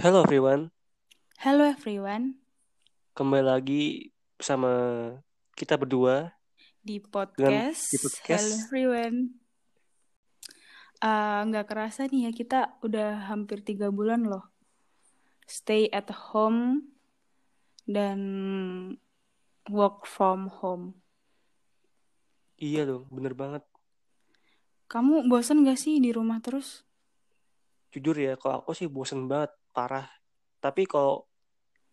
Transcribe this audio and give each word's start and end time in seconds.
Hello 0.00 0.24
everyone, 0.24 0.72
Hello 1.44 1.68
everyone 1.68 2.40
kembali 3.12 3.44
lagi 3.44 4.08
bersama 4.32 4.72
kita 5.52 5.76
berdua 5.76 6.32
di 6.80 6.96
dengan 6.96 7.12
podcast, 7.12 7.92
di 7.92 8.00
Hello 8.00 8.08
podcast. 8.08 8.48
everyone. 8.64 9.36
Ah, 11.04 11.44
nggak 11.44 11.68
kerasa 11.68 12.08
nih 12.08 12.28
ya 12.28 12.32
kita 12.32 12.80
udah 12.80 13.28
hampir 13.28 13.60
tiga 13.60 13.92
bulan 13.92 14.24
loh 14.24 14.48
stay 15.44 15.92
at 15.92 16.08
home 16.32 16.88
dan 17.84 18.20
work 19.68 20.08
from 20.08 20.48
home. 20.48 20.96
Iya 22.56 22.88
dong, 22.88 23.04
bener 23.12 23.36
banget. 23.36 23.68
Kamu 24.88 25.28
bosen 25.28 25.60
gak 25.68 25.76
sih 25.76 26.00
di 26.00 26.08
rumah 26.08 26.40
terus? 26.40 26.88
Jujur 27.92 28.16
ya, 28.16 28.40
kalau 28.40 28.64
aku 28.64 28.72
sih 28.72 28.88
bosen 28.88 29.28
banget, 29.28 29.59
parah. 29.76 30.06
Tapi 30.64 30.82
kalau 30.92 31.14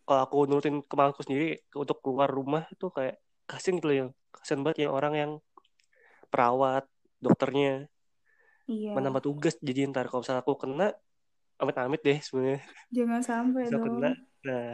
kalau 0.06 0.20
aku 0.26 0.36
nurutin 0.50 0.76
kemauanku 0.90 1.22
sendiri 1.26 1.46
untuk 1.82 1.98
keluar 2.04 2.28
rumah 2.38 2.64
itu 2.74 2.86
kayak 2.96 3.14
kasian 3.50 3.74
gitu 3.80 3.88
ya, 4.00 4.04
kasian 4.34 4.60
banget 4.64 4.78
ya 4.84 4.88
orang 4.98 5.14
yang 5.22 5.32
perawat, 6.32 6.84
dokternya 7.20 7.88
Iya, 8.68 8.94
menambah 8.94 9.22
tugas. 9.26 9.54
Jadi 9.68 9.80
ntar 9.90 10.04
kalau 10.08 10.20
misalnya 10.24 10.42
aku 10.44 10.54
kena, 10.62 10.86
amit-amit 11.62 12.00
deh 12.08 12.18
sebenarnya 12.26 12.60
jangan 12.96 13.22
sampai 13.28 13.64
bisa 13.64 13.76
kena. 13.84 14.06
dong. 14.06 14.28
Nah, 14.46 14.66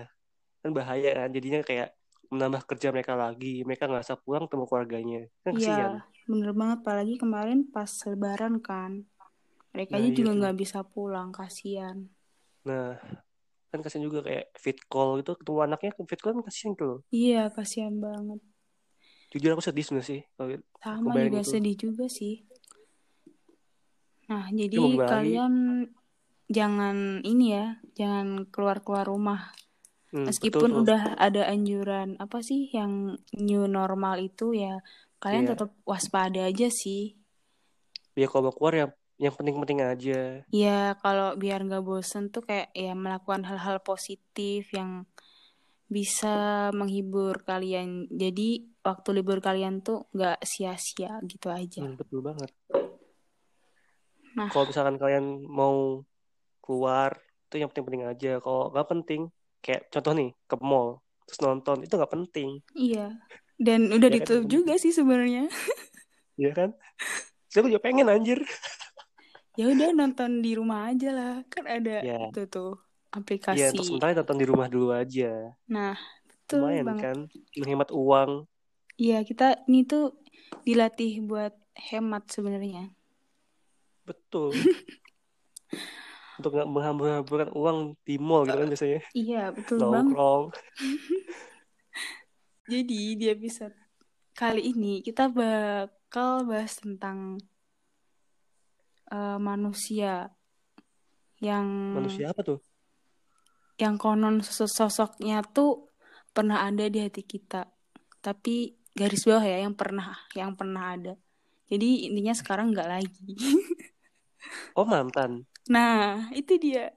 kan 0.62 0.70
bahaya 0.78 1.08
kan. 1.18 1.28
Jadinya 1.36 1.60
kayak 1.68 1.88
menambah 2.32 2.62
kerja 2.70 2.88
mereka 2.94 3.14
lagi. 3.24 3.48
Mereka 3.68 3.84
nggak 3.90 4.04
bisa 4.06 4.16
pulang 4.24 4.44
ketemu 4.48 4.64
keluarganya. 4.70 5.18
Kan. 5.44 5.56
Iya, 5.56 5.72
bener 6.30 6.50
banget. 6.58 6.78
Apalagi 6.82 7.14
kemarin 7.22 7.58
pas 7.74 7.92
lebaran 8.08 8.54
kan. 8.66 8.92
Mereka 9.72 9.92
Nah, 9.92 9.98
aja 9.98 10.10
iya 10.10 10.18
juga 10.18 10.30
nggak 10.38 10.56
bisa 10.62 10.78
pulang, 10.92 11.28
kasihan. 11.38 11.96
Nah, 12.64 12.96
kan 13.68 13.78
kasihan 13.84 14.06
juga 14.06 14.24
kayak 14.24 14.54
fit 14.56 14.78
call 14.88 15.20
itu 15.20 15.36
ketemu 15.36 15.58
anaknya 15.66 15.90
fit 16.08 16.20
call 16.20 16.32
kan 16.40 16.44
kasihan 16.48 16.72
tuh. 16.74 16.94
Iya, 17.12 17.52
kasihan 17.52 17.94
banget. 18.00 18.40
Jujur 19.34 19.50
aku 19.58 19.64
sedih 19.66 19.82
sebenarnya 19.82 20.08
sih 20.08 20.20
kalau 20.36 20.48
aku 20.50 20.62
Sama 20.80 21.16
juga 21.26 21.40
itu. 21.42 21.50
sedih 21.52 21.76
juga 21.76 22.06
sih. 22.06 22.34
Nah, 24.30 24.48
jadi 24.52 24.78
lagi? 24.96 25.10
kalian 25.10 25.54
jangan 26.48 27.20
ini 27.26 27.46
ya, 27.52 27.66
jangan 27.98 28.48
keluar-keluar 28.48 29.04
rumah. 29.04 29.52
Hmm, 30.14 30.24
betul 30.30 30.30
Meskipun 30.30 30.70
tuh. 30.70 30.80
udah 30.86 31.02
ada 31.18 31.42
anjuran 31.50 32.16
apa 32.22 32.38
sih 32.40 32.70
yang 32.70 33.18
new 33.34 33.66
normal 33.66 34.16
itu 34.22 34.54
ya, 34.54 34.80
kalian 35.20 35.44
Iya. 35.44 35.50
tetap 35.52 35.70
waspada 35.84 36.46
aja 36.46 36.68
sih. 36.70 37.18
Ya 38.14 38.30
kalau 38.30 38.48
mau 38.48 38.54
keluar 38.54 38.74
yang 38.78 38.90
yang 39.18 39.34
penting-penting 39.34 39.80
aja. 39.84 40.42
Ya, 40.50 40.98
kalau 40.98 41.38
biar 41.38 41.62
nggak 41.62 41.84
bosen 41.86 42.30
tuh 42.34 42.42
kayak 42.42 42.74
ya 42.74 42.92
melakukan 42.94 43.46
hal-hal 43.46 43.78
positif 43.82 44.70
yang 44.74 45.06
bisa 45.86 46.68
menghibur 46.74 47.42
kalian. 47.46 48.10
Jadi 48.10 48.66
waktu 48.82 49.08
libur 49.22 49.38
kalian 49.38 49.84
tuh 49.84 50.10
nggak 50.10 50.42
sia-sia 50.42 51.22
gitu 51.26 51.48
aja. 51.50 51.84
Hmm, 51.86 51.94
betul 51.98 52.20
banget. 52.24 52.50
Nah, 54.34 54.50
Kalau 54.50 54.66
misalkan 54.66 54.96
kalian 54.98 55.46
mau 55.46 56.02
keluar 56.58 57.14
itu 57.46 57.62
yang 57.62 57.70
penting-penting 57.70 58.04
aja. 58.10 58.32
Kalau 58.42 58.74
nggak 58.74 58.88
penting, 58.90 59.20
kayak 59.62 59.86
contoh 59.94 60.12
nih 60.16 60.30
ke 60.50 60.56
mall 60.58 61.00
terus 61.24 61.40
nonton 61.40 61.80
itu 61.80 61.96
nggak 61.96 62.12
penting, 62.12 62.60
iya. 62.76 63.16
Dan 63.56 63.88
udah 63.88 64.12
ya 64.12 64.20
kan? 64.20 64.26
ditutup 64.28 64.44
juga 64.50 64.74
sih 64.76 64.92
sebenarnya. 64.92 65.48
Iya 66.34 66.50
kan? 66.52 66.70
Saya 67.48 67.70
juga 67.70 67.80
pengen 67.80 68.10
anjir. 68.10 68.42
Ya 69.54 69.70
udah 69.70 69.94
nonton 69.94 70.42
di 70.42 70.58
rumah 70.58 70.90
aja 70.90 71.14
lah. 71.14 71.34
Kan 71.46 71.64
ada 71.70 72.02
Ya, 72.02 72.18
itu 72.26 72.42
tuh 72.50 72.74
ya 72.74 73.14
untuk 73.14 73.22
aplikasi. 73.22 73.78
sementara 73.86 74.18
nonton 74.18 74.38
di 74.38 74.46
rumah 74.50 74.66
dulu 74.66 74.90
aja. 74.90 75.54
Nah, 75.70 75.94
betul 76.26 76.66
Lumayan 76.66 76.86
banget. 76.90 77.02
kan, 77.02 77.18
menghemat 77.54 77.90
uang. 77.94 78.30
Iya, 78.98 79.22
kita 79.22 79.62
ini 79.66 79.86
tuh 79.86 80.18
dilatih 80.66 81.22
buat 81.22 81.54
hemat 81.74 82.26
sebenarnya. 82.30 82.90
Betul. 84.02 84.50
Untuk 86.34 86.50
nggak 86.50 86.66
menghambur-hamburkan 86.66 87.50
uang 87.54 87.94
di 88.02 88.18
mall 88.18 88.42
gitu 88.42 88.58
kan 88.58 88.66
biasanya. 88.66 89.00
Iya, 89.14 89.42
betul 89.54 89.78
banget. 89.78 90.10
Nongkrong. 90.10 90.44
Jadi 92.74 93.00
di 93.14 93.26
episode 93.30 93.76
kali 94.34 94.74
ini 94.74 94.98
kita 94.98 95.30
bakal 95.30 96.42
bahas 96.42 96.74
tentang 96.74 97.38
eh, 99.14 99.38
manusia 99.48 100.12
yang 101.42 101.66
Manusia 101.96 102.30
apa 102.32 102.42
tuh? 102.42 102.58
yang 103.74 103.98
konon 103.98 104.38
sos- 104.46 104.70
sosoknya 104.70 105.42
tuh 105.42 105.90
pernah 106.30 106.62
ada 106.66 106.86
di 106.86 106.98
hati 107.02 107.22
kita. 107.26 107.66
Tapi 108.22 108.74
garis 108.94 109.26
bawah 109.26 109.42
ya 109.42 109.66
yang 109.66 109.74
pernah 109.74 110.14
yang 110.38 110.54
pernah 110.54 110.94
ada. 110.94 111.12
Jadi 111.66 112.06
intinya 112.06 112.34
sekarang 112.36 112.70
nggak 112.70 112.88
lagi. 112.90 113.34
Oh 114.74 114.82
mantan. 114.82 115.46
Nah, 115.70 116.28
itu 116.34 116.58
dia. 116.58 116.90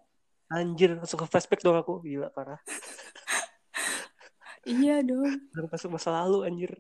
Anjir, 0.49 0.97
langsung 0.97 1.22
ke 1.22 1.28
flashback 1.29 1.61
dong 1.61 1.78
aku. 1.78 2.01
Gila, 2.01 2.34
parah. 2.34 2.59
Iya 4.67 5.05
dong. 5.05 5.47
Langsung 5.53 5.72
masuk 5.72 5.89
masa 5.94 6.09
lalu, 6.11 6.38
anjir. 6.47 6.72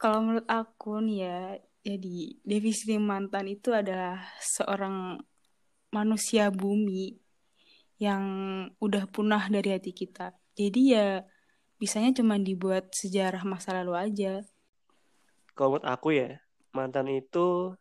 Kalau 0.00 0.18
menurut 0.22 0.46
aku 0.46 0.98
nih 1.04 1.16
ya, 1.26 1.38
jadi 1.82 2.38
definisi 2.46 2.94
mantan 2.98 3.50
itu 3.50 3.74
adalah 3.74 4.22
seorang 4.38 5.18
manusia 5.90 6.48
bumi 6.48 7.18
yang 7.98 8.24
udah 8.78 9.06
punah 9.10 9.50
dari 9.50 9.74
hati 9.74 9.90
kita. 9.90 10.34
Jadi 10.54 10.94
ya 10.94 11.26
bisanya 11.78 12.14
cuma 12.14 12.38
dibuat 12.38 12.94
sejarah 12.94 13.42
masa 13.42 13.74
lalu 13.82 13.98
aja. 13.98 14.46
Kalau 15.58 15.76
menurut 15.76 15.86
aku 15.90 16.14
ya, 16.14 16.38
mantan 16.70 17.10
itu 17.10 17.74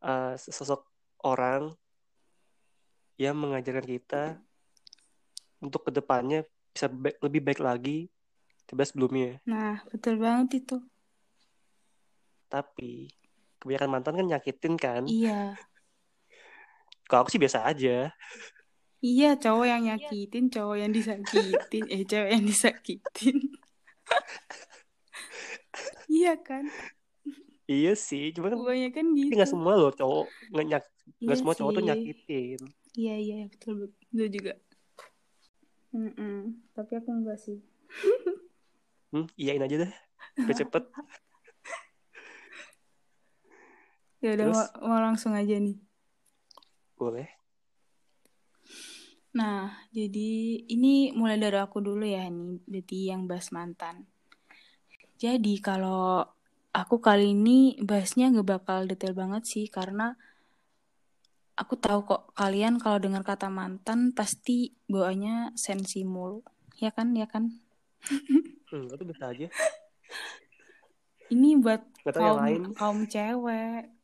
uh, 0.00 0.32
sosok 0.38 0.86
orang 1.26 1.74
yang 3.18 3.34
mengajarkan 3.34 3.86
kita 3.86 4.22
untuk 5.58 5.88
ke 5.88 5.90
depannya 5.90 6.46
bisa 6.70 6.86
baik- 6.86 7.20
lebih 7.20 7.40
baik 7.42 7.60
lagi 7.60 7.98
daripada 8.68 8.88
sebelumnya. 8.88 9.40
Nah, 9.48 9.82
betul 9.90 10.20
banget 10.20 10.62
itu. 10.64 10.76
Tapi 12.52 13.10
kebanyakan 13.60 13.90
mantan 13.90 14.14
kan 14.18 14.26
nyakitin 14.30 14.74
kan. 14.78 15.02
Iya. 15.06 15.56
Kalau 17.06 17.20
aku 17.22 17.30
sih 17.34 17.42
biasa 17.42 17.62
aja. 17.70 18.10
Iya, 19.06 19.26
cowok 19.42 19.66
yang 19.70 19.82
nyakitin, 19.86 20.44
cowok 20.54 20.76
yang 20.82 20.92
disakitin, 20.96 21.84
eh 21.94 22.02
cewek 22.10 22.30
yang 22.34 22.44
disakitin. 22.50 23.36
Iya 26.10 26.32
kan? 26.46 26.64
Iya 27.66 27.92
sih, 28.08 28.24
cuma 28.34 28.46
kan 28.52 28.58
Kebanyakan 28.62 29.06
gitu. 29.18 29.34
nggak 29.34 29.48
semua 29.50 29.72
loh 29.80 29.90
cowok 29.98 30.26
nggak 30.52 30.64
nyak, 30.70 30.82
nggak 31.22 31.36
Iya 31.36 31.38
semua 31.38 31.54
cowok 31.58 31.72
tuh 31.74 31.82
sih. 31.82 31.88
nyakitin. 31.88 32.60
Iya, 32.96 33.14
iya, 33.24 33.36
betul, 33.52 33.72
betul 33.82 34.26
juga. 34.32 34.52
Mm-mm. 35.94 36.36
Tapi 36.76 36.92
aku 36.98 37.10
enggak 37.10 37.38
sih. 37.44 37.58
Hmm, 39.12 39.26
iyain 39.38 39.62
aja 39.66 39.76
deh, 39.82 39.92
cepet. 40.58 40.84
Ya 44.26 44.34
udah 44.34 44.46
Terus 44.50 44.58
mau, 44.82 44.90
mau 44.90 45.00
langsung 45.06 45.38
aja 45.38 45.54
nih. 45.54 45.78
boleh. 46.98 47.30
Nah, 49.38 49.86
jadi 49.94 50.64
ini 50.66 51.14
mulai 51.14 51.38
dari 51.38 51.62
aku 51.62 51.78
dulu 51.78 52.02
ya 52.02 52.26
nih, 52.26 52.58
berarti 52.66 52.98
yang 53.06 53.30
bahas 53.30 53.54
mantan. 53.54 54.10
Jadi 55.22 55.62
kalau 55.62 56.26
aku 56.74 56.98
kali 56.98 57.38
ini 57.38 57.78
bahasnya 57.78 58.34
nggak 58.34 58.48
bakal 58.50 58.90
detail 58.90 59.14
banget 59.14 59.46
sih, 59.46 59.70
karena 59.70 60.18
aku 61.54 61.78
tahu 61.78 62.02
kok 62.02 62.34
kalian 62.34 62.82
kalau 62.82 62.98
dengar 62.98 63.22
kata 63.22 63.46
mantan 63.46 64.10
pasti 64.10 64.74
bawaannya 64.90 65.54
sensi 65.54 66.02
mulu. 66.02 66.42
Ya 66.82 66.90
kan, 66.90 67.14
ya 67.14 67.30
kan? 67.30 67.54
Hmm, 68.66 68.90
itu 68.90 69.04
biasa 69.06 69.30
aja. 69.30 69.46
Ini 71.30 71.54
buat 71.62 71.86
kaum 72.02 72.42
lain. 72.42 72.62
kaum 72.74 72.98
cewek. 73.06 73.95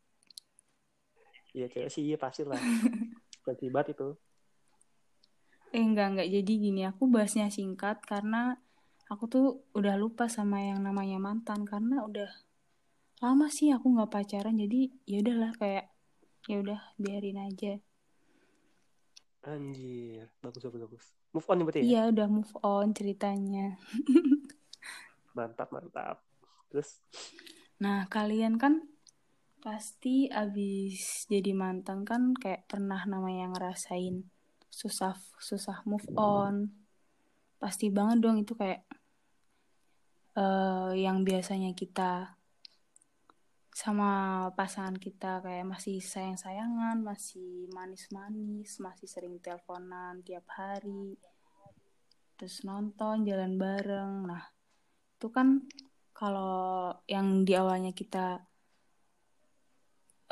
Iya 1.52 1.66
cewek 1.68 1.90
sih 1.92 2.02
iya 2.08 2.16
pasti 2.16 2.42
lah. 2.48 2.56
Tiba 3.60 3.84
itu. 3.84 4.16
Eh 5.72 5.80
enggak 5.80 6.16
enggak 6.16 6.28
jadi 6.28 6.52
gini 6.52 6.82
aku 6.84 7.08
bahasnya 7.08 7.48
singkat 7.48 8.00
karena 8.04 8.56
aku 9.08 9.24
tuh 9.28 9.46
udah 9.76 9.96
lupa 9.96 10.28
sama 10.28 10.60
yang 10.60 10.80
namanya 10.84 11.16
mantan 11.20 11.64
karena 11.64 12.04
udah 12.04 12.28
lama 13.24 13.46
sih 13.48 13.72
aku 13.72 13.92
nggak 13.92 14.10
pacaran 14.12 14.58
jadi 14.58 14.90
ya 15.08 15.22
udahlah 15.22 15.52
kayak 15.56 15.92
ya 16.48 16.56
udah 16.60 16.80
biarin 17.00 17.38
aja. 17.40 17.80
Anjir, 19.42 20.30
bagus 20.38 20.62
bagus 20.62 20.80
bagus. 20.86 21.04
Move 21.34 21.46
on 21.50 21.56
nih 21.58 21.64
berarti 21.66 21.78
ya? 21.80 21.84
Iya 21.84 22.02
udah 22.14 22.26
move 22.30 22.54
on 22.62 22.86
ceritanya. 22.94 23.66
Mantap 25.36 25.68
mantap. 25.72 26.22
Terus 26.70 27.00
Nah 27.82 28.06
kalian 28.06 28.60
kan 28.60 28.91
pasti 29.62 30.26
abis 30.26 31.30
jadi 31.30 31.54
mantan 31.54 32.02
kan 32.02 32.34
kayak 32.34 32.66
pernah 32.66 33.06
namanya 33.06 33.54
ngerasain 33.54 34.26
susah 34.66 35.14
susah 35.38 35.86
move 35.86 36.04
on 36.18 36.74
pasti 37.62 37.86
banget 37.94 38.18
dong 38.18 38.42
itu 38.42 38.58
kayak 38.58 38.82
uh, 40.34 40.90
yang 40.98 41.22
biasanya 41.22 41.70
kita 41.78 42.34
sama 43.72 44.10
pasangan 44.52 45.00
kita 45.00 45.40
kayak 45.40 45.64
masih 45.64 46.04
sayang-sayangan, 46.04 47.00
masih 47.00 47.72
manis-manis, 47.72 48.76
masih 48.76 49.08
sering 49.08 49.40
teleponan 49.40 50.20
tiap 50.20 50.44
hari, 50.52 51.16
terus 52.36 52.68
nonton, 52.68 53.24
jalan 53.24 53.56
bareng. 53.56 54.28
Nah, 54.28 54.44
itu 55.16 55.32
kan 55.32 55.64
kalau 56.12 56.92
yang 57.08 57.48
di 57.48 57.56
awalnya 57.56 57.96
kita 57.96 58.44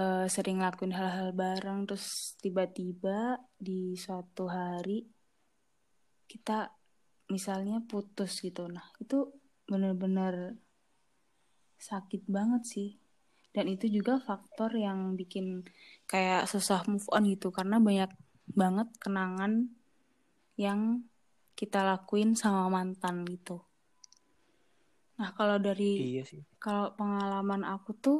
uh, 0.01 0.25
sering 0.33 0.65
lakuin 0.65 0.97
hal-hal 0.97 1.37
bareng, 1.37 1.85
terus 1.85 2.35
tiba-tiba 2.41 3.37
di 3.61 3.93
suatu 4.01 4.49
hari 4.49 5.05
kita 6.25 6.73
misalnya 7.29 7.85
putus 7.85 8.41
gitu. 8.41 8.65
Nah, 8.73 8.89
itu 8.97 9.29
bener-bener 9.69 10.57
sakit 11.77 12.25
banget 12.27 12.63
sih 12.65 12.91
dan 13.51 13.67
itu 13.67 13.91
juga 13.91 14.23
faktor 14.23 14.71
yang 14.79 15.19
bikin 15.19 15.67
kayak 16.07 16.47
susah 16.47 16.87
move 16.87 17.07
on 17.11 17.27
gitu 17.27 17.51
karena 17.51 17.83
banyak 17.83 18.11
banget 18.51 18.89
kenangan 19.03 19.71
yang 20.55 21.03
kita 21.59 21.83
lakuin 21.83 22.39
sama 22.39 22.71
mantan 22.71 23.27
gitu. 23.27 23.63
Nah 25.19 25.35
kalau 25.35 25.59
dari 25.59 26.17
iya 26.17 26.23
sih. 26.25 26.41
kalau 26.63 26.95
pengalaman 26.95 27.67
aku 27.67 27.91
tuh 27.99 28.19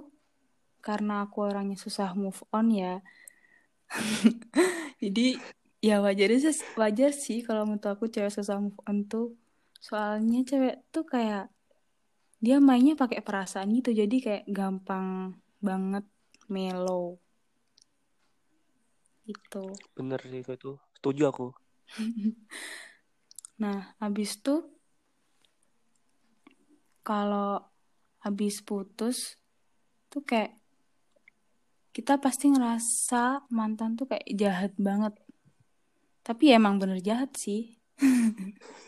karena 0.81 1.29
aku 1.29 1.47
orangnya 1.47 1.77
susah 1.77 2.17
move 2.17 2.41
on 2.51 2.73
ya, 2.73 3.05
jadi 5.03 5.37
ya 5.81 6.05
wajar 6.05 6.29
sih 6.37 6.61
wajar 6.77 7.11
sih 7.17 7.41
kalau 7.41 7.65
menurut 7.65 7.87
aku 7.89 8.09
cewek 8.13 8.33
susah 8.33 8.61
move 8.61 8.81
on 8.89 9.07
tuh. 9.09 9.37
Soalnya 9.81 10.45
cewek 10.45 10.77
tuh 10.93 11.09
kayak 11.09 11.49
dia 12.41 12.57
mainnya 12.61 12.97
pakai 12.97 13.21
perasaan 13.21 13.73
gitu 13.77 13.93
jadi 13.93 14.17
kayak 14.21 14.45
gampang 14.49 15.37
banget 15.61 16.05
mellow. 16.49 17.21
Itu 19.25 19.73
bener 19.97 20.21
sih 20.25 20.41
itu 20.45 20.77
setuju 20.97 21.23
aku. 21.33 21.47
Nah 23.61 23.93
habis 24.01 24.41
tuh 24.41 24.65
kalau 27.05 27.61
habis 28.25 28.65
putus 28.65 29.37
tuh 30.09 30.25
kayak 30.25 30.60
kita 31.91 32.23
pasti 32.23 32.47
ngerasa 32.55 33.51
mantan 33.51 33.99
tuh 33.99 34.07
kayak 34.11 34.27
jahat 34.35 34.73
banget. 34.79 35.15
Tapi 36.23 36.43
ya 36.53 36.61
emang 36.61 36.79
bener 36.79 36.99
jahat 37.03 37.35
sih. 37.35 37.77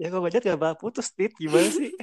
Ya 0.00 0.10
kalau 0.10 0.26
jahat 0.26 0.42
gak 0.42 0.58
bakal 0.58 0.78
putus 0.82 1.14
tit. 1.14 1.30
Gimana 1.38 1.70
sih? 1.70 1.94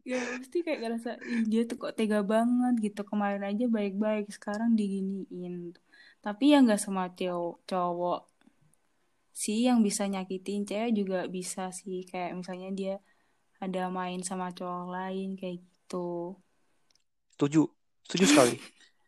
Ya 0.00 0.16
pasti 0.40 0.64
kayak 0.64 0.80
ngerasa 0.80 1.10
Ih, 1.22 1.44
dia 1.44 1.62
tuh 1.68 1.76
kok 1.76 1.92
tega 1.94 2.24
banget 2.24 2.74
gitu. 2.80 3.04
Kemarin 3.04 3.44
aja 3.44 3.68
baik-baik 3.68 4.32
sekarang 4.32 4.72
diginiin. 4.72 5.76
Tapi 6.24 6.56
ya 6.56 6.64
nggak 6.64 6.80
semua 6.80 7.12
cowok 7.12 7.56
cowok 7.68 8.20
sih 9.36 9.68
yang 9.68 9.84
bisa 9.84 10.08
nyakitin. 10.08 10.64
Cewek 10.64 10.90
juga 10.96 11.18
bisa 11.28 11.68
sih. 11.70 12.08
Kayak 12.08 12.32
misalnya 12.42 12.68
dia 12.72 12.94
ada 13.60 13.92
main 13.92 14.24
sama 14.24 14.56
cowok 14.56 14.88
lain 14.88 15.36
kayak 15.36 15.60
gitu. 15.60 16.32
Setuju. 17.36 17.68
Setuju 18.08 18.24
sekali. 18.24 18.56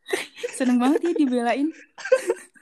Seneng 0.60 0.76
banget 0.76 1.08
ya 1.08 1.12
dibelain. 1.16 1.72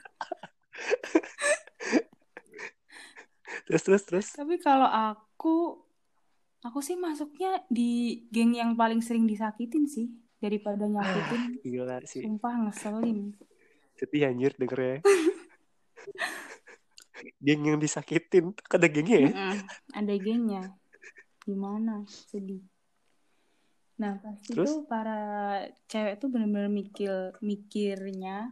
Terus 3.71 3.87
terus 3.87 4.03
terus. 4.03 4.27
Tapi 4.35 4.59
kalau 4.59 4.83
aku 4.83 5.79
aku 6.59 6.83
sih 6.83 6.99
masuknya 6.99 7.63
di 7.71 8.19
geng 8.27 8.51
yang 8.51 8.75
paling 8.75 8.99
sering 8.99 9.23
disakitin 9.23 9.87
sih 9.87 10.11
daripada 10.43 10.91
nyakitin. 10.91 11.55
ah, 11.55 11.63
gila 11.63 11.97
sih. 12.03 12.19
Sumpah 12.19 12.67
ngeselin. 12.67 13.31
Sedih 13.95 14.27
anjir 14.27 14.51
denger 14.59 14.79
ya. 14.79 14.97
Geng 17.45 17.63
yang 17.63 17.79
disakitin. 17.79 18.51
Ada 18.67 18.91
gengnya 18.91 19.17
ya? 19.23 19.31
Mm 19.31 19.57
ada 19.95 20.13
gengnya 20.19 20.63
gimana? 21.45 22.05
Sedih. 22.07 22.61
Nah 24.01 24.17
pasti 24.17 24.57
Terus? 24.57 24.65
tuh 24.65 24.79
para 24.89 25.19
cewek 25.85 26.17
tuh 26.17 26.33
benar-benar 26.33 26.73
mikir 26.73 27.37
mikirnya 27.37 28.49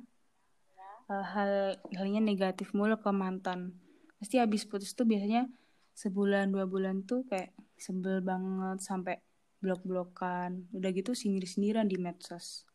uh, 1.09 1.25
hal 1.25 1.74
halnya 1.97 2.21
negatif 2.21 2.69
mulu 2.77 3.01
ke 3.01 3.09
mantan. 3.09 3.74
Pasti 4.21 4.38
habis 4.38 4.68
putus 4.69 4.94
tuh 4.94 5.09
biasanya 5.09 5.50
sebulan 5.97 6.53
dua 6.53 6.69
bulan 6.69 7.01
tuh 7.01 7.25
kayak 7.25 7.56
sebel 7.81 8.21
banget 8.21 8.77
sampai 8.86 9.18
blok-blokan. 9.57 10.69
Udah 10.69 10.89
gitu 10.94 11.18
sindir-sindiran 11.18 11.89
di 11.89 11.97
medsos. 11.97 12.69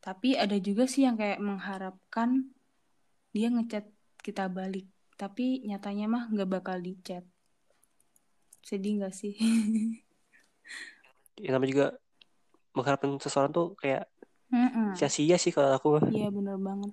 Tapi 0.00 0.36
ada 0.36 0.56
juga 0.60 0.88
sih 0.88 1.04
yang 1.04 1.16
kayak 1.16 1.40
mengharapkan 1.40 2.52
dia 3.32 3.48
ngechat 3.48 3.88
kita 4.20 4.48
balik. 4.52 4.88
Tapi 5.16 5.64
nyatanya 5.68 6.08
mah 6.08 6.24
nggak 6.32 6.48
bakal 6.48 6.80
dicat 6.80 7.24
sedih 8.60 9.00
nggak 9.00 9.14
sih? 9.14 9.34
Ya 11.40 11.56
namanya 11.56 11.70
juga 11.72 11.86
mengharapkan 12.76 13.16
seseorang 13.16 13.50
tuh 13.50 13.72
kayak 13.80 14.06
sia-sia 14.98 15.38
sih 15.40 15.54
kalau 15.54 15.72
aku. 15.74 15.88
Iya 16.10 16.28
bener 16.28 16.58
banget. 16.60 16.92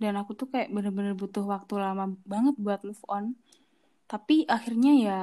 Dan 0.00 0.18
aku 0.18 0.34
tuh 0.34 0.50
kayak 0.50 0.74
bener-bener 0.74 1.14
butuh 1.14 1.46
waktu 1.46 1.78
lama 1.78 2.18
banget 2.26 2.58
buat 2.58 2.82
move 2.82 3.04
on. 3.06 3.38
Tapi 4.10 4.44
akhirnya 4.50 4.92
ya 4.98 5.20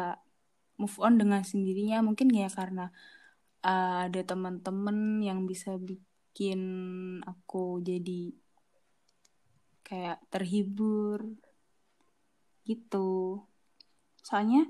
move 0.79 0.97
on 0.97 1.19
dengan 1.19 1.44
sendirinya. 1.44 2.01
Mungkin 2.01 2.31
ya 2.31 2.47
karena 2.47 2.89
uh, 3.67 4.07
ada 4.07 4.21
teman-teman 4.24 5.19
yang 5.21 5.44
bisa 5.45 5.75
bikin 5.75 6.62
aku 7.27 7.83
jadi 7.83 8.31
kayak 9.83 10.24
terhibur. 10.31 11.35
Gitu 12.63 13.44
soalnya 14.21 14.65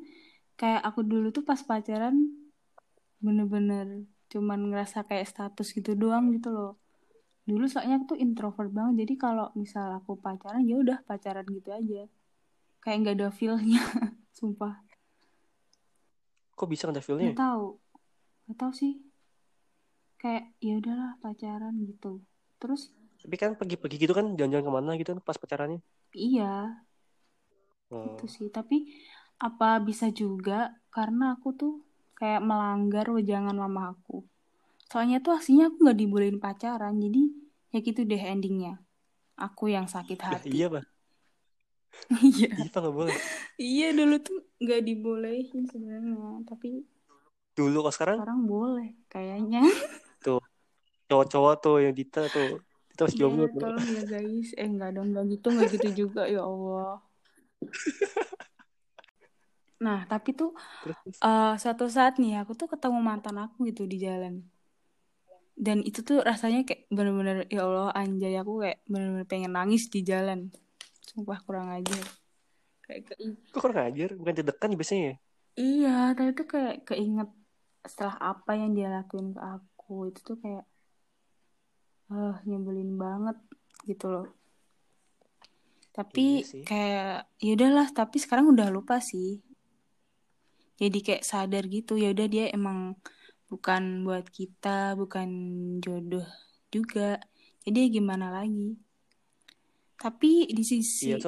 kayak 0.56 0.82
aku 0.84 1.04
dulu 1.04 1.32
tuh 1.36 1.44
pas 1.44 1.60
pacaran 1.60 2.16
bener-bener 3.22 4.06
cuman 4.32 4.72
ngerasa 4.72 5.04
kayak 5.06 5.28
status 5.28 5.76
gitu 5.76 5.94
doang 5.94 6.32
gitu 6.32 6.50
loh. 6.50 6.74
Dulu 7.44 7.68
soalnya 7.68 8.00
aku 8.00 8.16
tuh 8.16 8.20
introvert 8.22 8.72
banget 8.72 9.06
jadi 9.06 9.14
kalau 9.20 9.48
misal 9.60 9.92
aku 9.92 10.16
pacaran 10.18 10.64
ya 10.64 10.80
udah 10.80 11.04
pacaran 11.04 11.44
gitu 11.52 11.70
aja. 11.76 12.08
Kayak 12.82 12.98
nggak 13.04 13.16
ada 13.20 13.30
feelnya 13.30 13.82
sumpah. 14.38 14.80
Kok 16.56 16.68
bisa 16.70 16.88
nggak 16.88 16.98
ada 16.98 17.04
feelnya? 17.04 17.32
Nggak 17.34 17.44
tahu. 17.44 17.68
Nggak 18.48 18.58
tahu 18.58 18.72
sih. 18.74 18.94
Kayak 20.22 20.44
ya 20.62 20.74
udahlah 20.80 21.12
pacaran 21.20 21.76
gitu. 21.84 22.22
Terus 22.62 22.94
tapi 23.22 23.36
kan 23.38 23.54
pergi-pergi 23.54 23.98
gitu 24.02 24.14
kan 24.18 24.34
jalan-jalan 24.34 24.66
ke 24.66 24.74
mana 24.74 24.92
gitu 24.98 25.10
kan 25.14 25.20
pas 25.22 25.38
pacarannya? 25.38 25.82
Iya. 26.18 26.82
Oh. 27.92 28.16
itu 28.16 28.26
sih. 28.26 28.48
Tapi 28.50 28.90
apa 29.42 29.82
bisa 29.82 30.14
juga 30.14 30.78
karena 30.94 31.34
aku 31.34 31.50
tuh 31.58 31.74
kayak 32.14 32.46
melanggar 32.46 33.10
wejangan 33.10 33.58
mama 33.58 33.98
aku. 33.98 34.22
Soalnya 34.86 35.18
tuh 35.18 35.34
aslinya 35.34 35.74
aku 35.74 35.82
nggak 35.82 35.98
dibolehin 35.98 36.38
pacaran 36.38 37.02
jadi 37.02 37.24
ya 37.74 37.80
gitu 37.82 38.06
deh 38.06 38.22
endingnya. 38.22 38.78
Aku 39.34 39.74
yang 39.74 39.90
sakit 39.90 40.22
hati. 40.22 40.54
iya 40.54 40.70
pak. 40.70 40.86
Iya. 42.22 42.48
Iya 42.56 42.70
nggak 42.70 42.94
boleh. 42.94 43.18
Iya 43.58 43.88
dulu 43.98 44.16
tuh 44.22 44.38
nggak 44.62 44.82
dibolehin 44.86 45.64
sebenarnya 45.66 46.46
tapi 46.46 46.86
dulu 47.58 47.90
kok 47.90 47.94
sekarang? 47.98 48.18
sekarang 48.22 48.42
boleh 48.46 48.94
kayaknya. 49.10 49.66
Tuh 50.26 50.38
cowok-cowok 51.10 51.56
tuh 51.60 51.76
yang 51.82 51.98
Dita 51.98 52.30
tuh 52.30 52.62
Dita 52.94 53.10
harus 53.10 53.18
jomblo 53.18 53.50
tuh. 53.50 53.60
tolong 53.66 53.90
ya 53.90 54.04
guys. 54.06 54.54
Eh 54.54 54.70
nggak 54.70 55.02
dong 55.02 55.12
nggak 55.12 55.26
gitu 55.34 55.48
nggak 55.50 55.68
gitu 55.74 55.90
juga 56.06 56.30
ya 56.30 56.46
Allah 56.46 57.02
Nah, 59.82 60.06
tapi 60.06 60.38
tuh 60.38 60.54
uh, 61.26 61.58
suatu 61.58 61.90
saat 61.90 62.22
nih 62.22 62.46
aku 62.46 62.54
tuh 62.54 62.70
ketemu 62.70 63.02
mantan 63.02 63.42
aku 63.42 63.66
gitu 63.66 63.90
di 63.90 63.98
jalan. 63.98 64.46
Dan 65.58 65.82
itu 65.82 66.06
tuh 66.06 66.22
rasanya 66.22 66.62
kayak 66.64 66.86
bener-bener 66.94 67.50
ya 67.50 67.66
Allah 67.66 67.90
anjay 67.98 68.38
aku 68.38 68.62
kayak 68.62 68.86
bener-bener 68.86 69.26
pengen 69.26 69.58
nangis 69.58 69.90
di 69.90 70.06
jalan. 70.06 70.54
Sumpah 71.02 71.42
kurang 71.42 71.74
ajar. 71.74 72.06
Kayak 72.86 73.02
ke 73.10 73.14
kok 73.50 73.60
kurang 73.60 73.90
ajar? 73.90 74.10
Bukan 74.14 74.34
terdekan 74.38 74.70
biasanya 74.78 75.04
ya? 75.04 75.16
Iya 75.58 75.98
tapi 76.14 76.30
tuh 76.38 76.48
kayak 76.48 76.76
keinget 76.86 77.30
setelah 77.82 78.16
apa 78.22 78.52
yang 78.54 78.78
dia 78.78 78.88
lakuin 78.94 79.34
ke 79.34 79.42
aku. 79.42 80.14
Itu 80.14 80.22
tuh 80.22 80.38
kayak 80.38 80.66
uh, 82.14 82.38
nyebelin 82.46 83.02
banget 83.02 83.38
gitu 83.90 84.14
loh. 84.14 84.28
Tapi 85.92 86.46
iya 86.46 86.64
kayak 86.64 87.14
ya 87.42 87.52
udahlah 87.58 87.88
tapi 87.92 88.22
sekarang 88.22 88.54
udah 88.54 88.72
lupa 88.72 89.04
sih 89.04 89.51
jadi 90.82 90.98
kayak 90.98 91.22
sadar 91.22 91.70
gitu 91.70 91.94
ya 91.94 92.10
udah 92.10 92.26
dia 92.26 92.50
emang 92.50 92.98
bukan 93.54 94.02
buat 94.02 94.26
kita 94.34 94.98
bukan 94.98 95.30
jodoh 95.78 96.26
juga. 96.74 97.22
Jadi 97.62 97.78
ya 97.86 97.88
gimana 98.02 98.34
lagi? 98.34 98.74
Tapi 100.02 100.50
di 100.50 100.64
sisi 100.66 101.14
iya 101.14 101.22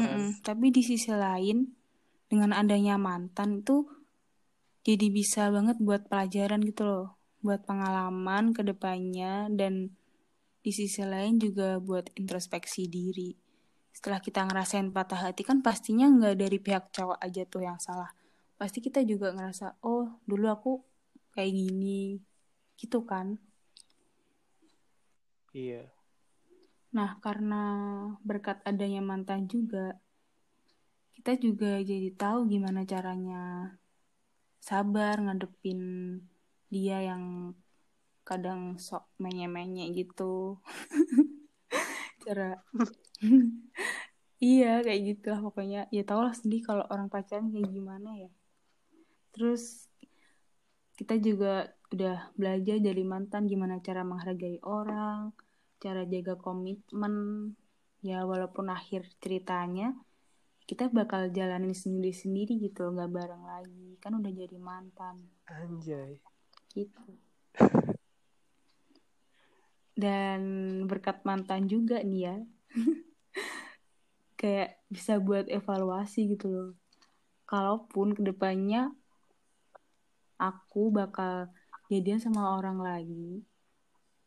Mm-mm. 0.00 0.40
tapi 0.40 0.72
di 0.72 0.80
sisi 0.80 1.12
lain 1.12 1.68
dengan 2.32 2.56
adanya 2.56 2.96
mantan 2.96 3.60
itu 3.60 3.84
jadi 4.80 5.12
bisa 5.12 5.52
banget 5.52 5.76
buat 5.84 6.08
pelajaran 6.08 6.64
gitu 6.64 6.88
loh. 6.88 7.20
Buat 7.44 7.68
pengalaman 7.68 8.56
ke 8.56 8.64
depannya 8.64 9.52
dan 9.52 9.92
di 10.64 10.72
sisi 10.72 11.04
lain 11.04 11.36
juga 11.36 11.76
buat 11.76 12.08
introspeksi 12.16 12.88
diri. 12.88 13.36
Setelah 13.92 14.24
kita 14.24 14.48
ngerasain 14.48 14.88
patah 14.96 15.28
hati 15.28 15.44
kan 15.44 15.60
pastinya 15.60 16.08
nggak 16.08 16.40
dari 16.40 16.56
pihak 16.56 16.88
cowok 16.88 17.20
aja 17.20 17.44
tuh 17.44 17.68
yang 17.68 17.76
salah 17.76 18.08
pasti 18.54 18.78
kita 18.78 19.02
juga 19.02 19.34
ngerasa 19.34 19.82
oh 19.82 20.22
dulu 20.24 20.46
aku 20.46 20.72
kayak 21.34 21.52
gini 21.52 22.22
gitu 22.78 23.02
kan. 23.02 23.38
Iya. 25.54 25.90
Nah 26.94 27.18
karena 27.18 27.62
berkat 28.22 28.62
adanya 28.62 29.02
mantan 29.02 29.50
juga 29.50 29.98
kita 31.14 31.38
juga 31.38 31.78
jadi 31.82 32.10
tahu 32.14 32.46
gimana 32.50 32.86
caranya 32.86 33.74
sabar 34.62 35.18
ngadepin 35.18 35.80
dia 36.70 36.98
yang 37.10 37.54
kadang 38.24 38.78
sok 38.78 39.10
menye-menye 39.18 39.90
gitu. 39.94 40.58
Cara 42.24 42.62
iya 44.42 44.80
kayak 44.86 45.00
gitu 45.10 45.26
lah 45.34 45.40
pokoknya. 45.42 45.90
Ya 45.90 46.02
tau 46.06 46.22
lah 46.22 46.34
sendiri 46.34 46.62
kalau 46.62 46.84
orang 46.90 47.10
pacaran 47.10 47.50
kayak 47.50 47.70
gimana 47.74 48.10
ya 48.14 48.30
terus 49.34 49.90
kita 50.94 51.18
juga 51.18 51.74
udah 51.90 52.30
belajar 52.38 52.78
dari 52.78 53.02
mantan 53.02 53.50
gimana 53.50 53.82
cara 53.82 54.06
menghargai 54.06 54.62
orang 54.62 55.34
cara 55.84 56.08
jaga 56.08 56.40
komitmen. 56.40 57.14
Ya 58.00 58.24
walaupun 58.24 58.72
akhir 58.72 59.04
ceritanya 59.20 59.92
kita 60.64 60.88
bakal 60.88 61.28
jalanin 61.28 61.76
sendiri-sendiri 61.76 62.56
gitu 62.56 62.88
nggak 62.88 63.12
bareng 63.12 63.44
lagi. 63.44 64.00
Kan 64.00 64.16
udah 64.16 64.32
jadi 64.32 64.56
mantan. 64.56 65.28
Anjay. 65.44 66.20
Gitu. 66.72 67.04
Dan 69.92 70.40
berkat 70.88 71.20
mantan 71.28 71.68
juga 71.68 72.00
nih 72.00 72.32
ya. 72.32 72.36
Kayak 74.40 74.80
bisa 74.88 75.20
buat 75.20 75.48
evaluasi 75.48 76.32
gitu 76.32 76.48
loh. 76.48 76.70
Kalaupun 77.44 78.16
ke 78.16 78.24
depannya 78.24 78.92
aku 80.48 80.92
bakal 80.92 81.48
jadian 81.88 82.20
sama 82.20 82.56
orang 82.60 82.80
lagi. 82.80 83.44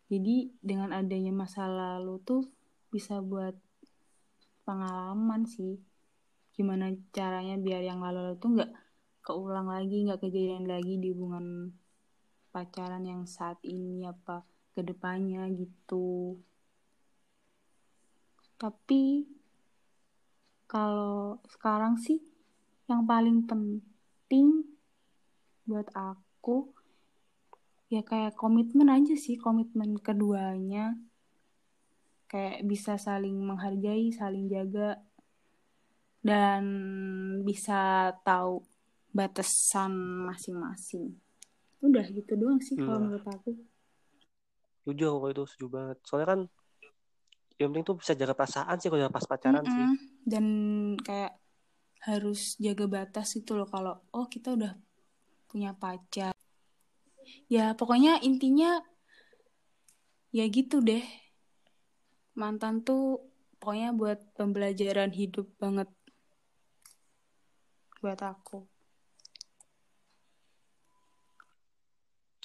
Jadi 0.08 0.56
dengan 0.64 0.96
adanya 0.96 1.36
masa 1.36 1.68
lalu 1.68 2.18
tuh 2.24 2.48
bisa 2.90 3.20
buat 3.20 3.54
pengalaman 4.64 5.44
sih. 5.46 5.78
Gimana 6.56 6.90
caranya 7.14 7.60
biar 7.60 7.84
yang 7.86 8.02
lalu-lalu 8.02 8.38
tuh 8.40 8.50
nggak 8.58 8.72
keulang 9.22 9.68
lagi 9.68 10.08
nggak 10.08 10.24
kejadian 10.24 10.66
lagi 10.66 10.96
di 10.96 11.12
hubungan 11.12 11.76
pacaran 12.50 13.04
yang 13.04 13.28
saat 13.28 13.60
ini 13.68 14.08
apa 14.08 14.42
ke 14.72 14.82
depannya 14.82 15.46
gitu. 15.52 16.40
Tapi 18.58 19.28
kalau 20.66 21.38
sekarang 21.52 22.00
sih 22.00 22.18
yang 22.88 23.04
paling 23.04 23.44
penting 23.44 24.77
buat 25.68 25.92
aku 25.94 26.72
ya 27.88 28.04
kayak 28.04 28.36
komitmen 28.36 28.88
aja 28.92 29.16
sih 29.16 29.36
komitmen 29.36 30.00
keduanya. 30.00 30.96
Kayak 32.28 32.68
bisa 32.68 33.00
saling 33.00 33.40
menghargai 33.40 34.12
saling 34.12 34.52
jaga 34.52 35.00
dan 36.20 36.64
bisa 37.48 38.12
tahu 38.28 38.60
batasan 39.16 39.96
masing-masing. 40.28 41.16
Udah 41.80 42.04
gitu 42.12 42.36
doang 42.36 42.60
sih 42.60 42.76
kalau 42.76 43.00
Nah. 43.00 43.08
menurut 43.08 43.28
aku. 43.32 43.52
Setuju 44.84 45.04
aku 45.08 45.18
kalau 45.24 45.32
itu 45.32 45.44
setuju 45.48 45.68
banget. 45.72 45.98
Soalnya 46.04 46.28
kan 46.28 46.40
yang 47.58 47.70
penting 47.74 47.86
tuh 47.88 47.96
bisa 47.98 48.14
jaga 48.14 48.34
perasaan 48.38 48.76
sih 48.78 48.88
kalau 48.92 49.10
pas 49.10 49.26
pacaran 49.26 49.64
sih. 49.66 49.72
Mm-mm. 49.72 49.98
dan 50.28 50.46
kayak 51.02 51.34
harus 52.06 52.54
jaga 52.62 52.86
batas 52.86 53.34
gitu 53.34 53.58
loh 53.58 53.66
kalau 53.66 53.98
oh 54.14 54.28
kita 54.30 54.54
udah 54.54 54.78
punya 55.48 55.72
pacar. 55.74 56.36
Ya 57.48 57.76
pokoknya 57.76 58.20
intinya 58.24 58.84
ya 60.36 60.46
gitu 60.52 60.84
deh. 60.84 61.04
Mantan 62.38 62.86
tuh 62.86 63.24
pokoknya 63.58 63.96
buat 63.96 64.20
pembelajaran 64.38 65.10
hidup 65.16 65.48
banget. 65.58 65.90
Buat 68.04 68.22
aku. 68.22 68.68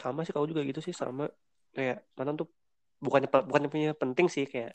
Sama 0.00 0.24
sih 0.24 0.32
kalau 0.32 0.48
juga 0.48 0.64
gitu 0.64 0.80
sih 0.80 0.96
sama. 0.96 1.28
Kayak 1.76 2.06
mantan 2.16 2.40
tuh 2.40 2.48
bukannya 3.02 3.28
bukannya 3.28 3.68
punya 3.68 3.90
penting 3.92 4.26
sih 4.30 4.46
kayak 4.46 4.72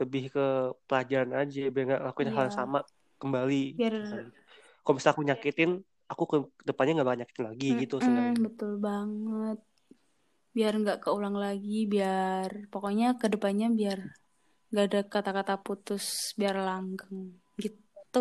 lebih 0.00 0.32
ke 0.32 0.46
pelajaran 0.88 1.32
aja 1.36 1.62
biar 1.68 1.84
nggak 1.88 2.02
lakuin 2.10 2.30
hal 2.32 2.48
yang 2.48 2.54
Iya. 2.54 2.60
sama 2.64 2.78
kembali. 3.20 3.64
Biar 3.76 3.94
kalau 4.82 4.94
misalnya 4.98 5.14
aku 5.14 5.24
nyakitin 5.26 5.70
aku 6.12 6.24
ke 6.32 6.36
depannya 6.68 6.92
nggak 6.96 7.10
banyak 7.12 7.28
lagi 7.46 7.68
gitu 7.82 7.94
Mm-mm, 8.02 8.02
sebenarnya. 8.04 8.36
betul 8.44 8.72
banget. 8.86 9.56
Biar 10.56 10.72
nggak 10.82 10.98
keulang 11.04 11.36
lagi 11.44 11.74
biar 11.92 12.50
pokoknya 12.72 13.06
ke 13.20 13.26
depannya 13.34 13.66
biar 13.78 13.98
nggak 14.70 14.86
ada 14.88 15.00
kata-kata 15.14 15.54
putus 15.66 16.04
biar 16.40 16.54
langgeng 16.68 17.18
gitu. 17.64 18.20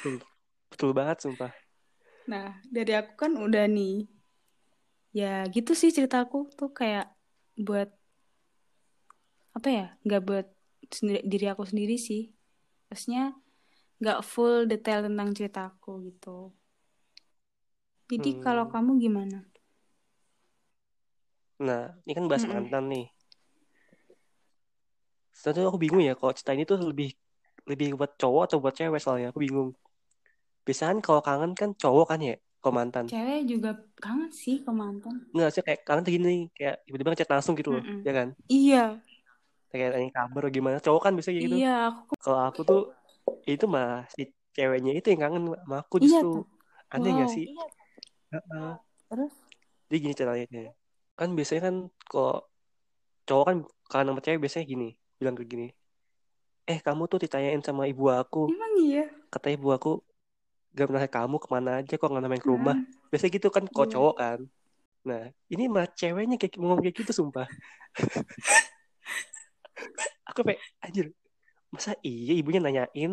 Betul, 0.00 0.14
betul 0.70 0.90
banget 0.96 1.16
sumpah. 1.24 1.52
Nah 2.30 2.48
dari 2.74 2.92
aku 3.00 3.12
kan 3.22 3.32
udah 3.44 3.64
nih 3.76 3.92
ya 5.18 5.26
gitu 5.54 5.70
sih 5.80 5.90
ceritaku 5.96 6.36
tuh 6.58 6.68
kayak 6.78 7.04
buat 7.66 7.88
apa 9.56 9.68
ya 9.76 9.84
nggak 10.04 10.22
buat 10.28 10.46
sendiri, 10.96 11.20
diri 11.30 11.46
aku 11.52 11.62
sendiri 11.70 11.94
sih. 12.08 12.20
Maksudnya 12.90 13.22
nggak 14.00 14.18
full 14.32 14.56
detail 14.70 15.00
tentang 15.06 15.28
ceritaku 15.36 15.90
gitu. 16.06 16.28
Jadi 18.10 18.30
Hmm. 18.30 18.42
kalau 18.44 18.64
kamu 18.72 18.90
gimana? 19.04 19.38
Nah 21.66 21.82
ini 22.04 22.12
kan 22.16 22.24
bahas 22.30 22.44
Mm-mm. 22.44 22.50
mantan 22.50 22.84
nih. 22.92 23.04
Sebenarnya 25.38 25.68
aku 25.70 25.80
bingung 25.84 26.02
ya 26.08 26.12
kalau 26.18 26.32
cerita 26.36 26.52
ini 26.56 26.64
tuh 26.70 26.78
lebih 26.90 27.08
lebih 27.70 27.88
buat 27.98 28.12
cowok 28.20 28.42
atau 28.46 28.58
buat 28.62 28.74
cewek 28.78 29.00
soalnya 29.04 29.28
aku 29.32 29.40
bingung. 29.46 29.70
Biasanya 30.66 31.00
kalau 31.06 31.22
kangen 31.28 31.52
kan 31.60 31.70
cowok 31.82 32.06
kan 32.10 32.20
ya 32.28 32.34
kalau 32.62 32.74
mantan. 32.78 33.06
Cewek 33.10 33.40
juga 33.50 33.70
kangen 34.04 34.30
sih 34.42 34.56
ke 34.64 34.70
mantan. 34.80 35.16
Nggak 35.34 35.48
sih 35.54 35.62
kayak 35.66 35.80
kangen 35.86 36.02
tuh 36.06 36.12
gini 36.16 36.30
kayak 36.56 36.74
tiba-tiba 36.86 37.08
ngechat 37.10 37.30
langsung 37.34 37.54
gitu 37.58 37.70
loh 37.74 37.84
ya 38.06 38.12
kan? 38.18 38.28
Iya. 38.48 39.00
Kayak 39.70 39.88
tanya 39.94 40.08
kabar 40.16 40.42
gimana 40.56 40.76
cowok 40.84 41.00
kan 41.04 41.12
biasanya 41.16 41.40
gitu. 41.46 41.56
Iya 41.56 41.68
aku 41.88 42.12
kalau 42.22 42.40
aku 42.48 42.60
tuh 42.68 42.78
itu 43.46 43.64
mah 43.66 44.06
si 44.10 44.30
ceweknya 44.52 44.92
itu 44.94 45.06
yang 45.14 45.20
kangen 45.24 45.42
sama 45.54 45.76
aku 45.82 45.96
Iya 45.98 46.20
justru 46.20 46.42
tuh. 46.42 46.44
aneh 46.90 47.12
Wow. 47.14 47.30
sih 47.30 47.46
Heeh. 48.30 48.70
terus 49.10 49.34
jadi 49.90 49.96
gini 49.98 50.14
ceritanya 50.14 50.62
kan 51.18 51.28
biasanya 51.34 51.62
kan 51.70 51.74
kalau 52.06 52.36
cowok 53.26 53.44
kan 53.46 53.56
kangen 53.90 54.06
sama 54.14 54.20
cewek 54.22 54.40
biasanya 54.42 54.66
gini 54.66 54.88
bilang 55.18 55.34
kayak 55.38 55.50
gini 55.50 55.66
eh 56.66 56.78
kamu 56.78 57.02
tuh 57.10 57.18
ditanyain 57.22 57.62
sama 57.62 57.86
ibu 57.90 58.10
aku 58.10 58.50
emang 58.50 58.72
iya 58.78 59.04
kata 59.30 59.54
ibu 59.54 59.70
aku 59.70 60.02
gak 60.70 60.86
pernah 60.86 61.02
kamu 61.06 61.36
ke 61.42 61.48
mana 61.50 61.70
aja 61.82 61.94
kok 61.98 62.06
nggak 62.06 62.30
main 62.30 62.42
ke 62.42 62.50
rumah 62.50 62.76
Mm-mm. 62.78 63.10
biasanya 63.10 63.32
gitu 63.34 63.48
kan 63.50 63.64
kok 63.66 63.86
Iya. 63.86 63.92
cowok 63.98 64.14
kan 64.14 64.38
nah 65.02 65.22
ini 65.50 65.64
mah 65.66 65.86
ceweknya 65.90 66.38
kayak 66.38 66.54
ngomong 66.58 66.78
kayak 66.82 66.94
gitu 67.02 67.10
sumpah 67.10 67.46
aku 70.30 70.40
kayak 70.46 70.62
anjir 70.82 71.10
masa 71.74 71.94
iya 72.02 72.32
ibunya 72.40 72.60
nanyain? 72.62 73.12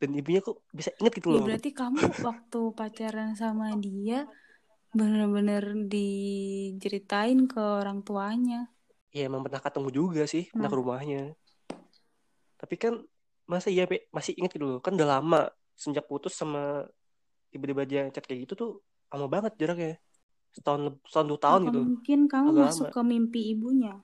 Dan 0.00 0.10
ibunya 0.18 0.40
kok 0.42 0.58
bisa 0.74 0.90
inget 0.98 1.12
gitu 1.18 1.28
ya 1.30 1.38
loh. 1.38 1.44
berarti 1.46 1.70
kamu 1.70 1.98
waktu 2.28 2.60
pacaran 2.78 3.30
sama 3.38 3.66
dia 3.78 4.26
bener-bener 4.92 5.64
diceritain 5.88 7.48
ke 7.48 7.60
orang 7.60 8.02
tuanya? 8.04 8.68
Ya 9.12 9.28
emang 9.28 9.44
pernah 9.44 9.60
ketemu 9.60 9.88
juga 9.92 10.22
sih 10.24 10.44
pernah 10.52 10.68
Nah. 10.68 10.72
ke 10.72 10.78
rumahnya. 10.80 11.22
Tapi 12.60 12.74
kan 12.78 12.94
masa 13.50 13.68
iya 13.74 13.84
Pe, 13.90 14.06
masih 14.16 14.32
inget 14.38 14.52
gitu 14.56 14.64
loh. 14.66 14.78
Kan 14.84 14.94
udah 14.96 15.08
lama 15.18 15.40
sejak 15.76 16.04
putus 16.10 16.32
sama 16.40 16.86
tiba-tiba 17.52 17.82
dia 17.90 18.00
chat 18.14 18.24
kayak 18.24 18.40
gitu 18.48 18.54
tuh 18.62 18.70
lama 19.12 19.26
banget 19.34 19.52
jaraknya. 19.60 19.92
Setahun 20.56 20.82
setahun 21.08 21.26
dua 21.30 21.40
tahun 21.40 21.60
apa 21.62 21.68
gitu. 21.68 21.80
mungkin 21.88 22.18
kamu 22.32 22.48
Agak 22.52 22.64
masuk 22.68 22.86
lama. 22.86 22.94
ke 22.94 23.00
mimpi 23.04 23.40
ibunya? 23.52 23.94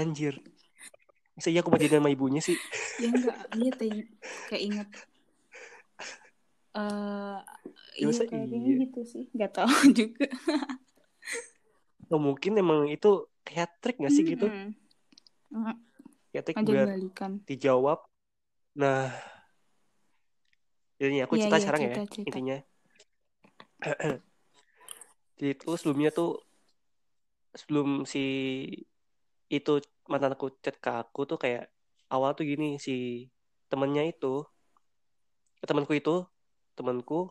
Anjir 0.00 0.34
masa 1.40 1.48
iya 1.48 1.64
aku 1.64 1.72
mau 1.72 1.80
jadi 1.80 1.96
sama 1.96 2.12
ibunya 2.12 2.44
sih. 2.44 2.60
Ya 3.00 3.08
enggak. 3.08 3.36
Ting- 3.80 4.12
kayak 4.44 4.62
inget 4.62 4.88
eh 6.76 7.38
Ya, 8.00 8.08
iya 8.08 8.24
kayaknya 8.28 8.58
iya? 8.60 8.76
gitu 8.84 9.00
sih. 9.08 9.24
Nggak 9.32 9.50
tahu 9.56 9.72
juga. 9.98 10.28
Atau 12.04 12.18
mungkin 12.20 12.52
emang 12.60 12.92
itu 12.92 13.24
kayak 13.48 13.72
trik 13.80 13.96
gak 14.04 14.12
sih 14.12 14.24
gitu. 14.28 14.46
Mm, 14.46 15.74
kayak 16.30 16.44
trik 16.44 16.56
Ngajak 16.60 16.74
biar 16.76 16.86
balikan. 16.92 17.32
dijawab. 17.48 17.98
Nah. 18.76 19.10
Ini 21.00 21.24
aku 21.24 21.40
Iya, 21.40 21.48
cerita 21.48 21.56
iya, 21.56 21.64
sekarang 21.64 21.80
ya 21.80 21.88
cerita, 21.96 22.12
cerita. 22.12 22.28
intinya. 22.28 22.56
Jadi 25.40 25.48
itu 25.56 25.68
sebelumnya 25.80 26.10
tuh 26.12 26.44
sebelum 27.56 28.04
si 28.04 28.20
itu 29.50 29.82
mantan 30.06 30.38
aku 30.38 30.54
chat 30.62 30.78
ke 30.78 30.90
aku 31.02 31.26
tuh 31.26 31.38
kayak 31.42 31.66
awal 32.06 32.30
tuh 32.38 32.46
gini 32.46 32.78
si 32.78 33.26
temennya 33.66 34.06
itu 34.06 34.46
temanku 35.66 35.92
itu 35.98 36.24
temanku 36.78 37.28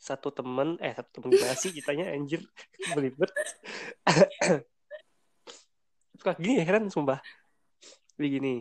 satu 0.00 0.32
temen 0.32 0.80
eh 0.80 0.92
satu 0.96 1.20
temen 1.20 1.28
gimana 1.34 1.56
sih 1.56 1.72
ceritanya 1.72 2.12
anjir 2.12 2.40
belibet. 2.96 3.30
Suka 6.20 6.36
gini 6.36 6.60
ya 6.60 6.64
heran 6.68 6.92
sumpah. 6.92 7.20
Jadi 8.16 8.28
gini 8.28 8.54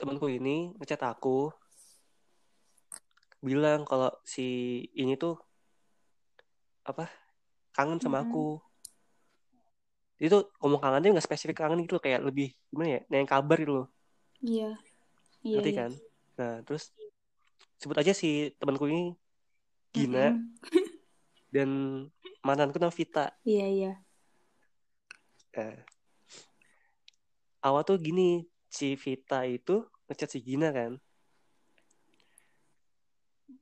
temanku 0.00 0.32
ini 0.32 0.72
ngechat 0.80 1.04
aku 1.04 1.52
bilang 3.44 3.84
kalau 3.84 4.08
si 4.24 4.80
ini 4.96 5.16
tuh 5.20 5.36
apa 6.88 7.08
kangen 7.76 8.00
sama 8.00 8.24
aku 8.24 8.60
itu 10.20 10.36
ngomong 10.60 10.80
kangen 10.84 11.00
tuh 11.00 11.10
nggak 11.16 11.26
spesifik 11.26 11.64
kangen 11.64 11.80
gitu 11.88 11.96
kayak 11.96 12.20
lebih 12.20 12.52
gimana 12.68 12.88
ya 12.96 13.00
nanya 13.08 13.26
kabar 13.26 13.56
gitu 13.56 13.72
loh. 13.72 13.86
Iya, 14.44 14.76
iya, 15.40 15.54
ngerti 15.56 15.70
iya. 15.72 15.80
kan? 15.80 15.90
Nah 16.36 16.52
terus 16.68 16.92
sebut 17.80 17.96
aja 17.96 18.12
si 18.12 18.52
temanku 18.60 18.84
ini 18.86 19.16
Gina. 19.90 20.36
Mm-mm. 20.36 20.60
dan 21.54 21.68
mantanku 22.46 22.78
namanya 22.78 22.94
Vita. 22.94 23.26
Iya, 23.42 23.66
iya. 23.66 23.92
Nah, 25.50 25.74
awal 27.66 27.82
tuh 27.82 27.98
gini 27.98 28.46
si 28.70 28.94
Vita 28.94 29.42
itu 29.44 29.82
ngechat 30.06 30.30
si 30.30 30.38
Gina 30.44 30.70
kan. 30.70 30.94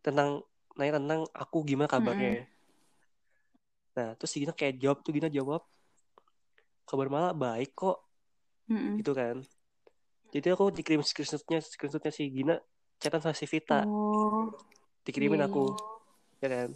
Tentang 0.04 0.44
nanya 0.76 1.00
tentang 1.00 1.20
aku 1.32 1.64
gimana 1.64 1.88
kabarnya. 1.88 2.44
Nah 3.96 4.14
terus 4.20 4.30
si 4.30 4.44
Gina 4.44 4.52
kayak 4.52 4.78
jawab 4.78 5.00
tuh 5.00 5.16
Gina 5.16 5.32
jawab 5.32 5.64
kabar 6.88 7.12
malah 7.12 7.32
baik 7.36 7.76
kok. 7.76 8.08
Mm-mm. 8.68 9.00
gitu 9.00 9.12
kan. 9.16 9.40
Jadi 10.28 10.48
aku 10.52 10.68
dikirim 10.68 11.00
screenshotnya 11.00 11.64
screenshotnya 11.64 12.12
si 12.12 12.28
Gina 12.28 12.60
chatan 13.00 13.20
sama 13.24 13.32
si 13.32 13.48
Vita. 13.48 13.88
Oh, 13.88 14.52
dikirimin 15.08 15.40
iya, 15.40 15.48
aku 15.48 15.72
ya 16.44 16.48
kan? 16.52 16.68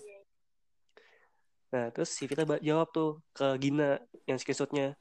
Nah 1.73 1.85
terus 1.93 2.17
si 2.17 2.25
Vita 2.25 2.49
jawab 2.65 2.89
tuh 2.97 3.21
ke 3.37 3.45
Gina 3.61 4.01
yang 4.25 4.41
screenshotnya. 4.41 4.97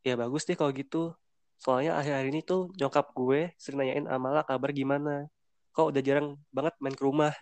Ya 0.00 0.16
bagus 0.16 0.48
deh 0.48 0.56
kalau 0.56 0.72
gitu. 0.72 1.12
Soalnya 1.60 2.00
akhir-akhir 2.00 2.28
ini 2.32 2.40
tuh 2.46 2.72
nyokap 2.80 3.12
gue 3.12 3.52
sering 3.60 3.84
nanyain 3.84 4.06
Amala 4.08 4.40
kabar 4.46 4.72
gimana. 4.72 5.28
Kok 5.76 5.92
udah 5.92 6.00
jarang 6.00 6.40
banget 6.48 6.74
main 6.80 6.96
ke 6.96 7.04
rumah. 7.04 7.34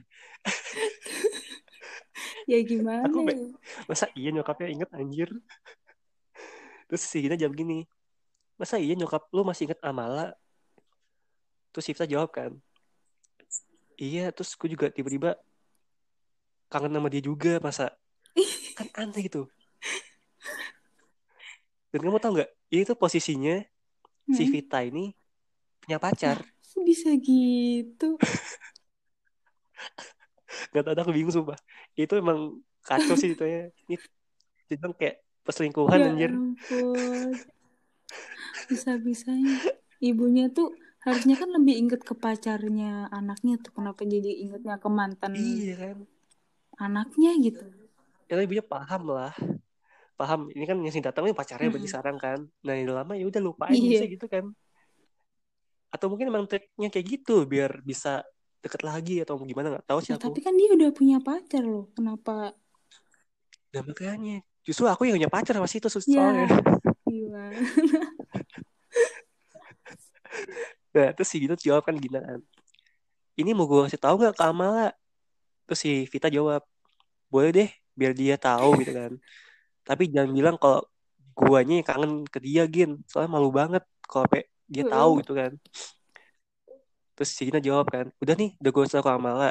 Ya 2.47 2.63
gimana 2.63 3.11
Aku 3.11 3.27
ya? 3.27 3.35
masa 3.91 4.07
iya 4.15 4.31
nyokapnya 4.31 4.71
inget 4.71 4.91
anjir 4.95 5.27
terus 6.87 7.03
si 7.11 7.17
Gina 7.23 7.37
jawab 7.41 7.55
gini 7.61 7.87
masa 8.61 8.77
iya 8.81 8.95
nyokap 8.97 9.23
lu 9.37 9.43
masih 9.49 9.69
inget 9.71 9.81
Amala? 9.85 10.33
Terus 11.73 11.85
si 11.87 11.91
Vita 11.95 12.07
jawab 12.13 12.31
kan 12.37 12.53
iya 14.07 14.23
terus 14.35 14.51
gue 14.59 14.69
juga 14.75 14.87
tiba-tiba 14.97 15.31
kangen 16.73 16.93
sama 16.95 17.09
dia 17.13 17.23
juga 17.23 17.53
masa 17.63 17.85
kan 18.77 18.89
aneh 19.01 19.27
gitu. 19.27 19.49
Dan 21.91 22.01
kamu 22.05 22.19
tau 22.21 22.33
nggak 22.37 22.51
ini 22.75 22.83
tuh 22.85 22.99
posisinya 22.99 23.55
si 24.37 24.45
Mm-mm. 24.45 24.53
Vita 24.53 24.79
ini 24.85 25.15
punya 25.83 25.99
pacar. 26.03 26.39
Bisa 26.87 27.11
gitu? 27.19 28.21
nggak 30.71 30.83
tahu 30.87 30.95
aku 31.03 31.13
bingung 31.17 31.35
sumpah. 31.35 31.59
Itu 31.99 32.15
emang 32.23 32.39
kacau 32.87 33.15
sih 33.19 33.33
ceritanya. 33.35 33.71
Ini 33.87 33.97
tentang 34.71 34.93
kayak 34.99 35.26
perselingkuhan 35.47 36.01
Ya 36.01 36.09
anjir 36.09 36.33
ampun. 36.37 37.47
Bisa-bisanya. 38.71 39.57
Ibunya 40.09 40.45
tuh 40.57 40.67
harusnya 41.05 41.35
kan 41.41 41.49
lebih 41.57 41.75
inget 41.83 42.01
ke 42.09 42.15
pacarnya 42.25 43.09
anaknya 43.19 43.55
tuh. 43.65 43.73
Kenapa 43.77 44.03
jadi 44.15 44.31
ingetnya 44.43 44.75
ke 44.83 44.89
mantan 44.99 45.35
iya 45.37 45.73
kan 45.81 45.97
anaknya 46.85 47.31
gitu? 47.45 47.65
ya 48.31 48.35
ibunya 48.43 48.65
paham 48.73 49.03
lah 49.17 49.33
paham 50.21 50.41
ini 50.57 50.65
kan 50.71 50.77
yang 50.85 50.95
sing 50.95 51.05
datang 51.09 51.25
ini 51.29 51.35
pacarnya 51.41 51.69
Mm-mm. 51.71 51.89
sekarang 51.93 52.17
kan 52.25 52.39
nah 52.67 52.75
yang 52.79 52.91
lama 52.99 53.13
ya 53.21 53.25
udah 53.31 53.43
lupain 53.49 53.83
Iya. 53.83 53.87
biasa 53.89 54.05
gitu 54.13 54.27
kan 54.35 54.45
atau 55.95 56.07
mungkin 56.11 56.29
emang 56.33 56.45
triknya 56.51 56.89
kayak 56.93 57.07
gitu 57.13 57.33
biar 57.53 57.71
bisa 57.91 58.23
deket 58.63 58.83
lagi 58.89 59.13
atau 59.23 59.35
gimana 59.51 59.67
nggak 59.73 59.87
tahu 59.89 60.01
sih 60.05 60.13
Ya, 60.13 60.17
aku 60.19 60.31
tapi 60.31 60.39
kan 60.45 60.55
dia 60.61 60.69
udah 60.77 60.91
punya 60.99 61.17
pacar 61.27 61.63
loh. 61.73 61.85
Kenapa? 61.97 62.33
dan 63.73 63.83
makanya 63.91 64.37
justru 64.67 64.85
aku 64.85 65.07
yang 65.07 65.17
punya 65.17 65.31
pacar 65.31 65.55
sama 65.55 65.71
situ 65.71 65.87
sus- 65.87 66.05
Ya, 66.05 66.19
soalnya. 66.19 66.47
gimana? 67.07 67.55
nah 70.97 71.13
terus 71.15 71.29
si 71.31 71.37
Gina 71.39 71.55
jawab 71.55 71.87
kan 71.87 71.95
Gina 71.97 72.19
kan 72.19 72.41
ini 73.37 73.53
mau 73.53 73.69
gue 73.69 73.85
kasih 73.87 74.01
tahu 74.01 74.17
nggak 74.17 74.33
ke 74.33 74.45
Amala? 74.49 74.97
Terus 75.69 75.81
si 75.85 76.09
Vita 76.09 76.33
jawab 76.33 76.65
boleh 77.29 77.51
deh 77.53 77.69
biar 77.93 78.17
dia 78.17 78.41
tahu 78.41 78.81
gitu 78.81 78.97
kan. 78.97 79.13
Tapi 79.85 80.09
jangan 80.09 80.33
bilang 80.33 80.57
kalau 80.57 80.81
guanya 81.37 81.85
yang 81.85 81.87
kangen 81.87 82.13
ke 82.25 82.41
dia 82.41 82.65
Gin. 82.65 83.05
Soalnya 83.05 83.37
malu 83.37 83.53
banget 83.53 83.85
kalau 84.09 84.25
dia 84.65 84.89
tahu 84.89 85.21
gitu 85.21 85.37
kan. 85.37 85.53
Terus 87.13 87.29
si 87.29 87.45
Gina 87.45 87.61
jawab 87.61 87.93
kan 87.93 88.09
udah 88.25 88.35
nih 88.41 88.57
udah 88.57 88.71
gue 88.73 88.83
kasih 88.89 88.97
tahu 89.01 89.05
ke 89.05 89.13
Amala. 89.13 89.51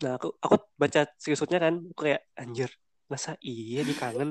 Nah 0.00 0.12
aku 0.16 0.32
aku 0.40 0.54
baca 0.80 1.00
screenshotnya 1.20 1.60
kan 1.60 1.74
aku 1.92 2.08
kayak 2.08 2.24
anjir 2.40 2.72
masa 3.12 3.30
iya 3.44 3.80
dia 3.86 3.96
kangen 4.02 4.30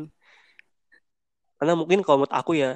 karena 1.58 1.74
mungkin 1.78 2.00
kalau 2.02 2.18
menurut 2.26 2.34
aku 2.34 2.52
ya 2.58 2.72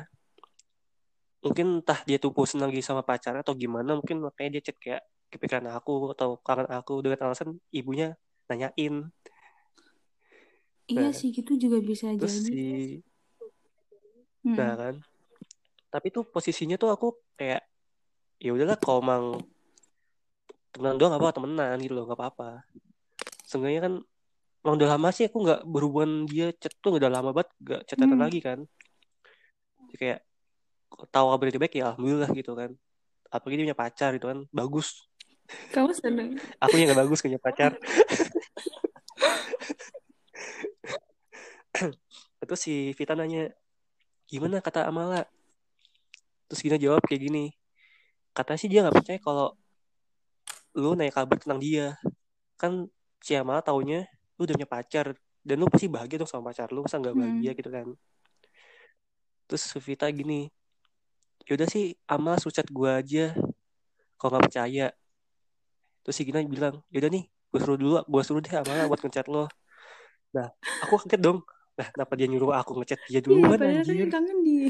mungkin 1.46 1.82
entah 1.82 2.00
dia 2.08 2.18
tuh 2.18 2.34
bosan 2.34 2.62
lagi 2.66 2.82
sama 2.82 3.02
pacarnya 3.06 3.42
atau 3.46 3.54
gimana 3.54 3.98
mungkin 3.98 4.18
makanya 4.26 4.58
dia 4.58 4.62
chat 4.70 4.78
kayak 4.82 5.02
kepikiran 5.34 5.66
aku 5.78 6.14
atau 6.14 6.38
kangen 6.42 6.70
aku 6.70 6.94
dengan 7.06 7.20
alasan 7.30 7.58
ibunya 7.70 8.14
nanyain 8.50 9.10
Iya 10.86 11.10
Nah, 11.10 11.18
sih 11.18 11.34
gitu 11.34 11.58
juga 11.58 11.82
bisa 11.82 12.14
terus 12.14 12.34
jadi. 12.38 12.50
si 12.54 12.62
Mm-mm. 14.46 14.54
nah 14.58 14.74
kan 14.78 14.96
tapi 15.90 16.08
tuh 16.14 16.24
posisinya 16.30 16.78
tuh 16.78 16.94
aku 16.94 17.08
kayak 17.40 17.66
ya 18.38 18.52
udahlah 18.54 18.78
kalau 18.78 19.02
emang 19.02 19.24
temenan 20.76 20.96
doang 21.00 21.14
apa 21.18 21.34
temenan 21.34 21.78
gitu 21.82 21.94
loh 21.98 22.04
nggak 22.06 22.20
apa-apa 22.20 22.50
seenggaknya 23.48 23.82
kan 23.86 23.94
emang 24.66 24.82
udah 24.82 24.98
lama 24.98 25.14
sih 25.14 25.30
aku 25.30 25.46
nggak 25.46 25.62
berhubungan 25.70 26.26
dia 26.26 26.50
chat 26.58 26.74
tuh 26.82 26.98
udah 26.98 27.06
lama 27.06 27.30
banget 27.30 27.54
nggak 27.62 27.82
chatan 27.86 28.18
Hmm. 28.18 28.22
lagi 28.26 28.40
kan. 28.42 28.60
Jadi 29.86 29.96
kayak 30.02 30.20
tahu 31.14 31.26
kabar 31.30 31.46
dia 31.54 31.62
baik 31.62 31.76
ya 31.78 31.94
alhamdulillah 31.94 32.30
gitu 32.34 32.52
kan. 32.58 32.74
Apalagi 33.30 33.56
dia 33.62 33.66
punya 33.70 33.78
pacar 33.78 34.10
gitu 34.18 34.26
kan 34.26 34.40
bagus. 34.50 35.06
Kamu 35.70 35.94
seneng? 35.94 36.42
aku 36.58 36.74
yang 36.82 36.90
gak 36.90 37.06
bagus 37.06 37.22
punya 37.22 37.38
pacar. 37.38 37.78
Terus 42.42 42.62
si 42.62 42.90
Vita 42.98 43.14
nanya 43.14 43.54
gimana 44.26 44.66
kata 44.66 44.90
Amala? 44.90 45.30
Terus 46.50 46.66
Gina 46.66 46.82
jawab 46.82 47.06
kayak 47.06 47.22
gini 47.22 47.54
katanya 48.36 48.60
sih 48.60 48.68
dia 48.68 48.84
nggak 48.84 48.98
percaya 49.00 49.20
kalau 49.22 49.56
lu 50.74 50.98
nanya 50.98 51.14
kabar 51.14 51.38
tentang 51.38 51.62
dia. 51.62 51.94
Kan 52.58 52.90
si 53.22 53.38
Amala 53.38 53.62
taunya 53.62 54.10
lu 54.36 54.42
udah 54.44 54.56
punya 54.56 54.70
pacar 54.70 55.06
dan 55.42 55.56
lu 55.56 55.70
pasti 55.70 55.88
bahagia 55.88 56.18
dong 56.20 56.28
sama 56.28 56.50
pacar 56.50 56.68
lu 56.70 56.84
masa 56.84 56.98
nggak 56.98 57.16
bahagia 57.16 57.52
Hmm. 57.52 57.60
gitu 57.60 57.70
kan. 57.70 57.88
Terus 59.46 59.62
si 59.62 59.78
Vita 59.80 60.08
gini 60.10 60.50
yaudah 61.46 61.70
sih 61.70 61.94
Amala 62.10 62.42
suruh 62.42 62.50
chat 62.52 62.66
gue 62.66 62.90
aja 62.90 63.26
kalau 64.18 64.36
nggak 64.36 64.46
percaya. 64.50 64.88
Terus 66.02 66.16
si 66.16 66.24
Gina 66.26 66.42
bilang 66.42 66.82
yaudah 66.90 67.10
nih 67.10 67.24
gue 67.26 67.60
suruh 67.62 67.78
dulu 67.78 67.94
gue 68.02 68.22
suruh 68.26 68.42
deh 68.42 68.54
Amala 68.58 68.90
buat 68.90 69.00
ngechat 69.00 69.30
lo. 69.30 69.46
Nah 70.34 70.50
aku 70.82 71.00
kaget 71.06 71.22
dong. 71.22 71.40
Nah 71.76 71.88
kenapa 71.92 72.14
dia 72.16 72.28
nyuruh 72.28 72.52
aku 72.52 72.76
ngechat 72.82 73.00
dia 73.06 73.18
Iya, 73.18 73.22
duluan 73.22 73.56
padahal 73.56 73.84
kan 73.84 73.94
anjir? 73.94 74.08
kangen 74.10 74.38
dia. 74.42 74.70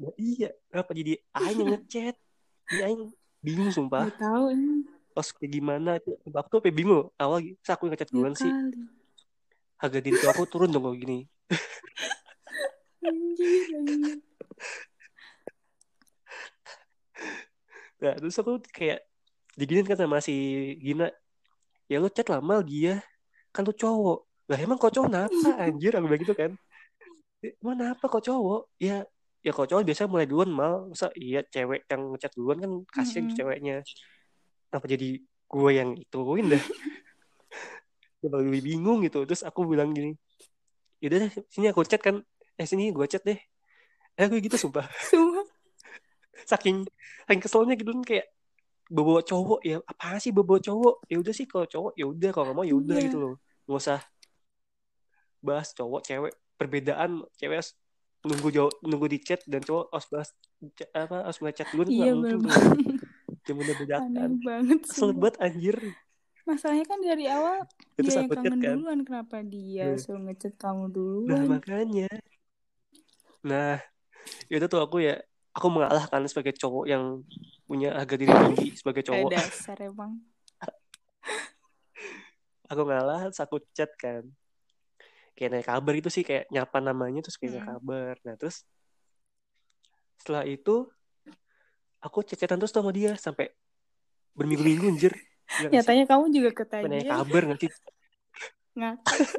Nah, 0.00 0.12
iya 0.16 0.48
kenapa 0.66 0.90
jadi 0.92 1.12
Aing 1.30 1.68
ngechat? 1.70 2.16
Ini 2.72 2.80
Aing 2.82 3.02
bingung 3.38 3.68
sumpah. 3.68 4.08
Gak 4.08 4.16
tahu 4.18 4.44
emang. 4.48 4.80
Pas 5.20 5.28
kayak 5.36 5.52
gimana 5.52 6.00
itu 6.00 6.16
aku 6.32 6.48
tuh 6.48 6.58
sampai 6.64 6.72
bingung 6.72 7.12
awal 7.20 7.44
saya 7.60 7.76
aku 7.76 7.92
yang 7.92 8.00
Ya 8.00 8.08
duluan 8.08 8.32
sih. 8.32 8.48
Harga 9.76 10.00
diri 10.00 10.16
tuh 10.16 10.32
aku 10.32 10.48
turun 10.48 10.72
dong 10.72 10.88
kalau 10.88 10.96
gini. 10.96 11.28
Anjir, 13.04 13.68
anjir. 13.76 14.16
nah 18.00 18.16
terus 18.16 18.36
aku 18.40 18.64
kayak 18.72 19.04
diginin 19.60 19.84
kan 19.84 20.00
sama 20.00 20.24
si 20.24 20.32
Gina. 20.80 21.12
Ya 21.84 22.00
lu 22.00 22.08
chat 22.08 22.32
lama 22.32 22.64
dia 22.64 23.04
kan 23.52 23.68
lu 23.68 23.76
cowok. 23.76 24.24
Lah 24.48 24.56
emang 24.56 24.80
kok 24.80 24.96
cowok 24.96 25.08
kenapa? 25.12 25.48
Anjir 25.68 25.92
aku 26.00 26.08
bilang 26.08 26.22
gitu 26.24 26.32
kan. 26.32 26.50
Emang 27.44 27.76
kenapa 27.76 28.04
kok 28.08 28.24
cowok? 28.24 28.72
Ya 28.80 29.04
ya 29.44 29.52
kok 29.52 29.68
cowok 29.68 29.84
biasa 29.84 30.08
mulai 30.08 30.24
duluan 30.24 30.48
mal. 30.48 30.88
Masa 30.88 31.12
iya 31.12 31.44
cewek 31.44 31.84
yang 31.92 32.08
ngechat 32.16 32.32
duluan 32.32 32.56
kan 32.56 32.72
kasihan 32.88 33.28
Mm-mm. 33.28 33.36
ceweknya 33.36 33.76
kenapa 34.70 34.86
jadi 34.86 35.18
gue 35.20 35.70
yang 35.74 35.98
ituin 35.98 36.46
dah? 36.46 36.62
Malah 38.22 38.40
lebih 38.46 38.62
bingung 38.62 39.02
gitu. 39.02 39.26
Terus 39.26 39.42
aku 39.42 39.66
bilang 39.66 39.90
gini 39.90 40.14
yaudah 41.00 41.26
deh 41.26 41.32
sini 41.50 41.66
aku 41.72 41.82
chat 41.88 41.98
kan. 41.98 42.22
Eh 42.54 42.68
sini 42.68 42.94
gue 42.94 43.06
chat 43.10 43.24
deh. 43.26 43.40
Eh 44.14 44.26
gue 44.30 44.38
gitu 44.38 44.54
sumpah. 44.62 44.86
Saking 46.46 46.86
saking 47.26 47.40
keselnya 47.42 47.74
gitu 47.74 47.90
kan 47.90 48.04
kayak 48.06 48.26
bawa 48.86 49.24
cowok. 49.26 49.60
Ya 49.66 49.82
apa 49.82 50.22
sih 50.22 50.30
bawa 50.30 50.62
cowok? 50.62 51.08
Ya 51.10 51.18
udah 51.18 51.34
sih 51.34 51.50
kalau 51.50 51.66
cowok 51.66 51.92
ya 51.98 52.06
udah. 52.06 52.30
Kalau 52.30 52.44
nggak 52.52 52.56
mau 52.56 52.66
ya 52.68 52.76
udah 52.78 52.96
Iya. 53.00 53.06
gitu 53.10 53.16
loh. 53.18 53.34
Nggak 53.66 53.80
usah 53.80 54.00
bahas 55.40 55.68
cowok 55.74 56.00
cewek. 56.06 56.34
Perbedaan 56.60 57.24
cewek 57.40 57.64
harus 57.64 57.72
nunggu 58.20 58.48
jauh 58.52 58.72
nunggu 58.84 59.08
di 59.08 59.18
chat 59.24 59.40
dan 59.48 59.64
cowok 59.64 59.88
harus 59.88 60.06
bahas 60.12 60.28
apa 60.92 61.24
harus 61.24 61.38
mulai 61.40 61.54
chat 61.56 61.68
dulu 61.72 61.88
nggak 61.88 61.96
Iya 61.96 62.12
mungkin 62.12 62.38
bedakan 63.52 64.00
Aneh 64.06 64.28
banget 64.40 64.80
kesel 64.84 65.12
banget 65.12 65.36
anjir 65.40 65.76
Masalahnya 66.40 66.84
kan 66.84 66.98
dari 66.98 67.24
awal 67.28 67.62
terus 67.94 68.10
dia 68.10 68.16
yang 68.16 68.28
kangen 68.32 68.58
kan 68.58 68.74
duluan. 68.80 68.98
Kenapa 69.04 69.36
dia 69.40 69.86
Nah. 69.86 69.96
suruh 70.00 70.20
ngechat 70.24 70.52
kamu 70.56 70.82
nah 70.82 70.90
duluan? 70.90 71.46
makanya 71.46 72.10
nah 73.40 73.80
itu 74.46 74.64
tuh 74.64 74.80
aku 74.80 75.00
ya 75.00 75.20
aku 75.50 75.66
mengalah 75.68 76.04
kan 76.06 76.22
sebagai 76.26 76.54
cowok 76.54 76.84
yang 76.86 77.22
punya 77.64 77.94
harga 77.94 78.14
diri 78.14 78.30
tinggi 78.30 78.66
sebagai 78.74 79.02
Eh 79.02 79.06
cowok 79.08 79.30
dasar 79.30 79.76
emang. 79.80 80.20
aku 82.70 82.80
ngalah 82.84 83.26
terus 83.26 83.40
aku 83.40 83.56
chat 83.72 83.88
kan 83.96 84.22
kayak 85.34 85.48
nanya 85.50 85.64
kabar 85.66 85.92
itu 85.96 86.06
sih 86.06 86.20
kayak 86.20 86.46
nyapa 86.48 86.78
namanya 86.78 87.18
terus 87.22 87.34
kayak 87.34 87.56
nanya 87.56 87.62
Mm. 87.64 87.70
kabar 87.74 88.12
nah 88.22 88.34
terus 88.36 88.62
setelah 90.18 90.44
itu 90.44 90.84
aku 92.00 92.24
chat-chatan 92.24 92.56
terus 92.60 92.72
sama 92.72 92.90
dia 92.90 93.12
sampai 93.20 93.52
berminggu-minggu 94.32 94.86
anjir 94.88 95.12
sih? 95.12 95.68
Nyatanya 95.68 96.04
kamu 96.08 96.24
juga 96.32 96.48
nanya 96.48 97.04
ketagihan. 97.04 97.16
kabar 97.20 97.42
nggak 97.50 97.60
sih 97.60 97.70
Ngakak 98.78 99.16
sih. 99.18 99.38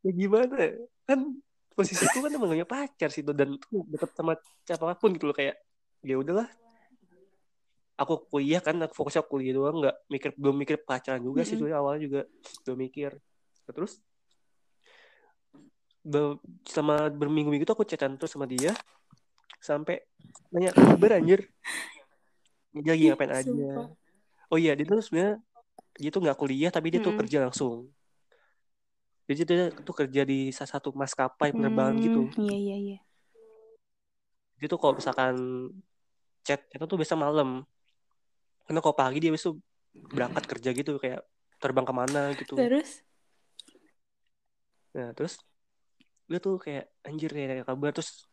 ya 0.00 0.10
gimana 0.16 0.56
kan 1.04 1.18
posisiku 1.76 2.24
kan 2.24 2.32
emang 2.32 2.50
punya 2.56 2.68
pacar 2.68 3.12
sih 3.12 3.20
tuh 3.20 3.36
dan 3.36 3.56
tuh 3.60 3.84
deket 3.88 4.10
sama 4.16 4.32
siapa 4.64 4.96
pun 4.96 5.12
gitu 5.12 5.28
loh 5.28 5.36
kayak 5.36 5.60
ya 6.00 6.16
udahlah 6.16 6.48
aku 8.00 8.24
kuliah 8.32 8.64
kan 8.64 8.80
aku 8.80 8.96
fokusnya 8.96 9.28
kuliah 9.28 9.52
doang 9.52 9.84
nggak 9.84 9.96
mikir 10.08 10.30
belum 10.40 10.56
mikir 10.56 10.76
pacaran 10.80 11.20
juga 11.20 11.44
sih 11.44 11.56
Mm-mm. 11.56 11.68
sebenarnya 11.68 11.78
awalnya 11.84 12.00
juga 12.00 12.20
belum 12.64 12.78
mikir 12.80 13.10
terus 13.70 14.00
be- 16.00 16.40
sama 16.64 17.08
berminggu-minggu 17.12 17.64
tuh 17.64 17.76
aku 17.76 17.84
chatan 17.84 18.16
terus 18.16 18.32
sama 18.32 18.48
dia 18.48 18.72
sampai 19.60 20.00
nanya 20.48 20.72
kabar 20.72 21.20
anjir 21.20 21.44
dia 22.72 22.90
lagi 22.94 23.04
ngapain 23.10 23.32
aja 23.34 23.44
Sumpah. 23.44 23.86
oh 24.48 24.58
iya 24.58 24.72
dia 24.78 24.86
tuh 24.86 25.02
sebenarnya 25.04 25.36
dia 26.00 26.10
tuh 26.10 26.20
nggak 26.24 26.38
kuliah 26.38 26.70
tapi 26.72 26.88
dia 26.94 27.00
tuh 27.02 27.12
Mm-mm. 27.12 27.20
kerja 27.26 27.38
langsung 27.44 27.90
jadi 29.30 29.42
dia 29.46 29.64
tuh 29.70 29.94
kerja 29.94 30.22
di 30.26 30.50
salah 30.50 30.70
satu 30.78 30.90
maskapai 30.90 31.54
penerbangan 31.54 31.94
gitu 32.02 32.20
Hmm, 32.34 32.46
iya 32.48 32.56
iya 32.56 32.76
iya. 32.78 32.98
dia 34.58 34.66
tuh 34.66 34.80
kalau 34.80 34.96
misalkan 34.96 35.34
chat 36.42 36.64
itu 36.72 36.84
tuh 36.84 36.96
biasa 36.98 37.14
malam 37.14 37.62
karena 38.64 38.80
kalau 38.80 38.96
pagi 38.96 39.18
dia 39.18 39.34
besok 39.34 39.58
berangkat 39.92 40.44
kerja 40.46 40.70
gitu 40.72 40.96
kayak 40.96 41.20
terbang 41.60 41.84
ke 41.84 41.94
mana 41.94 42.32
gitu 42.38 42.54
Terus? 42.56 43.02
nah 44.90 45.14
terus 45.14 45.38
dia 46.30 46.38
tuh 46.38 46.62
kayak 46.62 46.86
anjir 47.02 47.30
kayak 47.34 47.66
kabar 47.66 47.90
terus 47.90 48.30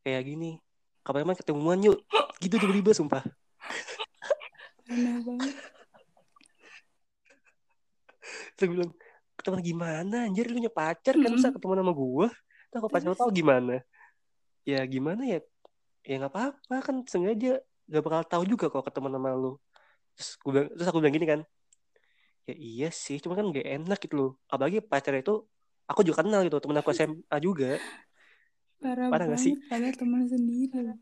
kayak 0.00 0.22
gini 0.24 0.56
kabarnya 1.04 1.28
mah 1.28 1.38
ketemuan 1.38 1.78
yuk. 1.84 2.00
Gitu 2.40 2.56
tiba-tiba 2.56 2.96
sumpah. 2.96 3.22
Aneh 4.88 5.20
banget. 5.24 5.54
terus 8.56 8.66
gue 8.72 8.76
bilang 8.80 8.92
ketemuan 9.36 9.62
gimana 9.62 10.16
anjir? 10.24 10.48
Lu 10.48 10.56
punya 10.56 10.72
pacar 10.72 11.14
kan 11.20 11.30
masa 11.36 11.48
Mm-mm. 11.48 11.56
ketemuan 11.56 11.78
sama 11.84 11.92
gua. 11.92 12.26
Nah, 12.72 12.78
kalau 12.80 12.90
pacar 12.92 13.08
lu 13.12 13.16
Terus? 13.16 13.20
tahu 13.20 13.30
gimana? 13.36 13.74
Ya 14.64 14.80
gimana 14.88 15.22
ya? 15.28 15.40
Ya 16.08 16.14
nggak 16.20 16.32
apa-apa 16.32 16.76
kan 16.80 16.96
sengaja. 17.04 17.60
Gak 17.84 18.00
bakal 18.00 18.24
tahu 18.24 18.42
juga 18.48 18.72
kalau 18.72 18.80
ketemu 18.80 19.08
sama 19.12 19.30
lu. 19.36 19.52
Terus 20.16 20.30
gue 20.40 20.50
bilang, 20.56 20.68
terus 20.72 20.88
aku 20.88 20.98
bilang 21.04 21.16
gini 21.16 21.28
kan 21.28 21.40
ya 22.44 22.54
iya 22.60 22.88
sih 22.92 23.16
cuma 23.24 23.40
kan 23.40 23.48
gak 23.52 23.64
enak 23.64 23.98
gitu 24.04 24.14
loh. 24.20 24.30
Apalagi 24.52 24.84
pacar 24.84 25.16
itu 25.16 25.48
aku 25.84 26.00
juga 26.06 26.24
kenal 26.24 26.40
gitu 26.46 26.56
temen 26.60 26.78
aku 26.80 26.90
SMA 26.96 27.36
juga 27.40 27.76
Parah, 28.80 29.08
Parah 29.08 29.24
nggak 29.32 29.40
sih? 29.40 29.54
Padahal 29.68 29.94
teman 29.96 30.22
sendiri. 30.28 30.92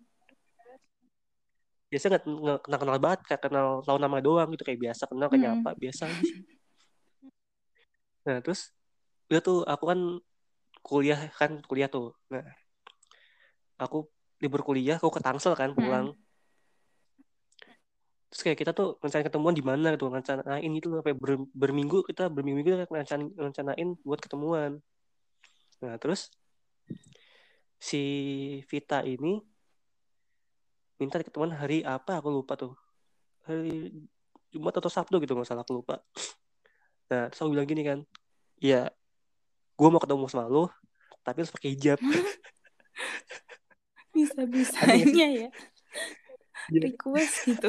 biasa 1.92 2.09
nggak 2.09 2.25
kenal 2.64 2.79
kenal 2.81 2.99
banget 3.05 3.21
kayak 3.29 3.42
kenal 3.45 3.85
tahu 3.85 4.01
nama 4.01 4.16
doang 4.25 4.49
gitu 4.57 4.64
kayak 4.64 4.81
biasa 4.81 5.05
kenal 5.12 5.29
kayak 5.29 5.45
Mm-mm. 5.45 5.61
apa 5.61 5.71
biasa 5.77 6.09
sih 6.25 6.40
nah 8.25 8.40
terus 8.40 8.73
udah 9.29 9.40
tuh 9.45 9.59
aku 9.68 9.85
kan 9.92 10.01
kuliah 10.81 11.21
kan 11.37 11.61
kuliah 11.68 11.92
tuh 11.92 12.16
nah 12.33 12.40
aku 13.77 14.09
libur 14.40 14.64
kuliah 14.64 14.97
aku 14.97 15.12
ke 15.12 15.21
Tangsel 15.21 15.53
kan 15.53 15.77
pulang 15.77 16.16
terus 18.33 18.49
kayak 18.49 18.59
kita 18.64 18.73
tuh 18.73 18.97
rencana 19.05 19.29
ketemuan 19.29 19.53
di 19.53 19.61
mana 19.61 19.92
gitu 19.92 20.09
rencanain 20.09 20.73
itu 20.73 20.88
loh, 20.88 21.05
sampai 21.05 21.12
ber- 21.12 21.53
berminggu 21.53 22.01
kita 22.09 22.33
berminggu 22.33 22.64
kita 22.64 22.88
rencanain, 22.88 23.29
rencanain 23.37 23.88
buat 24.01 24.25
ketemuan 24.25 24.81
nah 25.85 26.01
terus 26.01 26.33
si 27.77 28.01
Vita 28.73 29.05
ini 29.05 29.45
minta 30.97 31.21
ketemuan 31.21 31.53
hari 31.53 31.85
apa 31.85 32.25
aku 32.25 32.33
lupa 32.33 32.57
tuh 32.57 32.73
hari 33.45 33.92
Jumat 34.49 34.81
atau 34.81 34.88
Sabtu 34.88 35.21
gitu 35.21 35.37
nggak 35.37 35.53
salah 35.53 35.61
aku 35.61 35.85
lupa 35.85 36.01
nah 37.12 37.29
terus 37.29 37.45
aku 37.45 37.53
bilang 37.53 37.68
gini 37.68 37.85
kan 37.85 37.99
ya 38.57 38.88
gue 39.77 39.88
mau 39.92 40.01
ketemu 40.01 40.25
sama 40.33 40.49
lo 40.49 40.73
tapi 41.21 41.45
harus 41.45 41.53
pakai 41.53 41.77
hijab 41.77 42.01
Bisa-bisanya 44.12 45.29
ya. 45.33 45.49
Iya. 46.68 46.81
Request 46.85 47.49
gitu. 47.49 47.68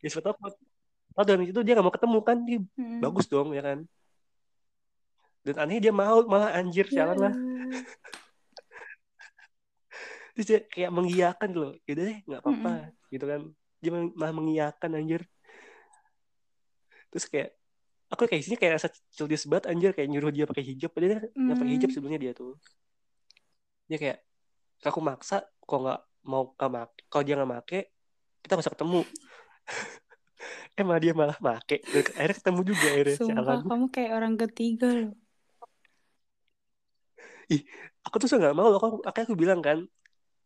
Ya 0.00 0.08
siapa 0.08 0.32
tahu 0.32 0.36
oh, 1.16 1.24
dan 1.26 1.42
itu 1.42 1.60
dia 1.60 1.74
gak 1.74 1.86
mau 1.86 1.94
ketemu 1.94 2.18
kan 2.22 2.38
dia 2.44 2.58
Hmm. 2.78 3.00
bagus 3.00 3.26
dong 3.26 3.50
ya 3.52 3.62
kan? 3.62 3.78
Dan 5.40 5.56
aneh 5.56 5.80
dia 5.80 5.88
mau 5.90 6.20
malah 6.28 6.52
anjir 6.52 6.84
jalan 6.92 7.16
lah. 7.16 7.32
Allah. 7.32 7.82
terus 10.36 10.46
dia 10.46 10.60
kayak 10.62 10.90
mengiyakan 10.94 11.50
loh 11.52 11.72
yaudah 11.84 12.04
deh 12.06 12.18
nggak 12.28 12.40
apa-apa 12.44 12.72
gitu 13.10 13.24
kan. 13.24 13.40
Dia 13.80 13.90
malah 13.92 14.34
mengiyakan 14.36 14.90
anjir. 15.00 15.22
Terus 17.10 17.24
kayak 17.26 17.50
aku 18.12 18.28
kayak 18.28 18.42
sini 18.44 18.56
kayak 18.60 18.78
rasa 18.78 18.88
childish 19.10 19.48
banget 19.48 19.72
anjir. 19.72 19.90
Kayak 19.96 20.08
nyuruh 20.12 20.30
dia 20.30 20.44
pakai 20.44 20.64
hijab. 20.64 20.92
Padahal 20.92 21.10
dia 21.10 21.20
nggak 21.32 21.56
pakai 21.58 21.72
hijab 21.74 21.88
Hmm. 21.88 21.96
sebelumnya 21.96 22.20
dia 22.20 22.32
tuh. 22.36 22.54
Dia 23.88 23.98
kayak 23.98 24.18
aku 24.84 25.00
maksa 25.00 25.42
kok 25.60 25.78
nggak 25.80 26.00
mau 26.24 26.52
make 26.52 26.92
kalau 27.08 27.24
dia 27.24 27.34
nggak 27.36 27.50
make 27.50 27.80
kita 28.40 28.60
usah 28.60 28.72
ketemu 28.72 29.04
eh 30.78 30.84
malah 30.84 31.00
dia 31.02 31.12
malah 31.12 31.38
make. 31.42 31.82
Akhirnya 32.16 32.36
ketemu 32.36 32.60
juga 32.64 32.86
akhirnya 32.94 33.16
Sumpah 33.18 33.34
sialan 33.44 33.60
kamu 33.66 33.86
kayak 33.92 34.12
orang 34.16 34.34
ketiga 34.38 34.88
loh. 34.90 35.12
aku 38.06 38.14
tuh 38.22 38.28
nggak 38.38 38.56
mau. 38.56 38.70
Aku 38.78 38.86
akhirnya 39.04 39.26
aku 39.28 39.36
bilang 39.38 39.60
kan 39.60 39.78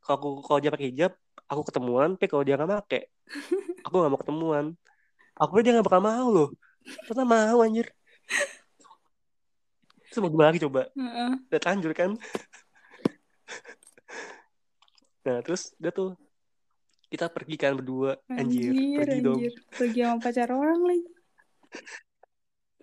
kalau 0.04 0.16
aku 0.20 0.28
kalau 0.44 0.58
dia 0.60 0.70
pakai 0.72 0.92
hijab 0.92 1.12
aku 1.48 1.62
ketemuan 1.68 2.16
tapi 2.16 2.28
kalau 2.28 2.44
dia 2.44 2.60
nggak 2.60 2.68
make 2.68 3.00
aku 3.86 3.94
nggak 3.94 4.12
mau 4.12 4.20
ketemuan. 4.20 4.64
Aku 5.34 5.52
dia 5.62 5.72
nggak 5.74 5.86
bakal 5.86 6.02
mau 6.02 6.28
loh. 6.30 6.48
Ternyata 7.08 7.24
mau 7.24 7.58
anjir. 7.64 7.88
Terus 10.08 10.18
mau 10.22 10.30
gimana 10.30 10.48
lagi 10.54 10.62
coba? 10.62 10.82
Heeh. 10.94 11.30
udah 11.50 11.60
lanjut 11.66 11.90
kan? 11.90 12.10
Nah 15.24 15.40
terus 15.40 15.72
udah 15.80 15.92
tuh 15.92 16.10
kita 17.08 17.28
pergi 17.30 17.56
kan 17.60 17.76
berdua. 17.76 18.16
Anjir, 18.32 18.72
Anjir, 18.72 18.96
pergi 18.98 19.18
dong. 19.20 19.38
anjir. 19.40 19.52
Pergi 19.70 20.00
sama 20.02 20.18
pacar 20.20 20.48
orang 20.50 20.80
lagi. 20.84 21.04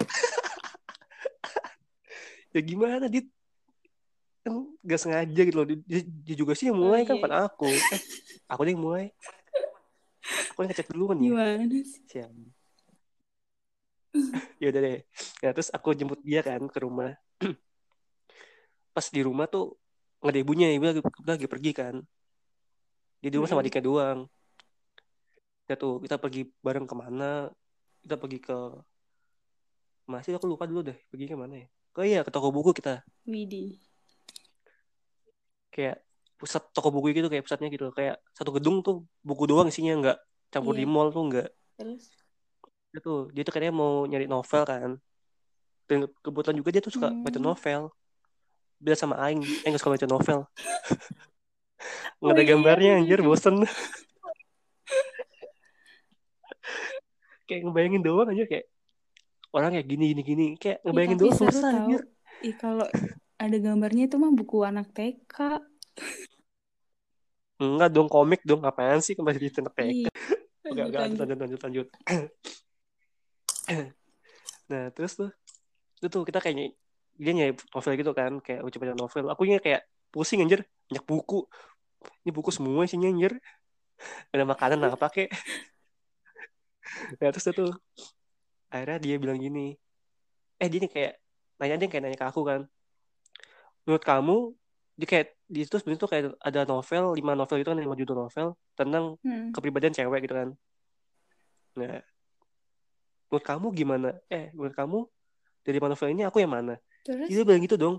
ya 2.56 2.60
gimana 2.60 3.08
dia 3.08 3.24
kan 4.42 4.66
gak 4.82 5.00
sengaja 5.00 5.42
gitu 5.46 5.56
loh. 5.56 5.68
Dia, 5.70 6.02
juga 6.34 6.58
sih 6.58 6.74
yang 6.74 6.82
mulai 6.82 7.06
Oh, 7.06 7.08
kan 7.08 7.16
iya, 7.16 7.22
bukan 7.22 7.34
aku. 7.46 7.70
Eh 7.70 8.02
aku 8.50 8.62
yang 8.66 8.82
mulai. 8.82 9.06
Aku 10.54 10.66
yang 10.66 10.70
ngechat 10.74 10.90
duluan 10.90 11.18
ya 11.22 11.30
Gimana 11.30 11.64
sih? 11.70 11.86
siang. 12.10 12.36
Ya 14.62 14.70
udah 14.70 14.82
deh. 14.84 15.00
Nah 15.42 15.52
terus 15.56 15.70
aku 15.74 15.98
jemput 15.98 16.20
dia 16.22 16.42
kan 16.46 16.62
ke 16.70 16.80
rumah. 16.82 17.18
Pas 18.96 19.08
di 19.08 19.22
rumah 19.24 19.48
tuh 19.48 19.78
nggak 20.22 20.34
ada 20.36 20.42
ibunya. 20.42 20.68
Ibu 20.74 20.84
lagi, 20.86 21.02
lagi 21.26 21.48
pergi 21.50 21.72
kan 21.74 21.96
dia 23.22 23.30
di 23.30 23.38
rumah 23.38 23.48
sama 23.48 23.62
adiknya 23.62 23.84
doang. 23.86 24.20
Ya 25.66 25.78
tuh 25.78 26.02
kita 26.02 26.18
pergi 26.18 26.50
bareng 26.60 26.84
ke 26.84 26.94
mana? 26.94 27.48
Kita 28.02 28.18
pergi 28.18 28.42
ke 28.42 28.58
masih 30.06 30.36
aku 30.36 30.50
lupa 30.50 30.68
dulu 30.68 30.84
deh 30.84 30.98
pergi 31.08 31.30
ke 31.30 31.38
mana 31.38 31.56
ya? 31.56 31.68
Oh 31.96 32.04
iya 32.04 32.20
ke 32.26 32.32
toko 32.34 32.50
buku 32.50 32.74
kita. 32.74 33.06
Widih. 33.24 33.78
kayak 35.72 36.04
pusat 36.36 36.68
toko 36.76 36.92
buku 36.92 37.16
gitu 37.16 37.32
kayak 37.32 37.48
pusatnya 37.48 37.72
gitu. 37.72 37.96
Kayak 37.96 38.20
satu 38.36 38.52
gedung 38.52 38.84
tuh 38.84 39.08
buku 39.24 39.48
doang 39.48 39.72
isinya 39.72 39.96
nggak 39.96 40.18
campur 40.52 40.76
Iya. 40.76 40.84
di 40.84 40.86
mall 40.90 41.14
tuh 41.14 41.24
nggak. 41.30 41.50
Terus? 41.80 42.04
itu 42.92 43.32
dia 43.32 43.48
tuh 43.48 43.56
kayaknya 43.56 43.72
mau 43.72 44.04
nyari 44.04 44.28
novel 44.28 44.64
kan. 44.68 44.92
Dan 45.88 46.12
kebetulan 46.20 46.58
juga 46.60 46.70
dia 46.76 46.84
tuh 46.84 46.92
suka 46.92 47.08
Hmm. 47.08 47.24
baca 47.24 47.40
novel. 47.40 47.82
Beda 48.82 48.98
sama 49.00 49.16
Aing 49.22 49.40
Aing 49.64 49.72
gak 49.72 49.80
suka 49.80 49.94
baca 49.96 50.08
novel 50.10 50.40
nggak 52.22 52.32
Oh 52.32 52.36
ada 52.38 52.44
iya, 52.44 52.50
gambarnya 52.54 52.92
iya, 52.96 53.00
anjir 53.02 53.20
iya. 53.20 53.28
bosen 53.28 53.56
kayak 57.48 57.62
ngebayangin 57.68 58.04
doang 58.06 58.30
aja 58.32 58.44
kayak 58.48 58.66
orang 59.52 59.76
kayak 59.76 59.88
gini 59.92 60.04
gini 60.16 60.22
gini 60.24 60.46
kayak 60.56 60.80
ngebayangin 60.88 61.18
tapi 61.20 61.28
doang 61.28 61.40
susah 61.40 61.70
anjir 61.72 62.02
Ih, 62.42 62.56
kalau 62.58 62.88
ada 63.38 63.58
gambarnya 63.62 64.10
itu 64.10 64.18
mah 64.18 64.34
buku 64.34 64.66
anak 64.66 64.90
TK. 64.98 65.62
enggak 67.62 67.90
dong 67.94 68.10
komik 68.10 68.42
dong 68.42 68.66
apaan 68.66 68.98
sih 69.06 69.14
kembali 69.14 69.38
di 69.38 69.50
TK 69.54 69.78
Iya. 69.86 70.10
Oke, 70.72 70.78
Lanjut, 70.88 71.20
lanjut, 71.20 71.38
lanjut. 71.42 71.60
lanjut, 71.68 71.88
nah, 74.72 74.88
terus 74.94 75.18
tuh, 75.20 75.30
itu 76.00 76.08
tuh 76.08 76.22
kita 76.24 76.38
kayak 76.38 76.56
ny- 76.56 76.76
dia 77.18 77.32
nyari 77.36 77.54
novel 77.58 77.94
gitu 77.98 78.12
kan, 78.16 78.32
kayak 78.40 78.62
baca 78.66 78.96
novel. 78.96 79.26
Aku 79.36 79.42
kayak 79.60 79.82
pusing 80.14 80.46
anjir, 80.46 80.64
banyak 80.88 81.04
buku. 81.04 81.44
Ini 82.22 82.32
buku 82.34 82.50
semua 82.54 82.86
isinya 82.86 83.10
anjir. 83.10 83.38
Ada 84.34 84.46
makanan 84.46 84.82
apa 84.90 85.08
kek. 85.10 85.30
Nah, 87.22 87.30
terus 87.30 87.46
tuh, 87.54 87.72
akhirnya 88.74 88.98
dia 88.98 89.16
bilang 89.22 89.38
gini, 89.38 89.78
eh 90.58 90.68
dia 90.68 90.80
nih 90.82 90.92
kayak, 90.92 91.14
nanya 91.62 91.76
dia 91.78 91.88
kayak 91.88 92.04
nanya 92.04 92.18
ke 92.18 92.26
aku 92.26 92.42
kan, 92.42 92.62
menurut 93.86 94.04
kamu, 94.04 94.38
dia 94.98 95.08
kayak, 95.08 95.28
di 95.46 95.62
situ 95.62 95.78
sebenarnya 95.78 96.02
tuh 96.02 96.10
kayak 96.10 96.24
ada 96.42 96.62
novel, 96.66 97.14
lima 97.14 97.34
novel 97.38 97.58
itu 97.62 97.70
kan, 97.70 97.78
lima 97.78 97.96
judul 97.96 98.18
novel, 98.28 98.48
tentang 98.74 99.16
Hmm. 99.22 99.54
kepribadian 99.54 99.94
cewek 99.94 100.26
gitu 100.26 100.36
kan. 100.36 100.50
Nah, 101.78 102.02
menurut 103.30 103.46
kamu 103.46 103.68
gimana? 103.72 104.10
Eh, 104.28 104.50
menurut 104.58 104.76
kamu 104.76 105.00
dari 105.62 105.76
lima 105.78 105.88
novel 105.94 106.10
ini 106.12 106.22
aku 106.26 106.42
yang 106.42 106.52
mana? 106.52 106.76
Terus? 107.06 107.30
Dia 107.30 107.46
bilang 107.46 107.62
gitu 107.64 107.78
dong. 107.78 107.96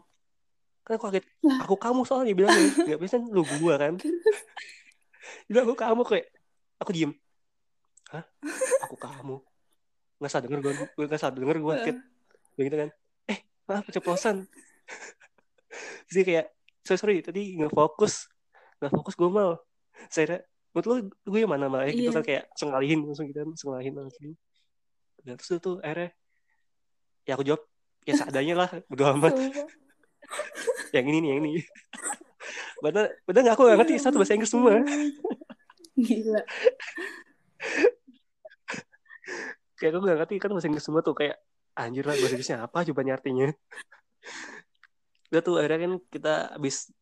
Kan 0.83 0.99
aku 0.99 1.05
kaget. 1.11 1.25
Aku 1.63 1.75
kamu 1.79 2.01
soalnya 2.03 2.35
bilangnya. 2.35 2.71
Gak 2.95 2.99
biasa 2.99 3.17
lu 3.23 3.43
gua 3.63 3.75
kan. 3.79 3.95
Bilang 5.47 5.65
aku 5.71 5.75
kamu 5.79 6.03
kayak. 6.03 6.27
Aku 6.83 6.91
diem. 6.91 7.13
Hah? 8.11 8.25
Aku 8.91 8.99
kamu. 8.99 9.39
Gak 10.23 10.31
sadar 10.31 10.51
denger 10.51 10.61
gue. 10.63 10.75
Gue 10.99 11.07
gak 11.07 11.23
sadar 11.23 11.39
denger 11.39 11.59
gue. 11.63 11.75
Kayak 12.59 12.65
gitu 12.67 12.77
kan. 12.77 12.91
Eh, 13.31 13.39
maaf 13.71 13.87
keceplosan. 13.87 14.47
Dia 16.13 16.23
kayak, 16.27 16.47
sorry, 16.85 16.99
sorry, 16.99 17.17
tadi 17.23 17.57
gak 17.59 17.71
fokus. 17.71 18.27
Gak 18.83 18.91
fokus 18.91 19.15
gue 19.15 19.31
mal. 19.31 19.63
Saya 20.11 20.25
kira, 20.27 20.39
menurut 20.73 20.87
lu 20.89 20.95
gue 21.33 21.41
yang 21.45 21.53
mana 21.53 21.69
malah 21.69 21.87
gitu 21.93 22.09
Iya. 22.09 22.17
kan 22.17 22.25
kayak 22.25 22.43
langsung 22.49 22.69
ngalihin 22.73 23.01
langsung 23.05 23.27
gitu 23.29 23.39
kan 23.45 23.49
langsung 23.53 23.69
ngalihin 23.77 23.95
langsung 23.95 24.25
nah, 25.23 25.35
terus 25.37 25.49
itu 25.53 25.59
tuh 25.61 25.77
akhirnya 25.85 26.09
ya 27.29 27.33
aku 27.37 27.45
jawab 27.45 27.63
ya 28.09 28.13
seadanya 28.19 28.55
lah 28.57 28.69
bodo 28.89 29.05
amat. 29.15 29.33
Yang 30.97 31.07
ini 31.09 31.19
nih 31.23 31.29
yang 31.35 31.41
ini. 31.45 31.51
Padahal 32.83 33.09
padahal 33.23 33.55
aku 33.55 33.63
nggak 33.65 33.79
ngerti. 33.83 33.95
Satu 34.03 34.17
bahasa 34.19 34.35
Inggris 34.35 34.51
semua. 34.53 34.83
Gila. 35.97 36.43
kayak 39.79 39.91
aku 39.93 40.01
nggak 40.03 40.19
ngerti 40.23 40.35
kan 40.39 40.51
bahasa 40.55 40.69
Inggris 40.71 40.85
semua 40.87 41.03
tuh 41.03 41.15
kayak 41.15 41.37
anjir 41.75 42.05
lah 42.07 42.15
bahasa 42.15 42.35
Inggrisnya 42.35 42.59
apa 42.63 42.79
coba 42.87 43.01
artinya? 43.11 43.47
Udah 45.33 45.43
tuh 45.43 45.55
akhirnya 45.59 45.79
kan 45.89 45.93
kita 46.13 46.35
habis 46.59 46.93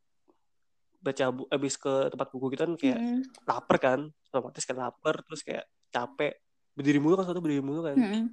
baca 1.00 1.24
bu 1.32 1.48
habis 1.48 1.74
ke 1.80 1.92
tempat 2.12 2.28
buku 2.28 2.46
kita 2.52 2.62
kan 2.68 2.74
kayak 2.76 2.98
Hmm. 3.00 3.22
lapar 3.48 3.76
kan. 3.80 4.00
Otomatis 4.30 4.64
kan 4.68 4.76
lapar 4.78 5.14
terus 5.26 5.40
kayak 5.42 5.64
capek. 5.90 6.36
Berdiri 6.76 7.00
mulu 7.02 7.18
kan 7.18 7.26
satu 7.26 7.40
berdiri 7.42 7.64
mulu 7.64 7.82
kan. 7.84 7.96
Hmm. 7.96 8.26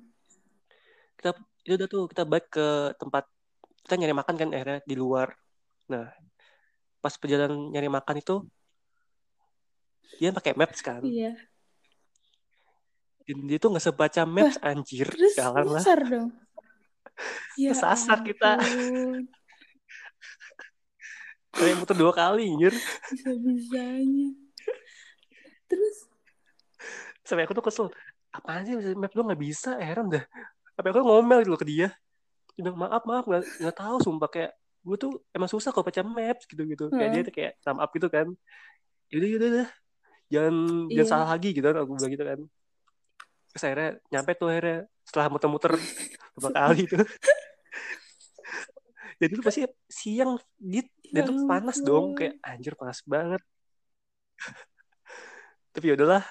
kita 1.18 1.34
itu 1.66 1.74
udah 1.74 1.90
tuh 1.90 2.04
kita 2.06 2.24
balik 2.30 2.46
ke 2.54 2.94
tempat 3.02 3.26
kita 3.88 3.96
nyari 3.96 4.12
makan 4.12 4.36
kan 4.36 4.50
akhirnya 4.52 4.84
di 4.84 4.96
luar. 5.00 5.32
Nah 5.88 6.12
pas 7.00 7.16
perjalanan 7.16 7.72
nyari 7.72 7.88
makan 7.88 8.20
itu 8.20 8.36
dia 10.20 10.36
pakai 10.36 10.60
maps 10.60 10.84
kan. 10.84 11.00
Iya. 11.08 11.40
dan 13.28 13.44
dia 13.44 13.60
tuh 13.60 13.72
nggak 13.72 13.86
sebaca 13.88 14.22
maps 14.28 14.60
anjir. 14.60 15.08
Terus 15.08 15.40
jalan 15.40 15.72
lah. 15.72 15.84
dong. 16.04 16.30
Ya 17.58 17.74
Kesasar 17.74 18.22
kita. 18.22 18.62
kayak 21.50 21.76
muter 21.80 21.96
dua 21.98 22.12
kali 22.14 22.52
anjir. 22.52 22.76
Bisa-bisanya. 23.10 24.36
Terus? 25.66 25.98
Sampai 27.26 27.48
aku 27.48 27.56
tuh 27.58 27.66
kesel. 27.66 27.88
Apaan 28.36 28.68
sih 28.68 28.76
map 29.00 29.16
lu 29.16 29.26
nggak 29.26 29.42
bisa 29.42 29.80
heran 29.80 30.12
dah. 30.12 30.22
Sampai 30.76 30.92
aku 30.92 31.02
ngomel 31.02 31.42
gitu 31.42 31.56
loh 31.56 31.60
ke 31.64 31.66
dia 31.66 31.90
dia 32.58 32.66
bilang 32.66 32.80
maaf 32.82 33.06
maaf 33.06 33.24
nggak 33.24 33.44
nggak 33.62 33.76
tahu 33.78 33.98
sumpah 34.02 34.26
kayak 34.28 34.52
gue 34.82 34.98
tuh 34.98 35.12
emang 35.30 35.46
susah 35.46 35.70
kalau 35.70 35.86
baca 35.86 36.02
maps 36.02 36.44
gitu 36.44 36.64
gitu 36.64 36.90
kayak 36.90 37.10
dia 37.10 37.16
Heeh. 37.16 37.28
tuh 37.28 37.34
kayak 37.34 37.54
thumb 37.62 37.78
up 37.78 37.92
gitu 37.92 38.08
kan. 38.08 38.28
Yaudah 39.08 39.30
yaudah 39.30 39.48
yaudah. 39.48 39.70
Jangan 40.28 40.56
Iya. 40.90 40.96
jangan 40.98 41.08
salah 41.08 41.28
lagi 41.32 41.50
gitu 41.54 41.64
kan 41.64 41.76
aku 41.78 41.92
bilang 41.94 42.12
gitu 42.12 42.26
kan. 42.26 42.40
Terus 43.48 43.64
akhirnya 43.64 43.90
nyampe 44.10 44.32
tuh 44.34 44.48
akhirnya 44.50 44.78
setelah 45.04 45.28
muter-muter 45.30 45.72
beberapa 46.34 46.50
kali 46.52 46.82
itu. 46.84 46.98
Jadi 49.18 49.32
itu 49.34 49.42
pasti 49.42 49.62
siang 49.88 50.38
dit 50.56 50.86
dan 51.10 51.26
tuh 51.26 51.36
panas 51.44 51.78
dong 51.80 52.14
kayak 52.14 52.38
anjir 52.42 52.74
panas 52.74 53.02
banget. 53.04 53.42
Tapi 55.74 55.86
ya 55.86 55.94
udahlah 55.94 56.24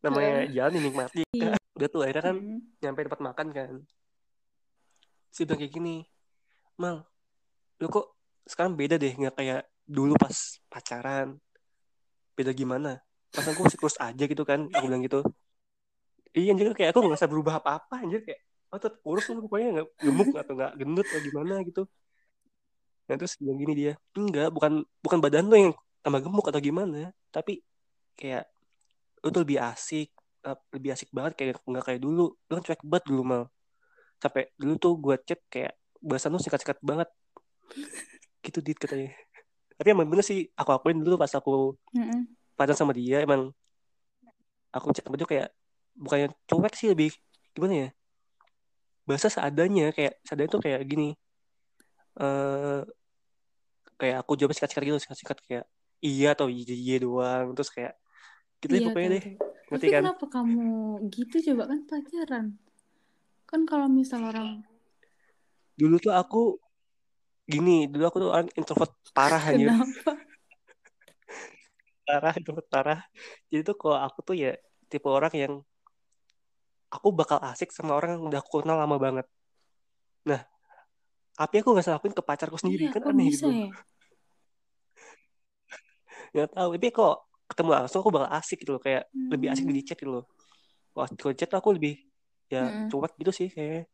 namanya 0.00 0.46
jalan 0.48 0.72
dinikmati. 0.74 1.22
Iya. 1.32 1.54
udah 1.74 1.88
tuh 1.90 2.00
akhirnya 2.06 2.22
kan 2.24 2.36
Hmm. 2.38 2.60
nyampe 2.78 3.00
tempat 3.02 3.18
makan 3.20 3.48
kan 3.50 3.72
si 5.34 5.42
bilang 5.42 5.58
kayak 5.58 5.74
gini 5.74 6.06
mal 6.78 7.02
lu 7.82 7.90
kok 7.90 8.14
sekarang 8.46 8.78
beda 8.78 8.94
deh 8.94 9.10
nggak 9.10 9.34
kayak 9.34 9.62
dulu 9.82 10.14
pas 10.14 10.62
pacaran. 10.70 11.36
Beda 12.38 12.54
gimana? 12.54 13.02
Pas 13.34 13.44
aku 13.44 13.66
masih 13.66 13.78
kurus 13.78 13.98
aja 13.98 14.24
gitu 14.24 14.46
kan 14.46 14.70
aku 14.70 14.84
bilang 14.86 15.02
gitu. 15.02 15.26
Iya 16.34 16.54
anjir 16.54 16.70
kayak 16.74 16.94
aku 16.94 17.02
nggak 17.02 17.18
usah 17.18 17.30
berubah 17.30 17.58
apa-apa 17.58 18.06
anjir 18.06 18.22
kayak 18.22 18.40
oh 18.70 18.78
tetap 18.78 18.98
kurus 19.02 19.26
lu 19.30 19.42
pokoknya 19.42 19.68
nggak 19.80 19.86
gemuk 20.02 20.30
atau 20.34 20.52
nggak 20.54 20.72
gendut 20.78 21.06
atau 21.06 21.22
gimana 21.22 21.54
gitu. 21.66 21.82
Nah 23.10 23.14
terus 23.18 23.34
bilang 23.38 23.58
gini 23.58 23.72
dia 23.74 23.92
enggak 24.14 24.48
bukan 24.54 24.72
bukan 25.02 25.18
badan 25.18 25.44
lu 25.50 25.56
yang 25.58 25.72
tambah 26.02 26.20
gemuk 26.22 26.46
atau 26.46 26.60
gimana 26.62 27.10
tapi 27.34 27.62
kayak 28.14 28.46
lu 29.22 29.28
tuh 29.34 29.42
lebih 29.42 29.58
asik 29.62 30.14
lebih 30.74 30.90
asik 30.92 31.08
banget 31.10 31.32
kayak 31.38 31.58
nggak 31.64 31.84
kayak 31.86 32.00
dulu. 32.02 32.34
Lu 32.34 32.52
kan 32.54 32.62
cuek 32.62 32.82
banget 32.86 33.04
dulu 33.10 33.22
mal 33.26 33.42
sampai 34.24 34.48
dulu 34.56 34.74
tuh 34.80 34.92
gue 34.96 35.16
chat 35.28 35.40
kayak 35.52 35.76
bahasan 36.00 36.32
lu 36.32 36.40
singkat-singkat 36.40 36.80
banget. 36.80 37.08
Gitu 38.40 38.58
dit 38.64 38.76
katanya. 38.80 39.12
Tapi 39.76 39.88
emang 39.92 40.08
bener 40.08 40.24
sih 40.24 40.48
aku 40.56 40.70
akuin 40.72 40.96
dulu 41.04 41.20
pas 41.20 41.28
aku 41.36 41.76
Mm-mm. 41.92 42.24
pacaran 42.56 42.78
sama 42.78 42.96
dia 42.96 43.20
emang 43.20 43.52
aku 44.72 44.96
chat 44.96 45.04
sama 45.04 45.20
dia 45.20 45.28
kayak 45.28 45.48
bukannya 45.92 46.28
cuek 46.48 46.72
sih 46.72 46.88
lebih 46.88 47.12
gimana 47.52 47.74
ya? 47.74 47.88
Bahasa 49.04 49.28
seadanya 49.28 49.92
kayak 49.92 50.16
seadanya 50.24 50.50
tuh 50.56 50.62
kayak 50.64 50.80
gini. 50.88 51.12
Eh 52.16 52.80
kayak 54.00 54.16
aku 54.24 54.32
jawab 54.40 54.56
singkat-singkat 54.56 54.84
gitu 54.88 54.98
singkat-singkat 55.04 55.38
kayak 55.44 55.64
iya 56.02 56.32
atau 56.32 56.48
iya, 56.48 56.74
iya 56.74 56.96
doang. 57.04 57.52
Terus 57.52 57.70
kayak 57.70 57.92
gitu 58.62 58.72
deh 58.72 58.80
Iya, 58.80 58.86
pokoknya 58.88 59.08
tahu, 59.10 59.14
deh. 59.18 59.24
Tapi 59.64 59.86
kan? 59.92 60.02
kenapa 60.06 60.24
kamu 60.30 60.66
gitu 61.12 61.36
coba? 61.52 61.62
Kan 61.70 61.80
pacaran? 61.90 62.46
Kan 63.44 63.68
kalau 63.68 63.86
misal 63.86 64.24
orang 64.24 64.64
dulu 65.74 65.98
tuh 65.98 66.14
aku 66.14 66.42
gini 67.44 67.90
dulu 67.90 68.04
aku 68.06 68.18
tuh 68.22 68.30
orang 68.30 68.46
introvert 68.54 68.94
parah 69.10 69.42
anjir 69.42 69.74
kenapa? 69.74 70.12
parah 72.06 72.34
introvert 72.38 72.68
parah 72.70 73.00
jadi 73.50 73.66
tuh 73.66 73.74
kalau 73.74 73.98
aku 73.98 74.22
tuh 74.22 74.38
ya 74.38 74.54
tipe 74.86 75.10
orang 75.10 75.34
yang 75.34 75.52
aku 76.94 77.10
bakal 77.10 77.42
asik 77.42 77.74
sama 77.74 77.98
orang 77.98 78.16
yang 78.16 78.22
udah 78.30 78.38
aku 78.38 78.62
kenal 78.62 78.78
lama 78.78 78.96
banget 79.02 79.26
nah 80.22 80.46
tapi 81.34 81.58
aku 81.58 81.74
nggak 81.74 81.98
lakuin 81.98 82.14
ke 82.14 82.22
pacarku 82.22 82.54
sendiri 82.54 82.86
Iya, 82.86 82.94
kan 82.94 83.02
aneh 83.10 83.26
gitu 83.34 83.50
ya? 83.50 83.74
nggak 86.38 86.48
tahu 86.54 86.70
tapi 86.78 86.88
kok 86.94 87.14
ketemu 87.50 87.70
langsung 87.82 87.98
aku 88.00 88.10
bakal 88.14 88.30
asik 88.30 88.62
gitu 88.62 88.78
loh 88.78 88.82
kayak 88.82 89.10
lebih 89.28 89.50
asik 89.50 89.66
Hmm. 89.66 89.74
di 89.74 89.82
chat 89.82 89.98
gitu 89.98 90.22
loh 90.22 90.24
kalau 90.94 91.34
chat 91.34 91.50
aku 91.50 91.74
lebih 91.74 92.03
ya 92.52 92.68
Mm-mm. 92.68 92.88
cuek 92.92 93.12
gitu 93.20 93.32
sih 93.32 93.48
kayak 93.50 93.88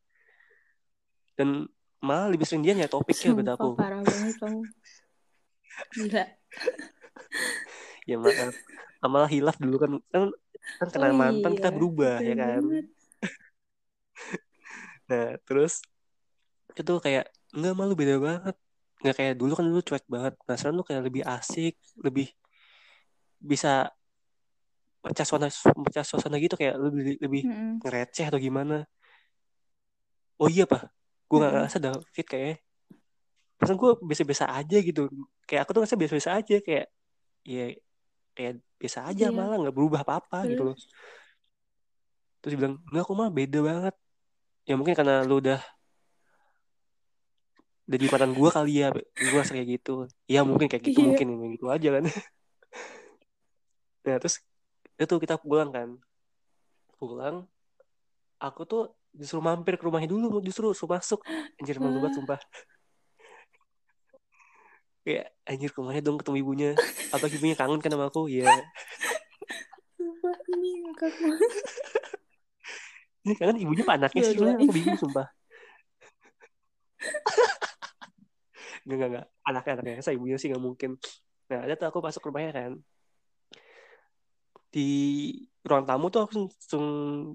dan 1.38 1.70
malah 2.00 2.28
lebih 2.32 2.44
sering 2.48 2.64
dia 2.64 2.76
nyari 2.76 2.90
topiknya 2.90 3.32
daripada 3.32 3.54
Sumpah 3.56 3.64
aku 3.64 3.68
parah 3.76 4.00
banget 4.04 4.34
kamu. 4.40 4.60
Gila. 5.96 6.24
ya 8.10 8.16
maaf 8.18 8.54
malah 9.06 9.30
hilaf 9.30 9.56
dulu 9.56 9.76
kan 9.80 9.92
kan 10.12 10.22
kan 10.80 10.88
kena 10.92 11.12
Oh 11.12 11.16
mantan 11.16 11.52
kita 11.56 11.70
iya, 11.70 11.76
berubah 11.76 12.14
betul 12.20 12.28
ya 12.28 12.34
kan 12.36 12.62
banget. 12.64 12.86
nah 15.10 15.26
terus 15.46 15.72
itu 16.76 16.92
kayak 17.00 17.24
enggak 17.54 17.74
malu 17.76 17.94
beda 17.96 18.16
banget 18.20 18.56
nggak 19.00 19.16
kayak 19.16 19.34
dulu 19.40 19.52
kan 19.56 19.66
dulu 19.66 19.80
cuek 19.80 20.04
banget 20.08 20.34
nah 20.44 20.56
sekarang 20.60 20.76
tuh 20.80 20.86
kayak 20.86 21.02
lebih 21.08 21.22
asik 21.24 21.74
lebih 22.00 22.28
bisa 23.40 23.88
pecah 25.00 25.24
suasana 25.24 25.48
pecah 25.86 26.04
suasana 26.04 26.36
gitu 26.36 26.54
kayak 26.60 26.76
lebih 26.76 27.16
lebih 27.24 27.42
Mm-mm. 27.48 27.80
ngereceh 27.80 28.24
atau 28.28 28.40
gimana. 28.40 28.84
Oh 30.40 30.48
iya 30.48 30.64
pak. 30.68 30.88
Gue 31.28 31.36
nggak 31.40 31.52
Mm-mm. 31.52 31.62
ngerasa 31.68 31.78
David 31.80 32.26
kayak 32.28 32.54
perasaan 33.60 33.76
gue 33.76 33.90
biasa-biasa 34.08 34.44
aja 34.56 34.76
gitu. 34.80 35.00
Kayak 35.44 35.60
aku 35.64 35.70
tuh 35.76 35.80
ngerasa 35.84 35.96
biasa-biasa 36.00 36.30
aja 36.40 36.56
kayak 36.64 36.86
ya 37.44 37.64
kayak 38.36 38.52
biasa 38.80 38.98
aja 39.08 39.24
Iya. 39.28 39.36
malah 39.36 39.56
nggak 39.60 39.76
berubah 39.76 40.00
apa-apa 40.04 40.38
gitu 40.48 40.62
loh. 40.72 40.76
Terus, 42.40 42.56
dia 42.56 42.58
bilang 42.60 42.74
enggak 42.88 43.04
aku 43.04 43.14
mah 43.20 43.28
beda 43.28 43.58
banget. 43.60 43.94
Ya 44.64 44.74
mungkin 44.80 44.94
karena 44.96 45.24
lu 45.28 45.40
udah 45.44 45.60
udah 47.90 47.98
di 47.98 48.06
mantan 48.06 48.32
gue 48.38 48.50
kali 48.54 48.72
ya 48.80 48.88
gue 48.94 49.38
rasa 49.40 49.52
kayak 49.56 49.68
gitu. 49.76 49.90
Ya 50.30 50.40
mungkin 50.46 50.70
kayak 50.70 50.82
gitu 50.88 51.00
Iya. 51.00 51.06
mungkin 51.08 51.26
gitu 51.56 51.66
aja 51.68 51.88
kan. 52.00 52.04
Nah 54.00 54.16
terus 54.16 54.40
itu 55.00 55.14
kita 55.16 55.40
pulang 55.40 55.72
kan 55.72 55.96
pulang 57.00 57.48
aku 58.36 58.62
tuh 58.68 58.82
disuruh 59.10 59.40
mampir 59.40 59.80
ke 59.80 59.84
rumahnya 59.88 60.12
dulu 60.12 60.44
justru 60.44 60.70
suruh 60.76 61.00
masuk 61.00 61.20
anjir 61.56 61.80
malu 61.80 61.98
banget 62.04 62.20
sumpah 62.20 62.40
kayak 65.02 65.32
anjir 65.48 65.72
ke 65.72 65.78
rumahnya 65.80 66.02
dong 66.04 66.20
ketemu 66.20 66.36
ibunya 66.44 66.70
apa 67.10 67.24
ibunya 67.32 67.56
kangen 67.56 67.80
kan 67.80 67.90
sama 67.90 68.12
aku 68.12 68.28
ya 68.28 68.46
Sumpah 69.96 70.36
ini 70.52 70.70
ngakak 70.84 71.12
banget. 71.16 71.52
ini 73.24 73.32
kangen 73.40 73.58
ibunya 73.58 73.82
apa 73.88 73.94
anaknya 73.96 74.22
sih 74.28 74.36
aku 74.36 74.68
bingung 74.68 75.00
sumpah 75.00 75.26
Enggak, 78.84 78.96
enggak, 78.96 79.08
enggak. 79.12 79.26
Anaknya, 79.44 79.72
anaknya. 79.76 79.94
Saya 80.04 80.14
ibunya 80.16 80.36
sih 80.40 80.48
nggak 80.48 80.64
mungkin. 80.64 80.90
Nah, 81.52 81.58
ada 81.68 81.74
tuh 81.76 81.86
aku 81.90 81.98
masuk 82.00 82.20
ke 82.24 82.28
rumahnya 82.32 82.52
kan. 82.52 82.72
Di 84.70 84.88
ruang 85.66 85.82
tamu 85.82 86.08
tuh 86.08 86.24
aku 86.24 86.32
langsung 86.46 86.84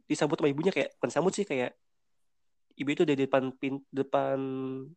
disambut 0.07 0.39
sama 0.39 0.49
ibunya 0.49 0.71
kayak, 0.71 0.95
bukan 0.97 1.11
sambut 1.11 1.35
sih 1.35 1.43
kayak 1.43 1.75
ibu 2.75 2.91
itu 2.91 3.07
udah 3.07 3.15
di 3.15 3.23
depan 3.23 3.43
pin 3.55 3.79
depan 3.87 4.39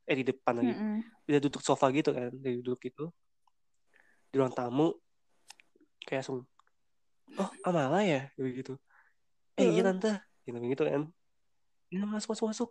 eh 0.02 0.16
di 0.18 0.24
depan 0.26 0.54
lagi. 0.58 0.74
Mm-mm. 0.74 0.98
udah 1.30 1.40
duduk 1.44 1.62
sofa 1.62 1.92
gitu 1.94 2.10
kan 2.10 2.30
udah 2.34 2.52
duduk 2.62 2.78
gitu. 2.82 3.10
Di 4.30 4.34
ruang 4.38 4.54
tamu 4.54 4.94
kayak 6.06 6.24
langsung 6.24 6.46
oh 7.38 7.50
Amala 7.66 8.02
ya? 8.02 8.30
Gitu. 8.34 8.74
Eh 9.58 9.68
iya 9.74 9.82
tante. 9.86 10.18
Gitu 10.46 10.56
gitu 10.58 10.82
kan. 10.86 11.10
Ini 11.90 12.06
masuk 12.06 12.34
masuk 12.34 12.46
masuk. 12.50 12.70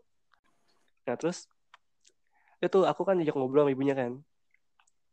Nah 1.07 1.15
terus 1.15 1.47
itu 2.57 2.79
aku 2.83 3.05
kan 3.05 3.21
ajak 3.21 3.35
ngobrol 3.37 3.67
sama 3.67 3.71
ibunya 3.71 3.93
kan. 3.93 4.19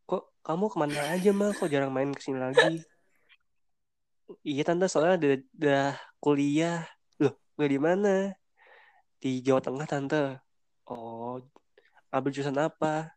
Kok 0.08 0.42
kamu 0.46 0.64
ke 0.72 0.76
mana 0.80 1.00
aja 1.12 1.30
mah 1.30 1.50
kok 1.52 1.68
jarang 1.68 1.92
main 1.92 2.10
ke 2.10 2.20
sini 2.22 2.40
lagi 2.40 2.82
iya 4.44 4.62
tante 4.64 4.88
soalnya 4.88 5.20
udah, 5.20 5.32
udah 5.58 5.84
kuliah. 6.20 6.84
Loh 7.20 7.36
nggak 7.56 7.70
di 7.70 7.80
mana? 7.80 8.14
Di 9.20 9.40
Jawa 9.44 9.60
Tengah 9.60 9.86
tante. 9.88 10.40
Oh 10.88 11.40
ambil 12.14 12.30
jurusan 12.30 12.56
apa? 12.56 13.12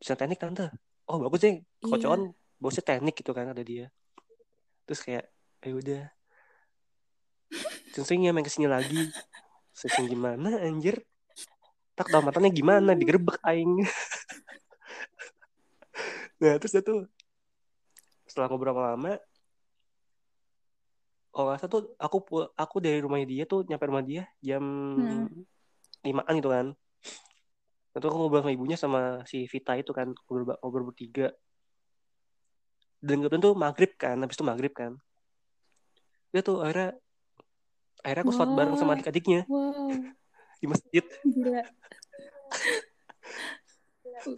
Jurusan 0.00 0.18
teknik 0.18 0.40
tante. 0.40 0.68
Oh 1.10 1.18
bagus 1.18 1.42
deh 1.42 1.60
Iya. 1.60 1.88
kocokan 1.96 2.22
bosnya 2.60 2.84
teknik 2.84 3.16
gitu 3.16 3.32
kan 3.32 3.50
ada 3.50 3.62
dia. 3.64 3.88
Terus 4.84 5.00
kayak 5.00 5.24
ayo 5.64 5.80
udah. 5.80 6.04
Sering 7.90 8.24
ya 8.24 8.32
main 8.32 8.46
ke 8.46 8.52
sini 8.52 8.70
lagi. 8.70 9.10
Sering 9.74 10.08
gimana 10.08 10.60
anjir? 10.62 11.02
Tak 11.98 12.08
tahu 12.08 12.22
matanya 12.24 12.48
gimana 12.48 12.96
digerebek 12.96 13.40
aing. 13.44 13.80
Nah 16.40 16.56
terus 16.56 16.72
dia 16.72 16.80
tuh 16.80 17.04
setelah 18.24 18.48
ngobrol 18.48 18.72
lama 18.72 19.20
kalau 21.40 21.48
nggak 21.56 21.60
salah 21.64 21.72
tuh 21.72 21.82
aku 21.96 22.18
aku 22.52 22.76
dari 22.84 23.00
rumahnya 23.00 23.24
dia 23.24 23.44
tuh 23.48 23.64
nyampe 23.64 23.88
rumah 23.88 24.04
dia 24.04 24.28
jam 24.44 24.60
Hmm. 24.60 25.48
limaan 26.04 26.36
gitu 26.36 26.52
kan. 26.52 26.66
Itu 27.96 28.04
aku 28.04 28.16
ngobrol 28.20 28.44
sama 28.44 28.52
ibunya 28.52 28.76
sama 28.76 29.24
si 29.24 29.48
Vita 29.48 29.72
itu 29.80 29.96
kan 29.96 30.12
ngobrol, 30.28 30.52
ngobrol 30.60 30.92
bertiga. 30.92 31.32
Dan 33.00 33.24
kebetulan 33.24 33.40
tuh 33.40 33.56
maghrib 33.56 33.96
kan 33.96 34.20
habis 34.20 34.36
itu 34.36 34.44
maghrib 34.44 34.76
kan. 34.76 35.00
Dia 36.36 36.44
tuh 36.44 36.60
akhirnya 36.60 37.00
akhirnya 38.04 38.22
aku 38.28 38.32
sholat 38.36 38.52
bareng 38.52 38.76
sama 38.76 38.92
adik-adiknya. 39.00 39.48
Wow, 39.48 39.96
di 40.60 40.66
masjid. 40.68 41.04
Gila. 41.24 41.64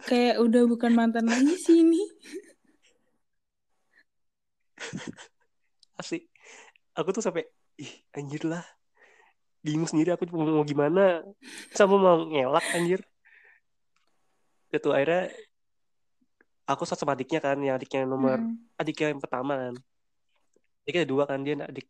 Kayak 0.07 0.39
udah 0.39 0.63
bukan 0.63 0.95
mantan 0.95 1.27
lagi 1.27 1.59
sih 1.59 1.83
ini. 1.83 1.99
asli 5.99 6.32
aku 6.93 7.09
tuh 7.13 7.23
sampai 7.25 7.43
ih 7.77 7.91
anjir 8.13 8.45
lah. 8.45 8.63
Bingung 9.63 9.87
sendiri 9.89 10.13
aku 10.13 10.27
mau, 10.29 10.63
gimana. 10.65 11.23
Sama 11.73 11.95
mau 11.97 12.17
ngelak 12.29 12.65
anjir. 12.77 13.01
Itu 14.73 14.89
akhirnya 14.89 15.29
aku 16.65 16.83
sama 16.87 17.13
adiknya 17.13 17.43
kan 17.43 17.59
yang 17.59 17.75
adiknya 17.75 18.07
nomor 18.07 18.39
Mm-mm. 18.39 18.79
adiknya 18.79 19.13
yang 19.13 19.21
pertama 19.21 19.53
kan. 19.59 19.75
Adiknya 20.83 21.01
ada 21.05 21.11
dua 21.11 21.23
kan 21.27 21.39
dia 21.43 21.55
adik 21.59 21.87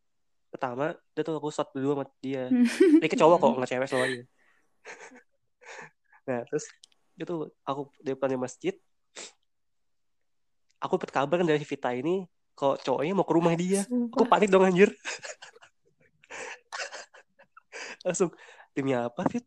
pertama 0.53 0.93
dia 1.17 1.21
tuh 1.25 1.33
aku 1.39 1.49
sholat 1.49 1.69
berdua 1.71 1.93
sama 1.97 2.05
dia. 2.19 2.43
Adiknya 2.99 3.19
cowok 3.23 3.37
kok 3.39 3.51
nggak 3.59 3.71
cewek 3.71 3.87
soalnya. 3.89 4.23
Nah 6.29 6.39
terus 6.47 6.65
itu 7.15 7.33
aku 7.63 7.81
di 8.01 8.11
depan 8.13 8.35
masjid. 8.37 8.75
Aku 10.83 10.99
dapat 10.99 11.15
kabar 11.15 11.39
kan 11.39 11.47
dari 11.47 11.63
Vita 11.63 11.95
ini 11.95 12.27
kok 12.53 12.81
cowoknya 12.81 13.13
mau 13.13 13.23
ke 13.23 13.33
rumah 13.33 13.53
dia? 13.53 13.81
Aku 13.83 13.89
Sumpah. 14.15 14.27
panik 14.29 14.47
dong 14.47 14.63
anjir? 14.63 14.89
Langsung 18.03 18.29
demi 18.71 18.91
apa 18.91 19.23
Fit? 19.27 19.45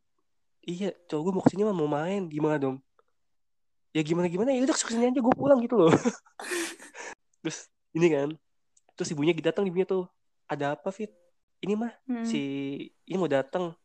Iya 0.62 0.90
cowok 1.06 1.22
gue 1.22 1.32
mau 1.32 1.42
ke 1.42 1.50
sini 1.50 1.62
mah 1.62 1.72
mau 1.72 1.86
main. 1.86 2.26
Gimana 2.26 2.56
dong? 2.56 2.76
Ya 3.92 4.02
gimana 4.02 4.26
gimana? 4.26 4.50
Ya 4.50 4.60
udah 4.60 4.74
ke 4.74 4.82
sini 4.82 5.06
aja 5.06 5.20
gue 5.20 5.34
pulang 5.34 5.60
gitu 5.60 5.76
loh. 5.78 5.92
Terus 7.42 7.58
ini 7.92 8.08
kan 8.08 8.28
terus 8.92 9.12
ibunya 9.12 9.36
datang 9.36 9.62
ibunya 9.62 9.84
tuh 9.84 10.08
ada 10.46 10.72
apa 10.72 10.88
Fit? 10.88 11.12
Ini 11.58 11.74
mah 11.74 11.92
Mm. 12.04 12.24
si 12.24 12.40
ini 13.04 13.16
mau 13.16 13.28
datang. 13.28 13.76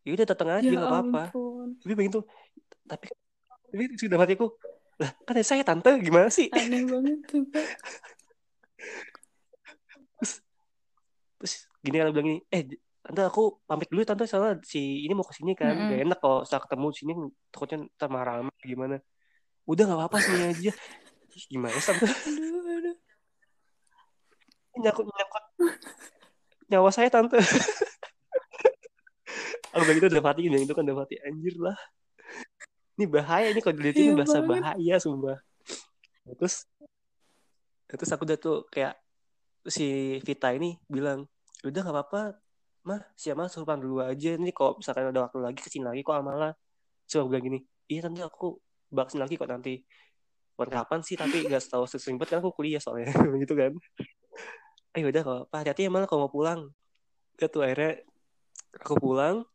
Ya 0.00 0.10
udah 0.12 0.26
datang 0.26 0.48
aja 0.50 0.64
Ya 0.64 0.72
nggak 0.72 0.88
apa-apa. 0.88 1.22
ampun. 1.28 1.68
tapi 1.76 1.92
begitu 1.94 2.20
tapi 2.82 3.06
tapi 3.68 3.82
sudah 3.94 4.16
mati 4.16 4.34
aku 4.34 4.48
lah 5.00 5.10
kan 5.24 5.32
ada 5.32 5.44
saya 5.44 5.62
tante 5.64 5.90
gimana 6.04 6.28
sih? 6.28 6.52
Aneh 6.52 6.84
banget 6.84 7.18
sumpah. 7.32 7.66
terus 11.40 11.64
gini 11.80 11.96
kan 11.96 12.12
aku 12.12 12.20
bilang 12.20 12.28
gini 12.28 12.40
eh 12.52 12.62
tante 13.00 13.20
aku 13.24 13.64
pamit 13.64 13.88
dulu 13.88 14.04
ya, 14.04 14.08
tante 14.12 14.28
soalnya 14.28 14.60
si 14.60 15.08
ini 15.08 15.12
mau 15.16 15.24
ke 15.24 15.32
sini 15.32 15.56
kan 15.56 15.72
Mm-mm. 15.72 15.88
gak 15.88 16.00
enak 16.04 16.18
kalau 16.20 16.44
saya 16.44 16.60
ketemu 16.60 16.86
sini 16.92 17.12
takutnya 17.48 17.88
ntar 17.96 18.08
marah 18.12 18.44
sama 18.44 18.52
gimana? 18.60 18.96
Udah 19.64 19.82
nggak 19.88 19.98
apa-apa 20.04 20.18
sini 20.20 20.42
aja. 20.52 20.72
Gimana 21.48 21.80
tante? 21.80 22.04
Aduh, 22.04 22.60
aduh. 22.76 22.96
nyangkut 24.84 25.04
nyangkut 25.08 25.44
nyawa 26.68 26.90
saya 26.92 27.08
tante. 27.08 27.40
Aku 29.72 29.82
bilang 29.86 29.96
gitu 30.02 30.08
udah 30.12 30.24
mati 30.28 30.40
bilang 30.44 30.62
itu 30.68 30.74
kan 30.76 30.84
udah 30.84 30.98
mati. 31.00 31.14
Anjir 31.24 31.56
lah 31.56 31.78
ini 33.00 33.08
bahaya 33.08 33.48
ini 33.48 33.64
kalau 33.64 33.80
dilihatin 33.80 34.12
Iya 34.12 34.12
bahasa 34.12 34.38
bahaya 34.44 34.96
sumpah. 35.00 35.40
Terus 36.36 36.68
terus 37.88 38.10
aku 38.12 38.28
udah 38.28 38.36
tuh 38.36 38.68
kayak 38.68 39.00
si 39.64 40.20
Vita 40.20 40.52
ini 40.52 40.76
bilang 40.84 41.24
udah 41.64 41.80
nggak 41.80 41.96
apa-apa 41.96 42.36
mah 42.84 43.00
si 43.16 43.32
Amala 43.32 43.48
suruh 43.48 43.64
pulang 43.64 43.80
dulu 43.80 44.04
aja. 44.04 44.36
Ini 44.36 44.52
kalau 44.52 44.76
misalkan 44.76 45.08
ada 45.08 45.24
waktu 45.24 45.40
lagi 45.40 45.60
ke 45.64 45.72
sini 45.72 45.88
lagi 45.88 46.04
kok 46.04 46.20
Amala 46.20 46.52
coba 47.08 47.24
bilang 47.26 47.44
gini 47.48 47.58
iya 47.90 48.06
nanti 48.06 48.22
aku 48.22 48.60
bakal 48.92 49.08
ke 49.08 49.10
sini 49.16 49.22
lagi 49.24 49.34
kok 49.40 49.48
nanti. 49.48 49.74
Bukan 50.60 50.68
kapan 50.76 51.00
sih? 51.00 51.16
Tapi 51.16 51.48
gak 51.48 51.72
tahu 51.72 51.88
sering 51.88 52.20
banget 52.20 52.36
kan 52.36 52.38
aku 52.44 52.52
kuliah 52.52 52.76
soalnya 52.84 53.08
gitu 53.42 53.56
kan. 53.56 53.72
Ayo 54.92 55.08
udah 55.08 55.22
kalau 55.24 55.40
apa 55.48 55.56
hati-hati 55.64 55.88
ya 55.88 55.90
malah 55.90 56.04
kalau 56.04 56.28
mau 56.28 56.32
pulang. 56.32 56.68
Udah 57.40 57.48
tuh 57.48 57.64
akhirnya 57.64 58.04
aku 58.76 58.94
pulang 59.00 59.48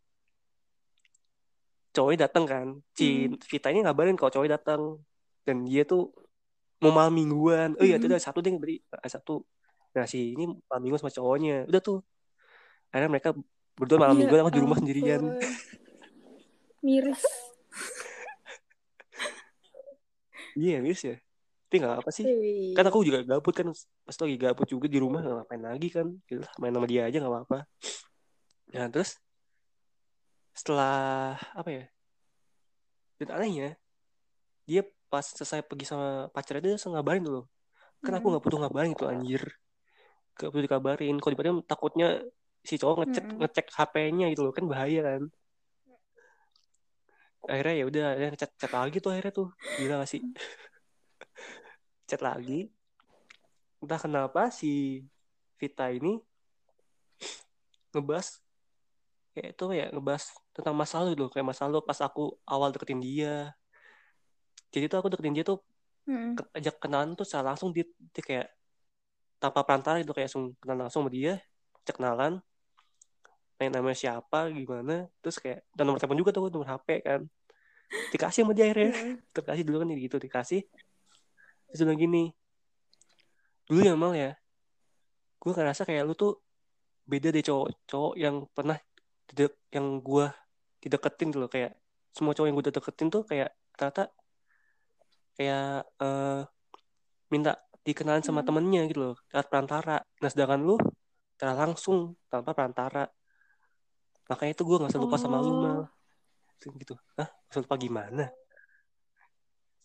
cowoknya 1.95 2.27
datang 2.27 2.43
kan. 2.43 2.67
Si 2.91 3.31
Hmm. 3.31 3.39
Vita 3.39 3.71
ini 3.71 3.87
ngabarin 3.87 4.19
kalau 4.19 4.35
cowoknya 4.35 4.59
datang 4.59 4.99
dan 5.47 5.63
dia 5.63 5.87
tuh 5.87 6.11
mau 6.83 6.91
malam 6.91 7.15
mingguan. 7.15 7.79
Oh 7.79 7.87
iya 7.87 7.95
itu 7.95 8.11
ada 8.11 8.19
satu 8.19 8.43
deh 8.43 8.51
beri 8.59 8.83
ada 8.91 9.07
satu 9.07 9.47
nah 9.95 10.03
si 10.03 10.35
ini 10.35 10.51
malam 10.67 10.81
minggu 10.83 10.99
sama 10.99 11.15
cowoknya. 11.15 11.63
Udah 11.71 11.79
tuh. 11.79 12.03
Akhirnya 12.91 13.15
mereka 13.15 13.31
berdua 13.79 14.03
malam 14.03 14.19
Ya 14.19 14.27
mingguan 14.27 14.43
aku 14.43 14.51
di 14.51 14.61
rumah 14.61 14.77
sendirian. 14.79 15.21
Miris. 16.83 17.23
iya 20.59 20.79
yes 20.83 21.01
ya. 21.03 21.15
Tapi 21.65 21.75
nggak 21.81 21.95
apa 22.05 22.09
sih. 22.13 22.23
Kan 22.77 22.85
aku 22.87 23.03
juga 23.03 23.25
gabut 23.25 23.53
kan. 23.55 23.67
Pas 24.05 24.15
lagi 24.15 24.35
gabut 24.37 24.67
juga 24.69 24.85
di 24.87 24.99
rumah 25.01 25.19
nggak 25.23 25.35
ngapain 25.43 25.63
lagi 25.63 25.87
kan? 25.91 26.07
Gitu 26.27 26.43
main 26.59 26.73
sama 26.75 26.87
dia 26.87 27.07
aja 27.07 27.17
nggak 27.19 27.33
apa-apa. 27.33 27.57
Nah 28.75 28.87
terus 28.91 29.19
setelah 30.55 31.35
apa 31.51 31.69
ya 31.69 31.85
dan 33.19 33.29
anehnya 33.35 33.69
dia 34.65 34.81
pas 35.11 35.23
selesai 35.23 35.61
pergi 35.67 35.85
sama 35.85 36.31
pacarnya 36.31 36.63
dia 36.63 36.73
langsung 36.79 36.95
ngabarin 36.95 37.23
dulu 37.27 37.43
kan 38.05 38.13
aku 38.13 38.29
Mm-mm. 38.29 38.31
nggak 38.37 38.43
butuh 38.45 38.59
ngabarin 38.61 38.93
itu 38.93 39.05
anjir. 39.09 39.43
Gak 40.37 40.49
perlu 40.53 40.63
dikabarin. 40.67 41.15
Kalau 41.17 41.31
dikabarin 41.33 41.57
takutnya 41.65 42.07
si 42.61 42.77
cowok 42.77 42.95
ngecek 43.01 43.25
Mm-mm. 43.25 43.41
ngecek 43.41 43.67
HP-nya 43.73 44.25
gitu 44.35 44.41
loh. 44.45 44.53
Kan 44.53 44.65
bahaya 44.69 45.01
kan. 45.01 45.23
Akhirnya 47.45 47.73
ya 47.77 47.85
udah 47.89 48.05
dia 48.17 48.29
chat 48.37 48.51
chat 48.57 48.71
lagi 48.73 48.97
tuh 49.01 49.09
akhirnya 49.13 49.33
tuh. 49.33 49.49
Gila 49.81 50.01
gak 50.05 50.09
sih? 50.09 50.21
Chat 52.09 52.21
lagi. 52.21 52.69
Entah 53.81 53.97
kenapa 53.97 54.53
si 54.53 55.01
Vita 55.57 55.89
ini 55.89 56.21
ngebahas 57.93 58.43
kayak 59.33 59.57
itu 59.57 59.65
ya 59.73 59.85
ngebahas 59.89 60.25
tentang 60.55 60.71
masa 60.71 61.03
lalu 61.03 61.19
gitu 61.19 61.27
kayak 61.27 61.51
masa 61.51 61.67
lalu 61.67 61.83
pas 61.83 61.99
aku 61.99 62.39
awal 62.47 62.71
deketin 62.71 63.03
dia. 63.03 63.51
Jadi 64.71 64.87
tuh 64.87 64.97
aku 65.03 65.11
deketin 65.11 65.35
dia 65.35 65.43
tuh 65.43 65.59
ke- 66.39 66.49
ajak 66.55 66.79
kenalan 66.79 67.11
tuh 67.19 67.27
secara 67.27 67.51
langsung. 67.51 67.75
Dia, 67.75 67.83
dia 68.15 68.23
kayak 68.23 68.47
tanpa 69.43 69.67
perantara 69.67 69.99
gitu. 69.99 70.15
Kayak 70.15 70.31
langsung 70.31 70.55
kenal 70.63 70.87
langsung 70.87 71.03
sama 71.03 71.11
dia. 71.11 71.43
Ajak 71.83 71.95
kenalan. 71.99 72.33
Nanya 73.59 73.69
namanya 73.79 73.97
siapa 73.99 74.47
gimana. 74.47 75.11
Terus 75.19 75.37
kayak 75.43 75.59
dan 75.75 75.83
nomor 75.83 75.99
telepon 75.99 76.19
juga 76.23 76.31
tuh 76.31 76.47
nomor 76.47 76.71
HP 76.71 77.03
kan. 77.03 77.21
Dikasih 78.15 78.47
sama 78.47 78.55
dia 78.55 78.71
akhirnya. 78.71 78.95
Dikasih 79.35 79.63
dulu 79.67 79.77
kan 79.83 79.87
gitu. 79.91 80.17
Dikasih. 80.23 80.61
Terus 81.67 81.79
bilang 81.83 81.99
gini 81.99 82.31
dulu 83.65 83.81
ya 83.81 83.93
mal 83.97 84.13
ya. 84.13 84.31
Gue 85.41 85.51
ngerasa 85.51 85.83
kayak 85.83 86.05
lu 86.05 86.13
tuh 86.13 86.37
beda 87.05 87.29
deh 87.29 87.43
cowok-cowok 87.45 88.13
yang 88.17 88.45
pernah 88.53 88.77
yang 89.73 90.01
gue 90.01 90.25
dideketin 90.85 91.33
tuh 91.33 91.39
loh 91.41 91.49
kayak 91.49 91.73
semua 92.13 92.31
cowok 92.31 92.47
yang 92.47 92.55
gue 92.55 92.65
deketin 92.69 93.07
tuh 93.09 93.25
kayak 93.25 93.49
ternyata 93.73 94.13
kayak 95.35 95.83
eh, 95.99 96.41
minta 97.27 97.57
dikenalin 97.81 98.21
sama 98.21 98.41
Hmm. 98.41 98.47
temennya 98.53 98.81
gitu 98.87 98.99
loh 99.01 99.15
lewat 99.33 99.47
perantara. 99.49 99.97
Nah 100.21 100.29
sedangkan 100.29 100.61
lu 100.61 100.77
secara 101.35 101.53
langsung 101.57 102.13
tanpa 102.29 102.53
perantara. 102.53 103.09
Makanya 104.25 104.51
itu 104.53 104.63
gue 104.63 104.75
gak 104.81 104.89
usah 104.89 105.01
lupa 105.01 105.17
sama 105.19 105.37
lu 105.37 105.51
Oh. 105.51 105.57
mal. 105.59 105.81
Gitu. 106.61 106.93
Gak 107.13 107.29
usah 107.51 107.61
lupa 107.61 107.75
gimana? 107.77 108.25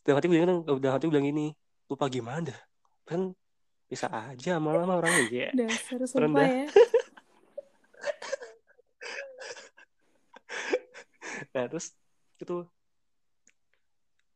Dalam 0.00 0.16
hati 0.16 0.28
bilang 0.32 0.64
dalam 0.64 0.80
hati 0.96 1.06
bilang 1.10 1.26
gini 1.26 1.52
lupa 1.90 2.08
gimana? 2.08 2.54
Kan 3.04 3.36
bisa 3.84 4.06
aja 4.06 4.56
malah 4.62 4.86
orangnya 4.86 5.26
ya 5.26 5.48
Dasar 5.52 6.00
sumpah 6.06 6.46
ya. 6.46 6.66
nah 11.50 11.66
terus 11.66 11.92
itu 12.38 12.64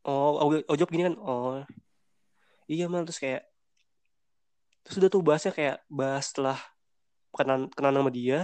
oh 0.05 0.33
oh, 0.69 0.77
jawab 0.77 0.93
gini 0.93 1.09
kan? 1.09 1.17
Oh 1.19 1.65
iya 2.69 2.87
mal. 2.87 3.05
Terus 3.09 3.21
kayak 3.21 3.43
terus 4.85 5.01
udah 5.01 5.11
tuh 5.11 5.25
bahasnya 5.25 5.53
kayak 5.57 5.77
bahas 5.89 6.29
setelah 6.29 6.61
kenalan 7.33 7.73
kenalan 7.73 8.05
sama 8.05 8.13
dia 8.13 8.41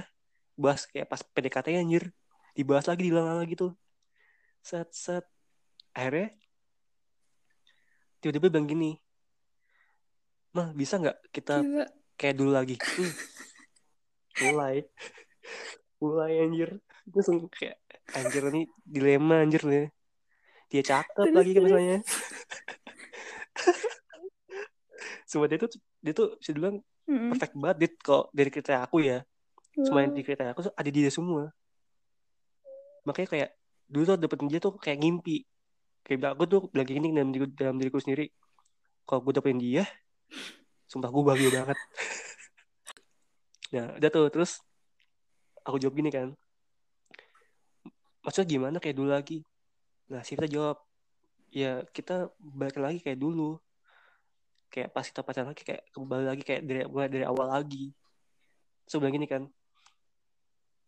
bahas 0.56 0.88
kayak 0.88 1.08
pas 1.08 1.20
PDKT 1.20 1.76
anjir. 1.76 2.04
Dibahas 2.56 2.88
lagi 2.88 3.06
diulang 3.06 3.40
lagi 3.40 3.54
tuh. 3.56 3.76
Set 4.64 4.88
set. 4.92 5.24
Akhirnya 5.92 6.32
tiba-tiba 8.20 8.52
bilang 8.52 8.68
gini 8.68 9.00
mal 10.52 10.76
bisa 10.76 11.00
nggak 11.00 11.16
kita 11.32 11.64
Gila. 11.64 11.86
kayak 12.18 12.34
dulu 12.36 12.50
lagi? 12.52 12.76
Mulai. 14.44 14.84
Mulai 16.00 16.32
anjir. 16.44 16.70
Terus 17.08 17.28
kayak 17.52 17.78
anjir 18.16 18.42
nih 18.50 18.66
dilema 18.82 19.36
anjir 19.44 19.62
nih 19.64 19.86
dia 20.70 20.82
cakep 20.86 21.30
lagi 21.34 21.50
kan 21.54 21.62
misalnya 21.66 21.98
Semua 25.30 25.46
dia 25.46 25.58
tuh 25.62 25.70
dia 26.02 26.11
tuh 26.11 26.34
bisa 26.42 26.50
bilang 26.50 26.82
Mm-mm. 27.06 27.30
perfect 27.30 27.54
banget. 27.54 27.76
Dit 27.78 27.94
kok 28.02 28.34
dari 28.34 28.50
kriteria 28.50 28.82
aku 28.82 28.98
ya 29.02 29.22
semua 29.70 30.02
yang 30.02 30.12
Wow. 30.12 30.18
di 30.18 30.22
kriteria 30.26 30.50
aku 30.50 30.62
tuh 30.66 30.74
ada 30.74 30.90
di 30.90 30.98
dia 31.06 31.12
semua. 31.14 31.42
Makanya 33.06 33.28
kayak 33.30 33.50
dulu 33.86 34.02
tuh 34.11 34.16
dapetin 34.18 34.48
dia 34.50 34.58
tuh 34.58 34.74
kayak 34.74 34.98
ngimpi. 34.98 35.46
Kayak 36.02 36.34
aku 36.34 36.44
tuh 36.50 36.61
bilang 36.74 36.88
gini 36.90 37.08
dalam 37.14 37.30
diriku, 37.30 37.46
dalam 37.54 37.76
diriku 37.78 37.98
sendiri. 38.02 38.26
Kalau 39.06 39.22
gue 39.22 39.32
dapetin 39.38 39.62
dia 39.62 39.84
sumpah 40.90 41.11
gue 41.14 41.22
bahagia 41.22 41.50
banget. 41.62 41.78
Nah 43.70 43.94
udah 44.02 44.11
tuh 44.11 44.26
terus 44.34 44.58
aku 45.62 45.78
jawab 45.78 45.94
gini 45.94 46.11
kan 46.11 46.34
maksudnya 48.20 48.48
gimana 48.48 48.76
kayak 48.80 48.96
dulu 48.96 49.10
lagi? 49.12 49.40
Nah 50.10 50.20
si 50.26 50.34
Vita 50.36 50.48
jawab 50.50 50.78
ya 51.50 51.82
kita 51.90 52.30
balik 52.38 52.78
lagi 52.78 52.98
kayak 53.02 53.18
dulu. 53.18 53.58
Kayak 54.70 54.94
pas 54.94 55.02
kita 55.02 55.26
pacaran 55.26 55.50
lagi 55.50 55.66
kayak 55.66 55.82
kembali 55.90 56.24
lagi 56.30 56.42
kayak 56.46 56.62
dari 56.62 56.80
mulai 56.86 57.08
dari 57.10 57.24
awal 57.26 57.50
lagi. 57.50 57.90
Bilang 58.90 59.14
gini 59.14 59.26
kan 59.30 59.42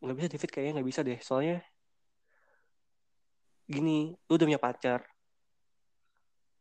nggak 0.02 0.16
bisa 0.18 0.28
David 0.34 0.50
kayaknya 0.50 0.72
nggak 0.78 0.88
bisa 0.90 1.00
deh. 1.06 1.18
Soalnya 1.22 1.62
gini 3.70 4.12
lu 4.26 4.32
udah 4.34 4.46
punya 4.46 4.60
pacar. 4.62 5.00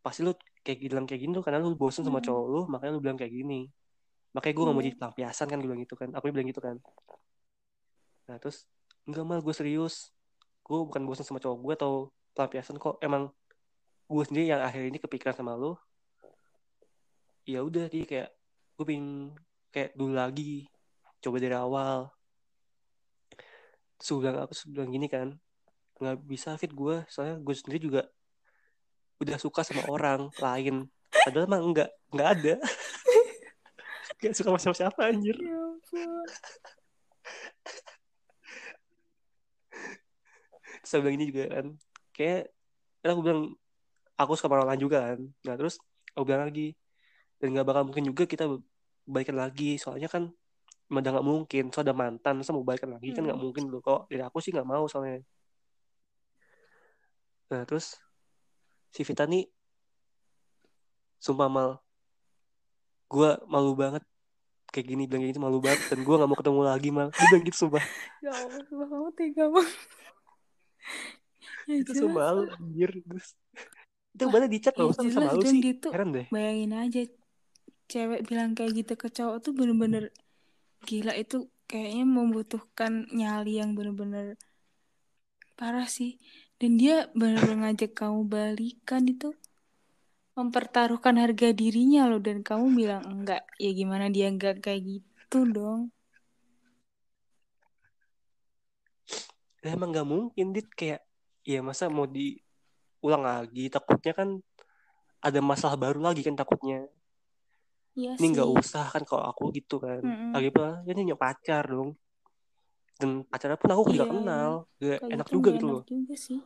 Pasti 0.02 0.22
lu 0.22 0.34
kayak 0.62 0.78
bilang 0.82 1.06
kayak 1.06 1.20
gini 1.26 1.34
tuh 1.34 1.42
karena 1.42 1.58
lu 1.62 1.74
bosen 1.74 2.06
sama 2.06 2.22
Mm-mm. 2.22 2.26
cowok 2.30 2.46
lu 2.46 2.60
makanya 2.70 2.92
lu 2.94 3.02
bilang 3.02 3.18
kayak 3.18 3.34
gini. 3.34 3.70
Makanya 4.32 4.54
gue 4.54 4.64
gak 4.64 4.74
mau 4.74 4.80
Iya. 4.82 4.88
jadi 4.88 4.98
pelampiasan 4.98 5.46
kan 5.50 5.56
gue 5.60 5.68
bilang 5.68 5.82
gitu 5.82 5.94
kan. 5.98 6.08
Aku 6.14 6.24
bilang 6.30 6.48
gitu 6.48 6.62
kan. 6.62 6.76
Nah 8.30 8.36
terus 8.38 8.66
enggak 9.06 9.24
mal 9.26 9.42
gue 9.42 9.54
serius 9.54 10.14
gue 10.72 10.80
bukan 10.88 11.04
bosen 11.04 11.28
sama 11.28 11.36
cowok 11.36 11.58
gue 11.60 11.74
atau 11.76 11.92
pelampiasan 12.32 12.80
kok. 12.80 12.96
Emang 13.04 13.28
gue 14.08 14.24
sendiri 14.24 14.56
yang 14.56 14.64
akhir 14.64 14.88
ini 14.88 14.96
kepikiran 14.96 15.36
sama 15.36 15.52
lu. 15.52 15.76
Ya 17.44 17.60
udah 17.60 17.92
jadi 17.92 18.08
kayak 18.08 18.30
gue 18.80 18.84
pengen 18.88 19.36
kayak 19.68 19.92
dulu 19.92 20.16
lagi 20.16 20.64
coba 21.20 21.36
dari 21.36 21.52
awal. 21.52 22.08
Terus 24.00 24.16
bilang 24.16 24.40
aku 24.40 24.52
bilang 24.72 24.88
gini 24.88 25.06
kan 25.12 25.36
nggak 26.00 26.16
bisa 26.24 26.56
fit 26.56 26.72
gue. 26.72 27.04
Soalnya 27.12 27.36
gue 27.36 27.52
sendiri 27.52 27.78
juga 27.92 28.02
udah 29.20 29.36
suka 29.36 29.60
sama 29.60 29.84
orang 29.92 30.32
lain. 30.40 30.88
Padahal 31.12 31.44
emang 31.44 31.62
enggak 31.68 31.90
enggak 32.08 32.30
ada. 32.40 32.54
Gak 34.22 34.38
suka 34.38 34.54
sama 34.54 34.62
siapa-siapa 34.62 35.10
anjir. 35.10 35.34
Ya 35.34 35.58
ampun. 35.58 36.30
terus 40.81 40.81
saya 40.92 41.00
bilang 41.00 41.16
ini 41.16 41.32
juga 41.32 41.48
kan. 41.48 41.66
Kayak 42.12 42.52
kan 43.00 43.08
aku 43.16 43.22
bilang 43.24 43.40
aku 44.20 44.32
suka 44.36 44.52
orang 44.52 44.68
lain 44.76 44.82
juga 44.84 44.98
kan. 45.00 45.20
Nah 45.48 45.54
terus 45.56 45.80
aku 46.12 46.28
bilang 46.28 46.44
lagi 46.44 46.76
dan 47.40 47.56
nggak 47.56 47.64
bakal 47.64 47.82
mungkin 47.88 48.04
juga 48.12 48.28
kita 48.28 48.44
balikan 49.08 49.40
lagi. 49.40 49.80
Soalnya 49.80 50.12
kan 50.12 50.28
udah 50.92 51.10
nggak 51.16 51.24
mungkin. 51.24 51.64
Soalnya 51.72 51.96
ada 51.96 51.96
mantan 51.96 52.34
masa 52.36 52.52
mau 52.52 52.60
lagi 52.68 52.84
kan 52.84 53.24
nggak 53.24 53.32
Hmm. 53.32 53.40
mungkin 53.40 53.64
loh 53.72 53.80
kok. 53.80 54.12
Dari 54.12 54.20
aku 54.20 54.44
sih 54.44 54.52
nggak 54.52 54.68
mau 54.68 54.84
soalnya. 54.84 55.24
Nah 57.48 57.64
terus 57.64 57.96
si 58.92 59.00
Vita 59.08 59.24
nih 59.24 59.48
sumpah 61.16 61.48
mal 61.48 61.70
gue 63.08 63.30
malu 63.48 63.72
banget. 63.72 64.04
Kayak 64.72 64.88
gini 64.88 65.04
bilang 65.04 65.20
kayak 65.24 65.32
gitu 65.36 65.40
malu 65.40 65.58
banget. 65.60 65.80
Dan 65.88 66.04
gue 66.04 66.14
nggak 66.16 66.28
mau 66.28 66.36
ketemu 66.36 66.60
lagi 66.64 66.88
mal. 66.92 67.08
Dia 67.12 67.26
bilang 67.32 67.44
gitu 67.44 67.56
sumpah. 67.68 67.84
Ya 68.24 68.32
Allah, 68.32 68.64
kamu 68.68 69.10
tega 69.16 69.44
banget. 69.52 69.76
Ya 71.66 71.74
itu 71.78 71.90
jelas. 71.94 72.14
lah. 72.16 72.58
anjir 72.58 72.90
terus. 73.06 73.28
Itu 74.12 74.24
Wah, 74.28 74.32
mana 74.34 74.46
di 74.50 74.58
chat 74.60 74.74
ya 74.76 74.82
loh 74.84 74.92
bisa 74.92 75.02
jelas 75.08 75.30
malu 75.30 75.40
dong 75.40 75.54
sih. 75.56 75.62
dia 75.62 75.74
tuh 75.78 75.92
heran 75.94 76.08
deh. 76.12 76.26
Bayangin 76.28 76.72
aja 76.76 77.00
cewek 77.88 78.20
bilang 78.28 78.50
kayak 78.56 78.72
gitu 78.76 78.92
ke 78.98 79.08
cowok 79.08 79.36
tuh 79.40 79.52
bener-bener 79.56 80.04
gila. 80.84 81.12
Itu 81.16 81.48
kayaknya 81.70 82.04
membutuhkan 82.04 83.08
nyali 83.14 83.62
yang 83.62 83.72
bener-bener 83.78 84.36
parah 85.56 85.88
sih. 85.88 86.18
Dan 86.60 86.78
dia 86.78 87.08
bener-bener 87.16 87.72
ngajak 87.72 87.92
kamu 87.94 88.20
balikan 88.26 89.02
itu. 89.08 89.32
Mempertaruhkan 90.32 91.20
harga 91.20 91.52
dirinya 91.52 92.10
loh. 92.10 92.20
Dan 92.20 92.44
kamu 92.44 92.74
bilang 92.74 93.02
enggak 93.06 93.46
ya 93.56 93.70
gimana 93.72 94.10
dia 94.12 94.28
enggak 94.28 94.60
kayak 94.60 94.82
gitu 94.98 95.48
dong 95.48 95.94
emang 99.62 99.94
nggak 99.94 100.08
mungkin 100.08 100.46
dit. 100.50 100.68
Kayak 100.74 101.06
ya 101.42 101.62
masa 101.62 101.90
mau 101.90 102.06
diulang 102.06 103.22
lagi 103.22 103.66
takutnya 103.70 104.12
kan 104.14 104.28
ada 105.22 105.40
masalah 105.42 105.78
baru 105.78 106.02
lagi 106.02 106.26
kan 106.26 106.34
takutnya. 106.34 106.86
Iya 107.92 108.16
ini 108.16 108.26
nggak 108.32 108.48
usah 108.48 108.88
kan 108.88 109.02
kalau 109.06 109.28
aku 109.28 109.52
gitu 109.54 109.78
kan. 109.78 110.00
Mm-mm. 110.00 110.32
lagi 110.32 110.48
pula 110.50 110.80
dia 110.82 110.94
punya 110.96 111.18
pacar 111.18 111.64
dong. 111.68 111.94
Dan 112.96 113.26
pacarnya 113.26 113.58
pun 113.58 113.70
aku 113.74 113.82
juga 113.92 114.06
iya. 114.06 114.12
kenal. 114.12 114.50
Gak 114.78 115.00
enak 115.06 115.28
juga 115.30 115.48
gitu 115.54 115.66
enak 115.66 115.74
loh. 115.74 115.84
juga 115.86 116.14
sih. 116.16 116.40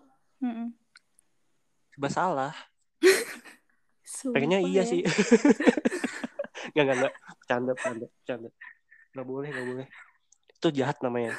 Salah. 2.12 2.54
Pengennya 4.34 4.60
iya 4.64 4.82
ya. 4.82 4.90
sih. 4.90 5.02
Nggak 6.76 6.82
nggak 6.82 6.96
nggak. 6.98 7.14
Canda 7.46 7.72
canda 7.78 8.06
canda 8.26 8.48
nggak 9.16 9.26
boleh 9.32 9.48
nggak 9.48 9.66
boleh 9.72 9.86
itu 10.56 10.68
jahat 10.72 10.96
namanya. 11.04 11.36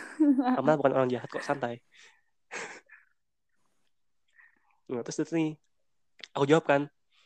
Amal 0.56 0.78
bukan 0.78 0.94
orang 0.94 1.10
jahat 1.10 1.28
kok 1.30 1.44
santai. 1.46 1.82
Nah, 4.88 5.04
terus 5.04 5.20
itu 5.20 5.36
nih 5.36 5.52
aku 6.32 6.48
jawab 6.48 6.64
kan 6.64 6.82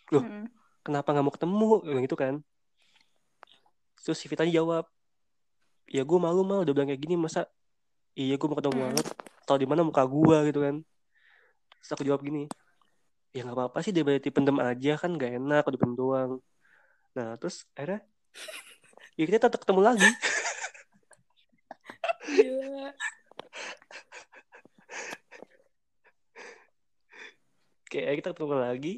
Loh. 0.10 0.26
Mm-mm. 0.26 0.50
kenapa 0.82 1.14
nggak 1.14 1.26
mau 1.30 1.30
ketemu? 1.30 1.70
Gitu 2.02 2.16
kan. 2.18 2.42
Terus 4.02 4.18
si 4.18 4.26
Vita 4.26 4.42
jawab 4.50 4.90
ya 5.86 6.02
gue 6.02 6.18
malu 6.18 6.42
mal. 6.42 6.66
Udah 6.66 6.74
bilang 6.74 6.90
kayak 6.90 7.06
gini 7.06 7.22
masa 7.22 7.46
iya 8.18 8.34
gue 8.34 8.48
mau 8.50 8.58
ketemu 8.58 8.76
Mm. 8.76 8.84
banget 8.90 9.06
tau 9.46 9.58
di 9.62 9.70
mana 9.70 9.86
muka 9.86 10.02
gue 10.10 10.38
gitu 10.50 10.60
kan. 10.66 10.76
Terus 11.86 11.92
aku 11.94 12.02
jawab 12.02 12.26
gini 12.26 12.50
ya 13.32 13.46
nggak 13.46 13.58
apa-apa 13.62 13.78
sih 13.86 13.94
daripada 13.94 14.18
dipendem 14.20 14.58
aja 14.60 14.98
kan 14.98 15.14
gak 15.16 15.32
enak 15.38 15.62
kalau 15.62 15.74
dipendem 15.78 15.98
doang. 16.02 16.32
Nah 17.14 17.38
terus 17.38 17.70
akhirnya 17.78 18.02
ya 19.16 19.24
kita 19.30 19.38
tetap 19.48 19.62
ketemu 19.62 19.86
lagi 19.86 20.10
Gila. 22.28 22.94
kayak 27.92 28.24
kita 28.24 28.30
ketemu 28.32 28.56
lagi. 28.56 28.94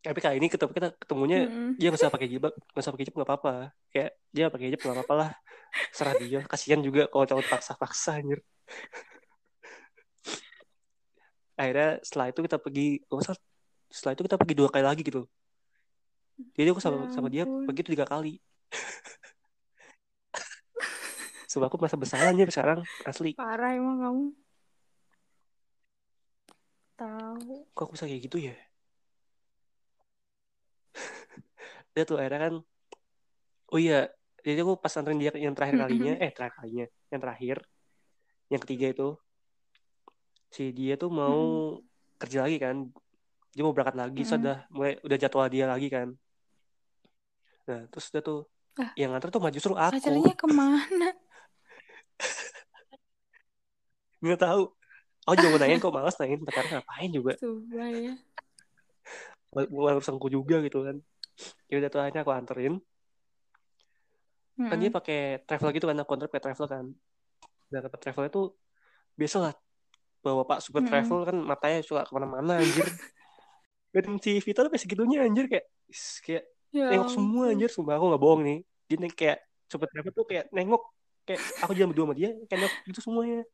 Tapi 0.00 0.18
kali 0.20 0.36
ini 0.40 0.48
ketemu 0.48 0.72
kita 0.72 0.88
ketemunya 0.96 1.38
Mm-mm. 1.44 1.76
dia 1.76 1.92
nggak 1.92 2.00
usah 2.00 2.12
pakai 2.12 2.28
jilbab 2.28 2.52
nggak 2.56 2.82
usah 2.84 2.92
pakai 2.92 3.04
hijab 3.04 3.14
nggak 3.16 3.28
apa-apa. 3.28 3.54
Kayak 3.92 4.10
dia 4.32 4.44
pakai 4.52 4.66
hijab 4.68 4.80
nggak 4.80 4.96
apa-apa 5.00 5.14
lah. 5.16 5.30
Serah 5.96 6.14
dia 6.20 6.40
kasihan 6.44 6.80
juga 6.80 7.08
kalau 7.08 7.24
cowok 7.24 7.46
paksa-paksa 7.48 8.20
anjir. 8.20 8.40
Akhirnya 11.56 12.00
setelah 12.00 12.26
itu 12.32 12.40
kita 12.44 12.56
pergi 12.60 12.88
usah. 13.12 13.36
Setelah 13.92 14.12
itu 14.16 14.22
kita 14.24 14.36
pergi 14.40 14.54
dua 14.56 14.68
kali 14.72 14.84
lagi 14.84 15.02
gitu. 15.04 15.28
Jadi 16.56 16.68
aku 16.72 16.80
sama 16.80 17.04
Ya 17.04 17.12
sama 17.12 17.28
dia 17.28 17.44
ampun. 17.44 17.68
pergi 17.68 17.82
tiga 17.92 18.08
kali 18.08 18.40
Sebab 21.50 21.66
aku 21.66 21.76
merasa 21.82 21.98
bersalah 21.98 22.30
anjir 22.30 22.46
sekarang 22.46 22.86
asli 23.02 23.34
Parah 23.34 23.74
emang 23.74 23.98
kamu. 23.98 24.24
Tahu. 26.94 27.64
kok 27.72 27.80
aku 27.80 27.92
bisa 27.96 28.04
kayak 28.04 28.22
gitu 28.28 28.36
ya 28.38 28.54
dia 31.96 32.04
tuh 32.04 32.20
akhirnya 32.20 32.40
kan 32.44 32.54
oh 33.72 33.80
iya 33.80 34.12
jadi 34.44 34.60
aku 34.60 34.76
pas 34.76 34.92
anterin 35.00 35.16
dia 35.16 35.32
yang 35.32 35.56
terakhir 35.56 35.80
kalinya 35.80 36.12
eh 36.20 36.28
terakhir 36.28 36.54
kalinya 36.60 36.86
yang 37.08 37.20
terakhir 37.24 37.56
yang 38.52 38.60
ketiga 38.60 38.86
itu 38.92 39.08
si 40.52 40.76
dia 40.76 41.00
tuh 41.00 41.08
mau 41.08 41.40
Mm-mm. 41.80 42.20
kerja 42.20 42.44
lagi 42.44 42.60
kan 42.60 42.76
dia 43.50 43.62
mau 43.64 43.72
berangkat 43.72 43.96
lagi 43.96 44.20
Mm-mm. 44.20 44.32
sudah 44.36 44.56
mulai 44.68 45.00
udah 45.00 45.16
jadwal 45.16 45.48
dia 45.48 45.64
lagi 45.64 45.88
kan 45.88 46.08
nah 47.64 47.80
terus 47.88 48.12
dia 48.12 48.20
tuh 48.20 48.44
Ah. 48.78 48.94
yang 48.94 49.10
nganter 49.12 49.34
tuh 49.34 49.42
mah 49.42 49.50
justru 49.50 49.74
aku 49.74 49.98
Pacarnya 49.98 50.32
ke 50.36 50.46
mana? 50.46 51.10
Nggak 54.20 54.40
tahu. 54.40 54.62
Juga 55.30 55.48
mau 55.52 55.60
nanyain 55.60 55.80
kok 55.80 55.94
malas 55.94 56.16
nanyain 56.18 56.40
pacarnya 56.42 56.80
ngapain 56.80 57.10
juga. 57.12 57.32
Sumpah 57.38 57.88
ya. 57.92 58.14
bukan 59.50 59.92
urusanku 59.98 60.26
juga 60.30 60.62
gitu 60.62 60.86
kan. 60.86 60.96
Ya 61.70 61.74
udah 61.82 61.88
tuh 61.90 62.00
akhirnya 62.02 62.22
aku 62.22 62.32
anterin. 62.34 62.74
Kan 64.60 64.76
dia 64.76 64.90
pakai 64.92 65.40
travel 65.48 65.70
gitu 65.72 65.86
kan 65.88 65.96
aku 66.02 66.10
anter 66.18 66.28
pakai 66.28 66.44
travel 66.50 66.66
kan. 66.68 66.84
Dan 67.70 67.80
pakai 67.86 68.00
travel 68.00 68.24
itu 68.28 68.42
biasa 69.16 69.36
lah. 69.38 69.54
Bawa 70.20 70.44
pak 70.44 70.60
super 70.60 70.84
Mm-mm. 70.84 70.90
travel 70.92 71.18
kan 71.24 71.36
matanya 71.40 71.78
suka 71.80 72.04
ke 72.04 72.12
mana-mana 72.12 72.60
anjir. 72.60 72.86
Dan 73.94 74.20
si 74.22 74.38
Vita 74.38 74.62
tuh 74.62 74.70
kayak 74.70 74.82
segitunya 74.82 75.24
anjir 75.24 75.46
kayak 75.50 75.66
kayak 76.22 76.44
Ya 76.70 76.86
nengok 76.94 77.10
semua 77.10 77.50
anjir. 77.50 77.70
Sumpah 77.70 77.98
aku 77.98 78.06
nggak 78.14 78.22
bohong 78.22 78.42
nih. 78.46 78.58
Dia 78.86 78.96
kayak 79.10 79.38
super 79.70 79.86
travel 79.90 80.12
tuh 80.14 80.26
kayak 80.26 80.44
nengok 80.50 80.82
kayak 81.26 81.40
aku 81.62 81.72
jalan 81.78 81.94
berdua 81.94 82.06
sama 82.10 82.14
dia 82.18 82.30
kayak 82.50 82.58
nengok 82.58 82.74
gitu 82.90 83.00
semuanya 83.06 83.46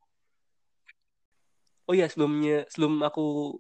oh 1.87 1.95
iya 1.95 2.07
sebelumnya 2.11 2.67
sebelum 2.71 3.03
aku 3.07 3.57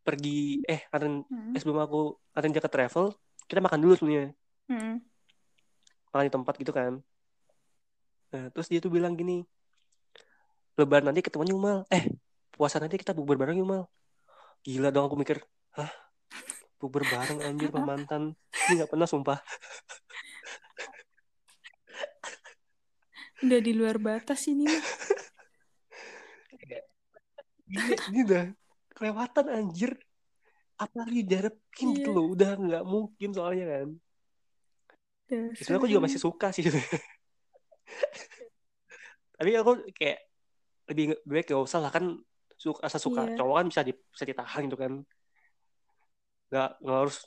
pergi 0.00 0.64
eh 0.64 0.84
anterin 0.92 1.24
Mm-mm. 1.28 1.56
eh, 1.56 1.60
sebelum 1.60 1.80
aku 1.84 2.00
dia 2.32 2.62
ke 2.62 2.70
travel 2.72 3.12
kita 3.44 3.60
makan 3.60 3.80
dulu 3.84 3.94
sebenarnya 3.96 4.32
Mm-mm. 4.70 4.96
makan 6.10 6.26
di 6.26 6.32
tempat 6.32 6.54
gitu 6.56 6.72
kan. 6.72 6.92
Nah 8.30 8.44
terus 8.54 8.70
dia 8.70 8.78
tuh 8.78 8.92
bilang 8.92 9.18
gini 9.18 9.42
lebaran 10.78 11.12
nanti 11.12 11.20
ketemunya 11.20 11.52
Umal 11.52 11.78
eh 11.92 12.08
puasa 12.54 12.80
nanti 12.80 12.96
kita 12.96 13.12
bukber 13.12 13.36
bareng 13.36 13.60
yuk 13.60 13.68
Mal 13.68 13.82
gila 14.64 14.88
dong 14.92 15.08
aku 15.08 15.16
mikir 15.16 15.40
hah? 15.76 15.90
Bukber 16.80 17.04
bareng 17.04 17.44
anjir 17.44 17.68
sama 17.68 17.92
mantan. 17.92 18.32
Ini 18.68 18.80
nggak 18.80 18.90
pernah 18.96 19.04
sumpah. 19.04 19.38
Udah 23.44 23.60
di 23.60 23.72
luar 23.76 24.00
batas 24.00 24.48
ini 24.48 24.64
mah. 24.64 24.80
Ini 27.70 28.20
udah 28.26 28.44
kelewatan 28.92 29.46
anjir. 29.48 29.92
Apalagi 30.80 31.20
diharapin 31.28 31.88
gitu 31.92 32.10
Iya. 32.10 32.16
loh 32.16 32.26
udah 32.32 32.50
nggak 32.56 32.84
mungkin 32.88 33.28
soalnya 33.36 33.66
kan. 33.68 33.88
Ya, 35.30 35.40
Dasar 35.52 35.56
sebenarnya 35.60 35.78
aku 35.78 35.88
juga 35.92 36.04
masih 36.08 36.20
suka 36.20 36.46
sih. 36.50 36.64
Tapi 39.36 39.50
aku 39.56 39.72
kayak 39.94 40.18
lebih 40.90 41.14
baik 41.22 41.46
gak 41.48 41.62
usah 41.62 41.80
lah 41.80 41.92
kan 41.94 42.18
suka 42.60 42.80
asa 42.84 42.98
suka 43.00 43.24
Iya. 43.24 43.36
cowok 43.40 43.56
kan 43.56 43.66
bisa 43.72 43.82
di, 43.86 43.92
bisa 43.94 44.24
ditahan 44.26 44.62
gitu 44.68 44.76
kan. 44.76 44.92
Nggak 46.50 46.70
nggak 46.82 46.98
harus 47.06 47.18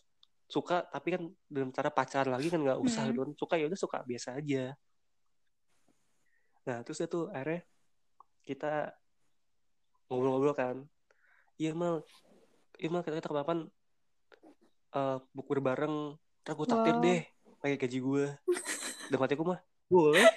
suka 0.52 0.86
tapi 0.86 1.08
kan 1.18 1.24
dengan 1.50 1.70
cara 1.74 1.90
pacaran 1.90 2.36
lagi 2.36 2.54
kan 2.54 2.62
nggak 2.62 2.78
usah 2.78 3.08
Mm-mm. 3.08 3.14
gitu 3.14 3.20
kan. 3.24 3.32
Suka 3.40 3.54
ya 3.58 3.66
udah 3.72 3.80
suka 3.80 3.98
biasa 4.04 4.30
aja. 4.38 4.76
Nah 6.68 6.78
terus 6.84 7.00
itu 7.02 7.30
akhirnya 7.30 7.62
kita 8.44 8.74
ngobrol-ngobrol 10.14 10.54
kan. 10.54 10.78
Iya 11.58 11.74
mal. 11.74 12.06
Iya 12.78 12.90
mal 12.94 13.02
kita, 13.02 13.18
kita 13.18 13.34
kapan 13.34 13.66
uh, 14.94 15.18
bukber 15.34 15.60
bareng. 15.60 16.14
Ntar 16.46 16.54
gue 16.54 16.68
takdir 16.70 16.96
Wow. 17.00 17.04
deh 17.04 17.22
pakai 17.64 17.80
gaji 17.80 18.00
gue 18.04 18.26
dan 19.10 19.18
hatiku 19.18 19.44
mah 19.48 19.60
boleh. 19.88 20.22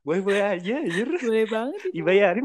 Boleh 0.00 0.20
boleh 0.24 0.40
aja 0.40 0.80
anjir. 0.80 1.08
Boleh 1.20 1.44
banget 1.44 1.80
itu. 1.84 2.00
dibayarin. 2.00 2.44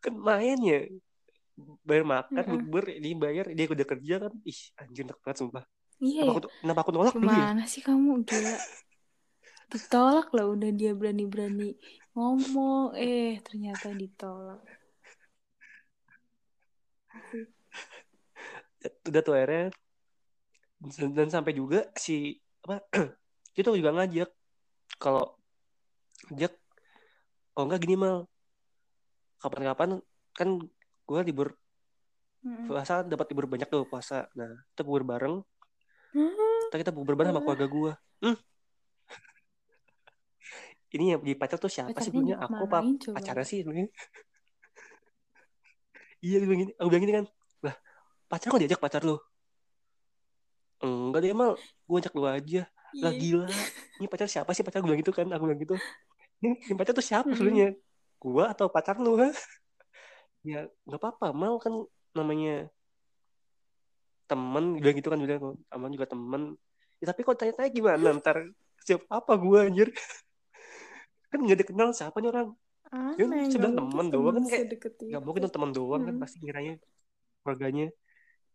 Kan 0.00 0.14
main 0.16 0.58
ya. 0.64 0.80
Bayar 1.84 2.04
makan 2.04 2.44
Mm-mm. 2.44 2.52
bukber 2.68 2.84
dia 2.96 3.16
bayar. 3.16 3.44
Dia 3.52 3.64
udah 3.68 3.86
kerja 3.86 4.14
kan. 4.28 4.32
Ih 4.44 4.60
anjir 4.80 5.04
enak 5.04 5.18
banget 5.20 5.36
sumpah. 5.44 5.64
Iya 5.96 6.28
kenapa 6.28 6.32
ya. 6.32 6.40
aku, 6.44 6.50
kenapa 6.60 6.80
aku 6.84 6.90
nolak 6.92 7.14
dulu 7.16 7.32
ya 7.32 7.32
Gimana 7.32 7.64
sih 7.64 7.80
kamu 7.80 8.20
gila? 8.28 8.56
Ditolak 9.66 10.30
lah 10.30 10.46
udah 10.46 10.70
dia 10.70 10.92
berani-berani 10.94 11.74
ngomong, 12.14 12.94
eh 12.96 13.42
ternyata 13.42 13.92
ditolak. 13.92 14.62
udah 19.06 19.22
tuh 19.22 19.34
akhirnya 19.34 19.66
dan, 20.78 21.08
dan 21.14 21.28
sampai 21.32 21.52
juga 21.56 21.88
si 21.96 22.38
apa 22.66 22.82
dia 23.54 23.62
tuh 23.62 23.78
juga 23.78 23.94
ngajak 23.94 24.30
kalau 24.98 25.34
ngajak 26.30 26.52
oh 27.56 27.64
enggak 27.64 27.80
gini 27.82 27.96
mal 27.98 28.28
kapan-kapan 29.40 30.02
kan 30.36 30.48
gue 31.06 31.20
libur 31.24 31.54
Mm-mm. 32.44 32.68
puasa 32.68 33.02
dapat 33.06 33.26
libur 33.32 33.46
banyak 33.48 33.68
tuh 33.70 33.86
puasa 33.88 34.28
nah 34.36 34.50
kita 34.74 34.82
bubur 34.84 35.02
bareng 35.06 35.40
Hah? 36.16 36.60
kita 36.70 36.76
kita 36.88 36.92
bubur 36.92 37.14
bareng 37.16 37.32
sama 37.32 37.42
keluarga 37.42 37.66
gue 37.66 37.92
hmm. 38.26 38.36
Ini 40.96 41.14
yang 41.14 41.22
di 41.22 41.36
pacar 41.36 41.60
tuh 41.60 41.70
siapa 41.70 41.94
sih? 42.00 42.10
Sebenarnya 42.10 42.40
aku 42.40 42.64
apa? 42.66 42.78
pacarnya 43.14 43.46
sih 43.46 43.62
sebenarnya 43.62 43.88
iya 46.26 46.40
dia 46.40 46.46
bilang 46.48 46.60
gini 46.66 46.72
aku 46.80 46.88
bilang 46.88 47.02
gini 47.04 47.14
kan 47.22 47.26
lah 47.64 47.74
pacar 48.26 48.46
kok 48.50 48.60
diajak 48.60 48.82
pacar 48.82 49.02
lu? 49.04 49.16
Enggak 50.82 51.20
deh 51.24 51.32
mal 51.32 51.56
gue 51.56 51.96
ajak 51.96 52.12
lu 52.12 52.24
aja. 52.28 52.62
Lah 53.00 53.12
Iya. 53.12 53.20
gila 53.20 53.48
ini 53.96 54.06
pacar 54.08 54.28
siapa 54.28 54.52
sih? 54.52 54.60
Pacar 54.60 54.84
gue 54.84 54.88
bilang 54.88 55.00
gitu 55.00 55.12
kan 55.14 55.26
aku 55.32 55.48
bilang 55.48 55.60
gitu. 55.60 55.76
Ini, 56.44 56.52
ini 56.68 56.74
pacar 56.76 56.92
tuh 56.92 57.04
siapa 57.04 57.32
sebenarnya? 57.32 57.72
Gue 58.20 58.44
atau 58.44 58.68
pacar 58.68 59.00
lu? 59.00 59.16
Ha? 59.20 59.32
ya 60.46 60.68
nggak 60.86 61.00
apa-apa 61.00 61.34
mal 61.34 61.58
kan 61.58 61.74
namanya 62.14 62.70
temen 64.26 64.78
bilang 64.78 64.96
gitu 64.98 65.08
kan 65.10 65.18
bilang 65.22 65.54
aman 65.70 65.90
juga 65.94 66.06
temen. 66.10 66.58
Ya, 66.98 67.12
tapi 67.12 67.20
kok 67.22 67.36
tanya-tanya 67.36 67.70
gimana? 67.70 68.08
Ntar 68.18 68.50
siapa 68.86 69.04
apa 69.10 69.32
gue 69.36 69.58
anjir 69.58 69.88
kan 71.30 71.38
nggak 71.42 71.58
dikenal 71.66 71.90
siapa 71.92 72.16
nih 72.22 72.30
orang 72.32 72.48
ya 73.18 73.24
Aneh, 73.26 73.50
nggak 73.50 73.74
temen 73.74 73.76
mungkin 73.82 74.06
doang 74.14 74.34
kan 74.38 74.44
kayak 74.46 74.66
nggak 75.10 75.22
mungkin 75.26 75.40
tuh 75.48 75.52
temen 75.52 75.70
doang 75.74 76.02
kan 76.06 76.14
Mm. 76.16 76.22
pasti 76.22 76.36
ngiranya 76.40 76.74
keluarganya 77.42 77.86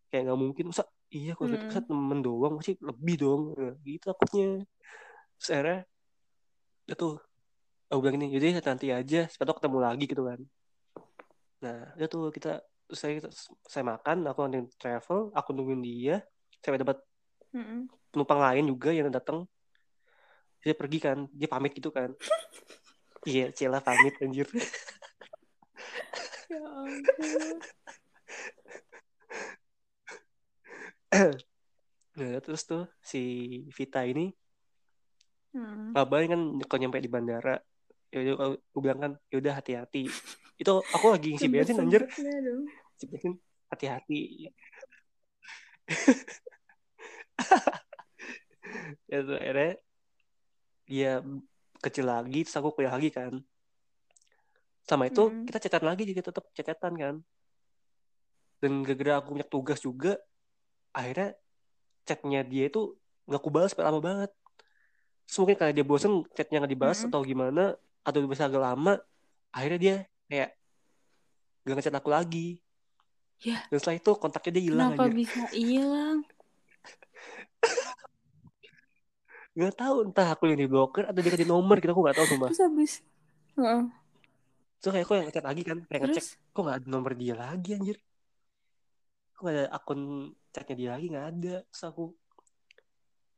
kayak 0.08 0.22
nggak 0.28 0.40
mungkin. 0.40 0.64
Masa 0.72 0.84
iya 1.12 1.32
kalau 1.36 1.52
Mm. 1.52 1.68
masa 1.68 1.80
temen 1.84 2.18
doang 2.24 2.52
masih 2.58 2.74
lebih 2.80 3.14
dong. 3.20 3.42
Nah, 3.54 3.74
gitu 3.84 4.04
takutnya. 4.08 4.48
Terus 5.36 5.48
akhirnya 5.52 5.78
ya 6.88 6.94
tuh 6.98 7.14
aku 7.92 7.98
bilang 8.02 8.16
ini 8.18 8.26
jadi 8.34 8.46
nanti 8.64 8.88
aja 8.88 9.28
sepatu 9.28 9.52
ketemu 9.60 9.78
lagi 9.78 10.04
gitu 10.08 10.22
kan. 10.24 10.40
Nah 11.62 11.78
udah 11.94 12.08
tuh 12.08 12.24
kita 12.34 12.64
saya 12.92 13.20
saya 13.68 13.84
makan 13.86 14.26
aku 14.26 14.38
nanti 14.48 14.74
travel 14.80 15.32
aku 15.32 15.52
nungguin 15.56 15.80
dia 15.84 16.16
sampai 16.60 16.80
dapat 16.80 16.98
Mm-mm. 17.52 17.88
penumpang 18.12 18.40
lain 18.40 18.64
juga 18.68 18.90
yang 18.92 19.08
datang 19.12 19.44
dia 20.62 20.74
pergi 20.78 20.98
kan 21.02 21.26
dia 21.34 21.50
pamit 21.50 21.74
gitu 21.74 21.90
kan. 21.90 22.14
Iya 23.22 23.50
Cila 23.54 23.78
pamit 23.82 24.14
anjir. 24.22 24.46
Ya 26.50 26.58
ampun. 26.58 27.56
nah 32.12 32.40
terus 32.44 32.62
tuh 32.64 32.84
si 33.00 33.22
Vita 33.72 34.04
ini 34.04 34.32
Mm. 35.52 35.92
ngabarin 35.92 36.32
kan 36.32 36.42
kalau 36.64 36.80
nyampe 36.80 36.96
di 36.96 37.12
bandara. 37.12 37.60
Ya 38.08 38.24
udah 38.24 38.56
aku 38.56 38.78
bilang 38.80 39.00
kan 39.04 39.12
yaudah 39.28 39.60
hati-hati. 39.60 40.08
Itu 40.56 40.80
aku 40.80 41.12
lagi 41.12 41.36
ngisi 41.36 41.48
bensin 41.52 41.76
anjir. 41.76 42.08
ngisi 42.08 43.04
bensin 43.04 43.32
hati-hati. 43.68 44.48
Ya 49.12 49.20
tuh 49.20 49.36
akhirnya 49.36 49.76
dia 50.92 51.24
kecil 51.80 52.04
lagi 52.04 52.44
terus 52.44 52.52
aku 52.54 52.76
kuliah 52.76 52.92
lagi 52.92 53.08
kan 53.08 53.40
sama 54.84 55.08
itu 55.08 55.24
Mm. 55.24 55.48
kita 55.48 55.58
chatan 55.62 55.84
lagi 55.88 56.04
juga 56.04 56.20
tetap 56.28 56.44
chatan 56.52 56.92
kan 56.94 57.14
dan 58.60 58.72
gara-gara 58.84 59.18
aku 59.18 59.34
punya 59.34 59.46
tugas 59.48 59.80
juga 59.80 60.20
akhirnya 60.92 61.32
chatnya 62.04 62.44
dia 62.44 62.68
itu 62.68 62.92
nggak 63.24 63.40
aku 63.40 63.48
balas 63.48 63.72
lama 63.74 63.98
banget 63.98 64.30
terus 65.24 65.38
mungkin 65.40 65.56
karena 65.56 65.72
dia 65.72 65.86
bosen 65.86 66.12
chatnya 66.36 66.60
nggak 66.60 66.72
dibahas 66.76 66.98
Mm-mm. 67.00 67.08
atau 67.10 67.20
gimana 67.24 67.64
atau 68.04 68.18
bisa 68.28 68.46
agak 68.46 68.62
lama 68.62 68.98
akhirnya 69.48 69.78
dia 69.80 69.96
kayak 70.28 70.50
gak 71.62 71.74
ngechat 71.78 71.96
aku 71.96 72.10
lagi 72.10 72.48
Ya. 73.42 73.58
dan 73.66 73.78
setelah 73.82 73.98
itu 73.98 74.10
kontaknya 74.22 74.50
dia 74.54 74.64
hilang 74.70 74.94
Kenapa 74.94 75.02
aja 75.02 75.14
bisa 75.18 75.42
hilang? 75.50 76.18
Nggak 79.52 79.74
tahu 79.76 79.96
entah 80.08 80.28
aku 80.32 80.48
yang 80.48 80.60
diblokir 80.64 81.04
atau 81.04 81.20
dia 81.20 81.30
ganti 81.30 81.44
nomor 81.44 81.76
gitu 81.76 81.92
aku 81.92 82.02
nggak 82.04 82.16
tahu 82.16 82.26
sumpah 82.32 82.48
Terus 82.48 82.62
habis. 82.64 82.92
Heeh. 83.60 83.82
terus 84.80 84.92
kayak 84.96 85.04
aku 85.06 85.12
yang 85.14 85.26
ngechat 85.28 85.44
lagi 85.46 85.62
kan 85.62 85.78
ngecek 85.86 86.24
Terus 86.24 86.28
kok 86.50 86.60
nggak 86.64 86.76
ada 86.82 86.86
nomor 86.88 87.12
dia 87.14 87.34
lagi 87.36 87.68
anjir 87.76 87.96
kok 89.32 89.40
nggak 89.44 89.54
ada 89.54 89.64
akun 89.70 90.00
chatnya 90.50 90.74
dia 90.74 90.88
lagi 90.96 91.06
nggak 91.12 91.26
ada 91.30 91.54
terus 91.68 91.82
aku 91.84 92.04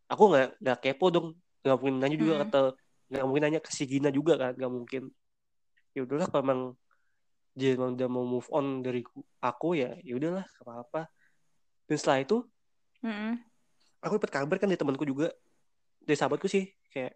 aku 0.07 0.23
nggak 0.31 0.47
nggak 0.63 0.79
kepo 0.81 1.07
dong 1.11 1.27
nggak 1.65 1.77
mungkin 1.77 1.97
nanya 1.99 2.17
juga 2.17 2.35
Mm. 2.35 2.43
kata 2.47 2.61
nggak 3.11 3.25
mungkin 3.27 3.43
nanya 3.45 3.61
ke 3.61 3.71
si 3.75 3.85
Gina 3.85 4.09
juga 4.09 4.33
kan 4.39 4.53
nggak 4.55 4.73
mungkin 4.73 5.03
ya 5.93 6.01
udahlah 6.07 6.27
kalau 6.31 6.43
emang 6.47 6.61
dia 7.55 7.75
emang 7.79 7.95
udah 7.95 8.09
mau 8.11 8.25
move 8.25 8.49
on 8.51 8.83
dari 8.83 9.03
ku- 9.07 9.27
aku 9.39 9.79
ya 9.79 9.95
ya 10.03 10.15
udahlah 10.19 10.43
gak 10.43 10.65
apa-apa 10.65 11.01
dan 11.87 11.97
setelah 11.99 12.19
itu 12.23 12.37
Mm-mm. 13.05 13.39
aku 14.01 14.13
dapat 14.19 14.33
kabar 14.33 14.57
kan 14.59 14.67
dari 14.67 14.81
temanku 14.81 15.05
juga 15.05 15.31
dari 16.05 16.17
sahabatku 16.17 16.47
sih 16.47 16.65
kayak 16.93 17.13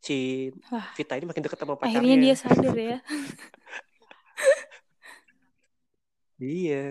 si 0.00 0.48
Wah. 0.70 0.86
Vita 0.94 1.18
ini 1.18 1.26
makin 1.26 1.42
deket 1.42 1.58
sama 1.58 1.74
Akhirnya 1.82 2.14
pacarnya. 2.14 2.22
dia 2.22 2.34
sadar 2.38 2.76
ya. 2.78 2.98
iya. 6.40 6.82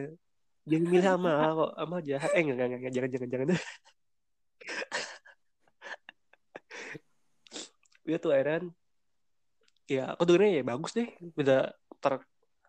Dia 0.66 0.78
milih 0.82 1.06
sama 1.06 1.32
kok 1.54 1.72
sama 1.78 1.98
jahat. 2.02 2.30
Eh 2.34 2.42
enggak 2.42 2.56
enggak 2.58 2.80
enggak. 2.82 2.94
Jangan 2.94 3.10
jangan 3.14 3.30
jangan. 3.32 3.48
Dia 8.06 8.18
tuh 8.22 8.32
Aaron 8.34 8.70
ya 9.86 10.14
aku 10.18 10.26
dengernya 10.26 10.62
ya 10.62 10.64
bagus 10.66 10.92
deh. 10.94 11.08
Udah 11.38 11.70
ter 12.02 12.14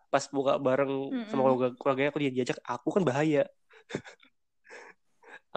pas 0.07 0.23
buka 0.31 0.55
bareng 0.57 1.11
sama 1.27 1.41
Mm-mm. 1.43 1.51
keluarga 1.51 1.67
keluarganya 1.75 2.09
aku 2.15 2.19
dia 2.23 2.31
diajak 2.31 2.57
aku 2.63 2.87
kan 2.95 3.03
bahaya 3.03 3.43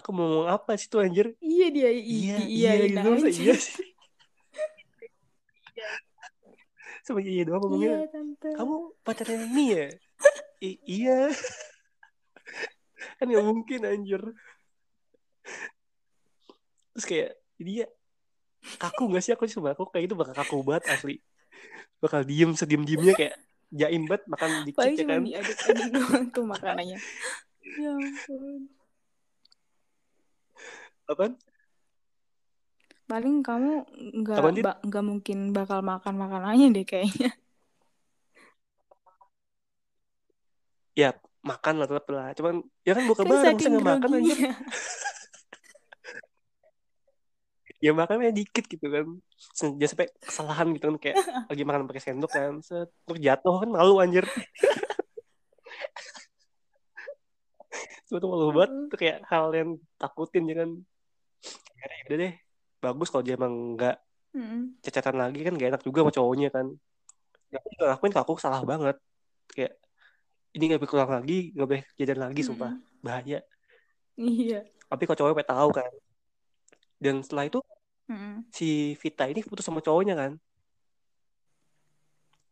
aku 0.01 0.11
mau 0.17 0.25
ngomong 0.27 0.49
apa 0.49 0.73
sih 0.81 0.89
tuh 0.89 1.05
anjir? 1.05 1.37
Iya 1.39 1.67
dia 1.69 1.91
iya 1.93 2.37
iya 2.41 2.43
iya 2.43 2.73
iya 2.89 2.97
gitu 2.97 3.29
iya. 3.29 3.55
sih. 3.61 3.93
Sama 7.07 7.21
iya 7.25 7.43
doang 7.45 7.61
ngomongnya 7.65 8.05
Iya 8.05 8.09
tante. 8.13 8.49
kamu 8.57 8.75
pacarnya 9.05 9.37
ini 9.47 9.65
ya 9.77 9.87
I- 10.61 10.83
iya. 10.85 11.33
Kan 13.17 13.33
nggak 13.33 13.47
mungkin 13.49 13.81
anjir. 13.89 14.21
Terus 16.93 17.07
kayak 17.09 17.31
dia 17.57 17.87
kaku 18.77 19.09
gak 19.17 19.25
sih? 19.25 19.33
Aku 19.33 19.49
sih 19.49 19.57
aku 19.57 19.89
kayak 19.89 20.13
itu 20.13 20.17
bakal 20.17 20.37
kaku 20.37 20.61
banget 20.61 20.85
asli. 20.93 21.17
Bakal 22.01 22.29
diem 22.29 22.53
sediem 22.53 22.85
diemnya 22.85 23.17
kayak 23.17 23.35
jaim 23.73 24.05
banget 24.05 24.25
makan 24.29 24.51
dikit 24.69 24.81
Paling 24.85 24.93
ya 24.93 25.01
cuma 25.01 25.13
kan? 25.17 25.23
diaduk-aduk 25.25 25.89
doang 25.97 26.25
tuh 26.35 26.45
makanannya. 26.45 26.99
Ya 27.81 27.93
ampun. 27.93 28.73
Apaan? 31.11 31.35
Paling 33.11 33.43
kamu 33.43 33.73
nggak 34.23 34.39
nggak 34.87 35.05
mungkin 35.05 35.51
bakal 35.51 35.83
makan 35.83 36.15
makanannya 36.15 36.71
deh 36.71 36.87
kayaknya. 36.87 37.35
ya 40.95 41.11
makan 41.41 41.81
lah 41.81 41.89
tetap 41.89 42.07
lah. 42.13 42.37
Cuman 42.37 42.61
ya 42.85 42.93
kan 42.95 43.05
buka 43.09 43.25
Kan 43.25 43.31
bareng 43.33 43.59
saya 43.59 43.71
nggak 43.73 43.83
makan 43.83 44.01
groginya. 44.05 44.53
ya 47.85 47.97
makannya 47.97 48.37
dikit 48.37 48.69
gitu 48.69 48.87
kan. 48.93 49.07
Jangan 49.57 49.89
sampai 49.89 50.13
kesalahan 50.21 50.69
gitu 50.77 50.93
kan 50.93 50.97
kayak 51.01 51.17
lagi 51.51 51.65
makan 51.65 51.89
pakai 51.89 52.03
sendok 52.05 52.31
kan. 52.31 52.61
Set 52.61 52.93
terus 53.09 53.19
jatuh 53.19 53.65
kan 53.65 53.73
malu 53.73 53.97
anjir. 53.99 54.29
Suatu 58.11 58.27
malu 58.27 58.51
banget 58.51 58.91
itu 58.91 58.97
kayak 58.99 59.23
hal 59.31 59.55
yang 59.55 59.79
takutin 59.97 60.51
ya 60.51 60.67
kan 60.67 60.83
ya 61.89 62.03
udah 62.11 62.19
deh 62.21 62.33
bagus 62.81 63.09
kalau 63.09 63.25
dia 63.25 63.35
emang 63.37 63.77
nggak 63.77 63.97
Mm-mm. 64.31 64.79
cacatan 64.79 65.17
lagi 65.19 65.43
kan 65.43 65.53
gak 65.59 65.69
enak 65.75 65.83
juga 65.83 66.07
sama 66.07 66.13
cowoknya 66.15 66.49
kan. 66.55 66.67
Ya, 67.51 67.59
aku 67.59 67.69
juga 67.75 67.85
lakuin 67.91 68.13
ke 68.15 68.21
aku 68.23 68.33
salah 68.39 68.63
banget. 68.63 68.95
Kayak 69.51 69.75
ini 70.55 70.71
gak 70.71 70.79
boleh 70.79 70.91
keluar 70.91 71.09
lagi 71.11 71.51
gak 71.51 71.67
boleh 71.67 71.83
jajan 71.99 72.21
lagi 72.23 72.41
sumpah. 72.47 72.73
Bahaya. 73.03 73.43
Iya. 74.15 74.63
tapi 74.87 75.03
kalau 75.07 75.19
cowoknya 75.19 75.37
pengen 75.43 75.51
tahu 75.51 75.71
kan. 75.75 75.93
Dan 77.03 77.15
setelah 77.27 77.45
itu 77.47 77.59
si 78.55 78.95
Vita 78.99 79.27
ini 79.27 79.43
putus 79.43 79.67
sama 79.67 79.83
cowoknya 79.83 80.15
kan. 80.15 80.33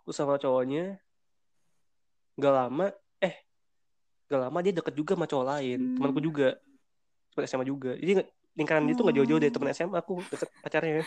Putus 0.03 0.19
sama 0.19 0.35
cowoknya. 0.35 0.99
Gak 2.39 2.55
lama 2.55 2.91
eh 3.19 3.35
gak 4.27 4.41
lama 4.51 4.59
dia 4.67 4.75
deket 4.75 4.95
juga 4.99 5.15
sama 5.15 5.31
cowok 5.31 5.47
lain 5.47 5.79
temanku 5.95 6.19
Hmm. 6.19 6.27
juga. 6.27 6.49
Teman 7.35 7.45
SMA 7.47 7.65
juga. 7.67 7.95
Jadi 7.95 8.27
lingkaran 8.59 8.85
dia 8.91 8.99
tuh 8.99 9.07
gak 9.07 9.17
jauh-jauh 9.23 9.39
dari 9.39 9.53
teman 9.55 9.71
SMA 9.71 10.03
aku 10.03 10.19
deket 10.27 10.51
pacarnya. 10.59 11.07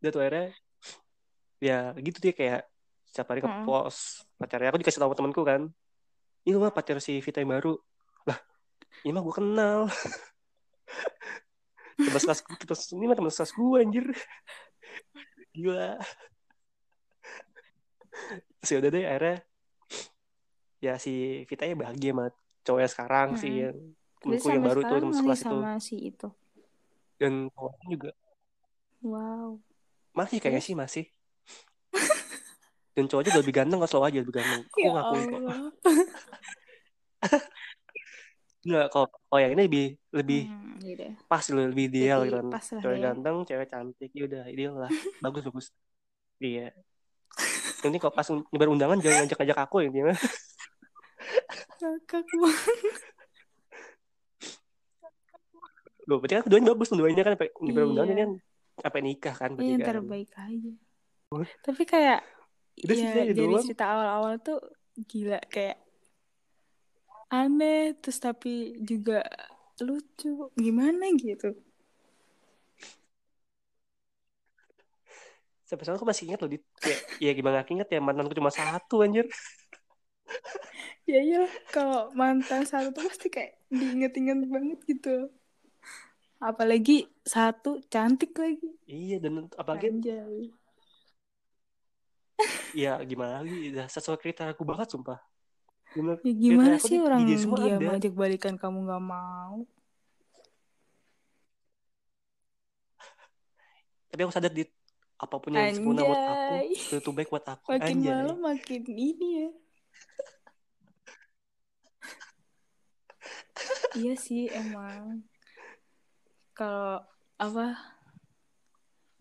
Dia 0.00 0.08
tuh 0.08 0.20
akhirnya 0.24 0.48
ya 1.60 1.92
gitu 2.00 2.18
dia 2.24 2.32
kayak 2.32 2.60
setiap 3.04 3.28
hari 3.28 3.44
ke 3.44 3.50
pos 3.68 4.24
pacarnya. 4.40 4.72
Aku 4.72 4.80
dikasih 4.80 5.04
tahu 5.04 5.12
temanku 5.12 5.44
kan 5.44 5.68
ini 6.48 6.56
mah 6.56 6.72
pacar 6.72 6.96
si 7.04 7.20
Vita 7.20 7.44
yang 7.44 7.52
baru. 7.52 7.76
Lah 8.24 8.40
ini 9.04 9.12
mah 9.12 9.20
gue 9.20 9.34
kenal. 9.36 9.80
Teman 11.98 12.22
kelas 12.22 12.40
teman 12.46 13.02
ini 13.02 13.04
mah 13.10 13.16
teman 13.18 13.28
kelas 13.34 13.52
gue 13.52 13.78
anjir. 13.82 14.06
Gila. 15.52 15.98
Terus 18.62 18.70
ya 18.70 18.76
udah 18.78 18.90
deh 18.94 19.04
akhirnya 19.04 19.36
ya 20.78 20.94
si 20.96 21.42
Vita 21.44 21.66
ya 21.66 21.74
bahagia 21.74 22.14
sama 22.14 22.30
cowoknya 22.62 22.90
sekarang 22.90 23.28
sih 23.34 23.50
Mm-mm. 23.50 23.62
yang 23.66 23.76
Temanku 24.18 24.46
yang 24.50 24.64
baru 24.66 24.80
tuh 24.82 24.86
sekarang 24.88 25.00
teman 25.00 25.16
sekelas 25.18 25.40
itu 25.40 25.46
sama 25.58 25.72
si 25.78 25.94
itu. 26.10 26.28
dan 27.18 27.32
cowoknya 27.54 27.86
juga 27.94 28.10
Wow. 28.98 29.62
masih 30.14 30.38
kayaknya 30.42 30.62
sih 30.62 30.74
masih 30.74 31.04
dan 32.98 33.04
cowoknya 33.06 33.30
udah 33.30 33.42
lebih 33.46 33.54
ganteng 33.54 33.78
selalu 33.86 34.04
aja 34.10 34.18
lebih 34.22 34.34
ganteng 34.38 34.60
aku 34.66 34.78
Ya 34.82 34.90
ngakuin 34.94 35.24
kok. 35.30 35.40
Enggak, 38.66 38.86
kalau 38.92 39.06
kalau 39.30 39.40
yang 39.40 39.52
ini 39.54 39.62
lebih 39.70 39.84
lebih 40.10 40.40
Hmm, 40.50 40.82
gitu. 40.82 41.06
pas 41.30 41.44
loh, 41.54 41.64
lebih 41.70 41.84
ideal 41.94 42.20
gitu 42.26 42.36
kan. 42.42 42.46
Cewek 42.82 42.98
ya. 42.98 43.04
ganteng, 43.10 43.36
cewek 43.46 43.68
cantik, 43.70 44.10
ya 44.14 44.22
udah 44.26 44.42
ideal 44.50 44.74
lah. 44.82 44.90
Bagus 45.22 45.42
bagus. 45.46 45.66
Iya. 46.42 46.74
Nanti 47.78 47.96
kalau 48.02 48.14
pas 48.14 48.26
nyebar 48.50 48.68
undangan 48.74 48.98
jangan 48.98 49.16
ngajak-ngajak 49.26 49.58
aku 49.62 49.74
ya 49.82 49.86
intinya. 49.90 50.14
Kakak 51.78 52.26
banget. 52.34 52.96
Loh, 56.08 56.16
berarti 56.18 56.34
kan 56.40 56.44
keduanya 56.48 56.68
bagus 56.72 56.88
keduanya 56.88 57.22
kan 57.26 57.32
sampai 57.36 57.50
Iya. 57.52 58.02
ini 58.08 58.20
kan 58.24 58.30
sampai 58.80 59.00
nikah 59.04 59.34
kan 59.36 59.50
Iya, 59.52 59.56
berarti 59.56 59.72
yang 59.72 59.80
kan. 59.84 59.88
terbaik 59.92 60.30
aja. 60.40 60.72
Tapi 61.60 61.82
kayak 61.84 62.20
sih 62.78 63.04
ya 63.04 63.10
aja 63.12 63.32
dari 63.36 63.44
doang. 63.52 63.64
cerita 63.66 63.84
awal-awal 63.92 64.32
tuh 64.40 64.58
gila 65.04 65.38
kayak 65.52 65.76
aneh 67.28 67.92
terus 68.00 68.18
tapi 68.24 68.80
juga 68.80 69.20
lucu 69.84 70.48
gimana 70.56 71.04
gitu 71.20 71.52
sampai 75.68 75.84
sekarang 75.84 76.00
aku 76.00 76.08
masih 76.08 76.24
ingat 76.32 76.40
loh 76.40 76.50
dit 76.50 76.64
kayak 76.80 77.00
ya 77.20 77.30
gimana 77.36 77.60
aku 77.60 77.70
ingat 77.76 77.88
ya 77.92 78.00
mantanku 78.00 78.32
cuma 78.32 78.48
satu 78.48 79.04
anjir 79.04 79.28
ya 81.04 81.20
iya 81.20 81.40
kalau 81.74 82.08
mantan 82.16 82.64
satu 82.64 82.88
tuh 82.96 83.04
pasti 83.04 83.28
kayak 83.28 83.60
diinget-inget 83.68 84.38
banget 84.48 84.78
gitu 84.88 85.28
apalagi 86.38 87.10
satu 87.26 87.82
cantik 87.90 88.32
lagi. 88.38 88.70
Iya 88.86 89.18
dan 89.18 89.50
apalagi 89.58 89.90
Anjay. 89.90 90.54
ya 92.86 92.98
gimana 93.02 93.42
lagi? 93.42 93.74
Udah 93.74 93.86
sesuai 93.90 94.18
kriteria 94.22 94.54
aku 94.54 94.62
banget 94.62 94.94
sumpah. 94.94 95.18
Bener, 95.88 96.20
ya 96.22 96.32
gimana 96.36 96.76
sih 96.78 96.94
di- 96.94 97.00
di 97.00 97.04
orang 97.04 97.20
dia 97.26 97.36
dia 97.36 97.74
ada. 97.74 97.86
ngajak 97.96 98.14
balikan 98.14 98.54
kamu 98.54 98.78
nggak 98.86 99.02
mau? 99.02 99.66
Tapi 104.08 104.20
aku 104.24 104.32
sadar 104.32 104.52
dit 104.54 104.70
apa 105.18 105.34
pun 105.42 105.50
yang 105.50 105.74
sempurna 105.74 106.06
buat 106.06 106.22
aku 106.22 106.54
itu 106.94 107.10
baik 107.10 107.28
buat 107.34 107.44
aku. 107.44 107.66
Makin 107.74 107.82
anjay. 107.98 108.14
malam 108.14 108.38
makin 108.38 108.82
ini 108.86 109.28
ya. 109.42 109.50
Iya 113.98 114.14
sih 114.14 114.46
emang 114.52 115.26
kalau 116.58 116.98
apa 117.38 117.78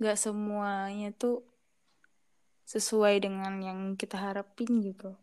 nggak 0.02 0.18
semuanya 0.18 1.14
tuh 1.14 1.46
sesuai 2.66 3.22
dengan 3.22 3.54
yang 3.62 3.80
kita 3.94 4.18
harapin 4.18 4.82
gitu. 4.82 5.14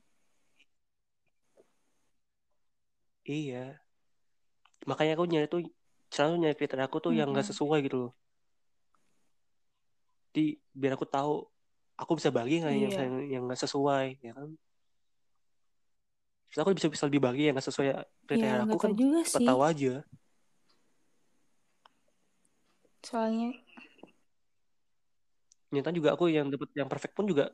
Iya. 3.26 3.82
Makanya 4.86 5.12
aku 5.18 5.24
nyari 5.26 5.46
tuh 5.50 5.60
selalu 6.12 6.34
nyari 6.44 6.54
kriteria 6.54 6.86
aku 6.86 6.98
tuh 7.02 7.12
yang 7.12 7.34
nggak 7.34 7.50
sesuai 7.50 7.78
gitu 7.84 7.96
loh. 8.08 8.12
Di 10.30 10.54
biar 10.70 10.94
aku 10.94 11.06
tahu 11.08 11.42
aku 11.98 12.12
bisa 12.18 12.30
bagi 12.30 12.62
nggak 12.62 12.74
yang 12.74 12.92
Iya. 12.94 13.06
yang 13.26 13.42
nggak 13.48 13.60
sesuai 13.64 14.06
ya 14.22 14.32
kan? 14.38 14.48
Terus 16.48 16.58
aku 16.62 16.70
bisa 16.78 16.88
bisa 16.92 17.04
lebih 17.10 17.22
bagi 17.26 17.50
yang 17.50 17.58
nggak 17.58 17.66
sesuai 17.66 17.86
ya 17.90 17.96
kriteria 18.28 18.54
aku 18.62 18.76
nggak 18.76 18.82
kan 18.82 18.92
juga 18.94 19.20
sih 19.26 19.46
tahu 19.48 19.60
aja 19.66 19.94
soalnya 23.06 23.48
nyata 25.74 25.90
juga 25.96 26.08
aku 26.14 26.24
yang 26.36 26.46
dapat 26.52 26.68
yang 26.78 26.88
perfect 26.92 27.14
pun 27.16 27.26
juga 27.30 27.44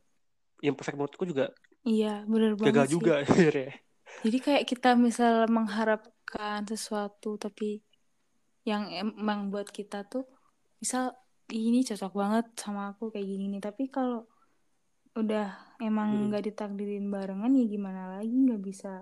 yang 0.66 0.74
perfect 0.78 0.96
menurutku 0.98 1.24
juga 1.32 1.46
iya 1.92 2.08
bener 2.32 2.52
gagal 2.64 2.86
banget 2.86 2.88
sih. 2.96 3.10
juga 3.10 3.12
jadi 4.24 4.38
kayak 4.44 4.64
kita 4.70 4.88
misal 5.06 5.34
mengharapkan 5.56 6.60
sesuatu 6.72 7.30
tapi 7.44 7.80
yang 8.70 8.82
emang 9.02 9.40
buat 9.52 9.68
kita 9.78 9.98
tuh 10.12 10.24
misal 10.82 11.04
"Ih, 11.56 11.64
ini 11.70 11.80
cocok 11.88 12.12
banget 12.22 12.46
sama 12.62 12.82
aku 12.94 13.04
kayak 13.12 13.26
gini 13.32 13.44
nih. 13.52 13.62
Tapi 13.68 13.82
kalau 13.96 14.18
udah 15.20 15.48
emang 15.88 16.08
Mm-mm. 16.10 16.26
nggak 16.30 16.44
ditakdirin 16.48 17.06
barengan 17.14 17.52
ya 17.60 17.64
gimana 17.74 18.02
lagi? 18.18 18.34
Nggak 18.46 18.62
bisa 18.68 18.92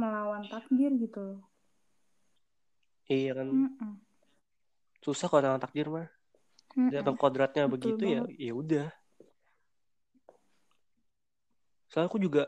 melawan 0.00 0.44
takdir 0.52 0.90
gitu 1.02 1.18
loh. 1.28 1.40
Iya 3.14 3.32
kan? 3.38 3.48
Mm-mm. 3.52 3.92
Susah 5.04 5.28
kalau 5.28 5.42
dengan 5.44 5.60
takdir 5.60 5.86
mah 5.92 6.08
dan 6.90 7.04
emang 7.04 7.16
kodratnya 7.20 7.68
Betul 7.68 7.76
begitu 7.76 8.02
ya 8.08 8.20
banget. 8.24 8.40
ya 8.40 8.52
udah. 8.56 8.86
Soalnya 11.92 12.08
aku 12.10 12.18
juga 12.18 12.42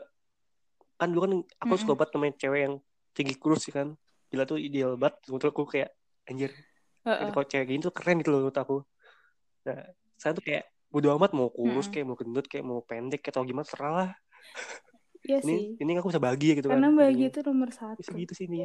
kan 0.97 1.07
dulu 1.13 1.21
kan 1.23 1.33
aku 1.61 1.73
Mm-mm. 1.77 1.81
suka 1.85 1.93
banget 1.93 2.11
namanya 2.17 2.33
cewek 2.41 2.59
yang 2.65 2.75
tinggi 3.13 3.35
kurus 3.37 3.61
sih 3.69 3.73
kan. 3.73 3.93
Gila 4.33 4.43
tuh 4.43 4.57
ideal 4.59 4.97
banget. 4.99 5.15
Menurut 5.31 5.47
aku 5.53 5.63
kayak 5.69 5.93
anjir 6.27 6.51
Heeh. 7.07 7.29
kalau 7.31 7.45
cewek 7.47 7.65
gini 7.71 7.79
tuh 7.85 7.93
keren 7.95 8.19
gitu 8.19 8.29
loh 8.33 8.39
menurut 8.43 8.57
aku. 8.59 8.77
Nah 9.69 9.79
saya 10.19 10.33
tuh 10.35 10.43
kayak 10.43 10.67
bodo 10.91 11.13
amat 11.15 11.31
mau 11.37 11.47
kurus 11.53 11.87
Mm-mm. 11.87 11.93
kayak 11.93 12.05
mau 12.09 12.17
gendut 12.19 12.45
kayak 12.51 12.65
mau 12.67 12.79
pendek 12.83 13.21
atau 13.31 13.45
gimana 13.47 13.63
serah 13.69 13.91
lah. 13.93 14.09
Iya 15.27 15.39
ini 15.43 15.55
sih. 15.55 15.83
ini 15.83 15.91
aku 15.99 16.07
bisa 16.11 16.19
bahagia 16.23 16.51
gitu 16.59 16.67
karena 16.71 16.87
kan 16.87 16.95
bahagia 16.99 17.27
intinya. 17.27 17.31
itu 17.31 17.39
nomor 17.47 17.69
bisa 17.71 17.81
satu. 17.83 18.11
gitu 18.19 18.33
sih 18.35 18.45
ini 18.47 18.57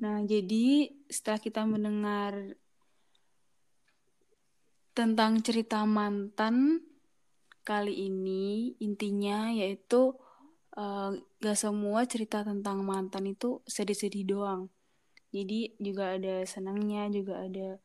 Nah, 0.00 0.24
jadi 0.24 0.88
setelah 1.12 1.40
kita 1.42 1.68
mendengar 1.68 2.56
tentang 4.96 5.40
cerita 5.44 5.84
mantan 5.84 6.80
kali 7.64 8.08
ini, 8.08 8.76
intinya 8.80 9.52
yaitu 9.52 10.16
eh, 10.76 11.10
gak 11.44 11.58
semua 11.58 12.04
cerita 12.08 12.40
tentang 12.40 12.80
mantan 12.84 13.28
itu 13.28 13.60
sedih-sedih 13.68 14.24
doang. 14.24 14.62
Jadi 15.32 15.76
juga 15.80 16.16
ada 16.16 16.44
senangnya, 16.44 17.08
juga 17.08 17.44
ada 17.44 17.80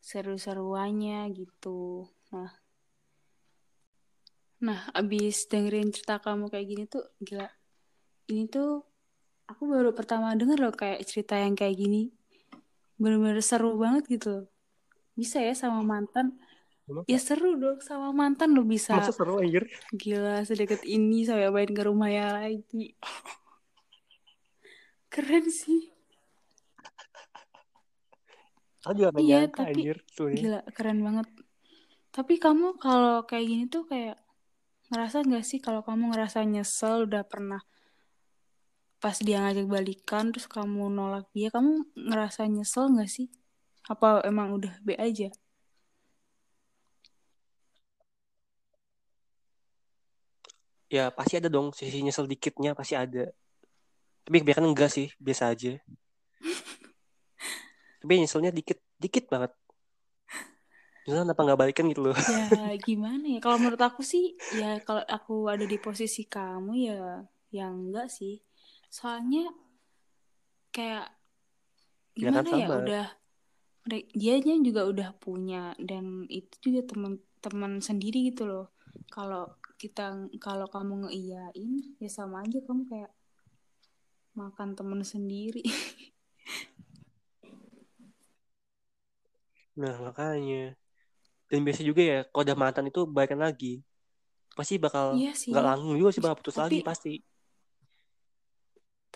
seru-seruannya 0.00 1.28
gitu. 1.36 2.08
Nah, 2.32 2.52
nah 4.58 4.80
abis 4.96 5.46
dengerin 5.52 5.92
cerita 5.92 6.16
kamu 6.20 6.48
kayak 6.52 6.66
gini 6.68 6.84
tuh 6.88 7.04
gila. 7.20 7.48
Ini 8.28 8.44
tuh 8.48 8.84
aku 9.48 9.62
baru 9.64 9.90
pertama 9.90 10.36
denger 10.36 10.58
loh 10.60 10.72
kayak 10.72 11.02
cerita 11.02 11.34
yang 11.34 11.56
kayak 11.56 11.74
gini. 11.74 12.12
Bener-bener 13.00 13.40
seru 13.40 13.74
banget 13.74 14.04
gitu 14.06 14.28
loh. 14.30 14.46
Bisa 15.14 15.40
ya 15.40 15.52
sama 15.52 15.80
mantan. 15.82 16.36
Emang- 16.84 17.04
Ya 17.04 17.18
seru 17.18 17.56
dong 17.56 17.80
sama 17.80 18.12
mantan 18.12 18.56
lo 18.56 18.64
bisa 18.64 18.96
masa 18.96 19.12
seru 19.12 19.36
anjir 19.38 19.68
gila 19.92 20.40
sedekat 20.40 20.84
ini 20.84 21.20
sampai 21.22 21.52
main 21.52 21.68
ke 21.68 21.82
rumahnya 21.84 22.26
lagi. 22.34 22.96
Keren 25.08 25.48
sih. 25.48 25.92
aku 28.78 28.94
juga 28.94 29.10
gak 29.10 29.20
Iya, 29.20 29.38
nyangka 29.44 29.58
tapi 29.58 29.72
anjir 29.74 29.96
sebenarnya 30.08 30.38
Gila, 30.40 30.60
keren 30.72 30.98
banget. 31.02 31.28
Tapi 32.08 32.34
kamu 32.40 32.66
kalau 32.80 33.16
kayak 33.22 33.44
gini 33.44 33.64
tuh 33.68 33.84
kayak 33.84 34.16
ngerasa 34.88 35.28
nggak 35.28 35.44
sih 35.44 35.60
kalau 35.60 35.84
kamu 35.84 36.08
ngerasa 36.08 36.40
nyesel 36.42 37.04
udah 37.04 37.20
pernah 37.28 37.60
pas 38.98 39.16
dia 39.18 39.38
ngajak 39.42 39.66
balikan 39.70 40.30
terus 40.34 40.46
kamu 40.50 40.90
nolak 40.90 41.26
dia, 41.34 41.48
kamu 41.54 41.86
ngerasa 41.94 42.46
nyesel 42.50 42.90
nggak 42.94 43.10
sih? 43.10 43.26
Apa 43.86 44.22
emang 44.26 44.52
udah 44.58 44.74
B 44.84 44.98
aja? 44.98 45.30
ya 50.88 51.12
pasti 51.12 51.36
ada 51.36 51.52
dong 51.52 51.70
sisi 51.76 52.00
nyesel 52.00 52.24
dikitnya 52.24 52.72
pasti 52.72 52.96
ada 52.96 53.28
tapi 54.24 54.40
kebanyakan 54.40 54.72
enggak 54.72 54.88
sih 54.88 55.12
biasa 55.20 55.52
aja 55.52 55.76
tapi 58.00 58.12
nyeselnya 58.24 58.48
dikit 58.48 58.80
dikit 58.96 59.28
banget 59.28 59.52
misalnya 61.04 61.32
kenapa 61.32 61.40
nggak 61.44 61.60
balikan 61.60 61.86
gitu 61.92 62.08
loh 62.08 62.16
Ya 62.28 62.72
gimana 62.80 63.24
ya? 63.24 63.40
Kalau 63.40 63.56
menurut 63.56 63.80
aku 63.80 64.04
sih 64.04 64.36
ya 64.56 64.80
kalau 64.84 65.00
aku 65.08 65.48
ada 65.48 65.64
di 65.64 65.80
posisi 65.80 66.28
kamu 66.28 66.72
ya 66.76 67.24
yang 67.52 67.88
enggak 67.88 68.12
sih. 68.12 68.40
Soalnya 68.88 69.52
kayak 70.72 71.12
Ya 72.18 72.34
kan 72.34 72.42
gimana 72.42 72.50
ya 72.50 72.66
udah 72.82 73.06
dia 74.12 74.34
juga 74.42 74.82
udah 74.90 75.14
punya 75.16 75.72
dan 75.78 76.26
itu 76.26 76.50
juga 76.60 76.82
teman-teman 76.92 77.80
sendiri 77.80 78.34
gitu 78.34 78.44
loh. 78.44 78.66
Kalau 79.08 79.54
kita 79.78 80.26
kalau 80.42 80.66
kamu 80.66 81.06
ngeiyain 81.06 81.94
ya 82.02 82.10
sama 82.10 82.42
aja 82.42 82.58
kamu 82.58 82.90
kayak 82.90 83.14
makan 84.34 84.74
temen 84.74 85.06
sendiri. 85.06 85.62
nah 89.80 89.94
makanya. 90.02 90.74
Dan 91.48 91.64
biasa 91.64 91.80
juga 91.80 92.02
ya 92.04 92.18
kalau 92.28 92.44
udah 92.44 92.58
mantan 92.58 92.90
itu 92.90 93.08
balikan 93.08 93.40
lagi. 93.40 93.80
Pasti 94.52 94.76
bakal 94.76 95.16
Iya 95.16 95.32
nggak 95.32 95.64
langgeng 95.64 95.96
juga 96.02 96.10
sih 96.12 96.20
bakal 96.20 96.36
putus 96.42 96.58
lagi 96.58 96.82
Tapi- 96.82 96.86
pasti 96.86 97.12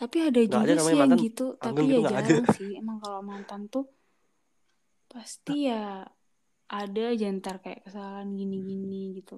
Tapi 0.02 0.16
ada 0.28 0.40
Nggak 0.50 0.60
juga 0.66 0.72
ada 0.74 0.82
sih 0.86 0.98
yang 1.02 1.12
mantan 1.14 1.18
gitu, 1.24 1.44
tapi 1.64 1.80
ya 1.90 1.96
gitu 1.96 2.00
nggak 2.02 2.14
ada. 2.20 2.34
jarang 2.34 2.46
sih. 2.56 2.68
Emang 2.80 2.98
kalau 3.04 3.20
mantan 3.30 3.60
tuh 3.74 3.84
pasti 5.12 5.54
ya 5.70 5.82
ada 6.80 7.02
aja 7.12 7.26
ntar 7.38 7.56
kayak 7.64 7.80
kesalahan 7.86 8.28
gini-gini 8.40 9.00
gitu. 9.18 9.36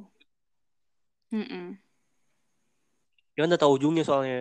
Mm-mm. 1.32 1.78
ya 3.34 3.38
kan 3.42 3.48
udah 3.50 3.60
tahu 3.62 3.72
ujungnya 3.78 4.04
soalnya 4.08 4.36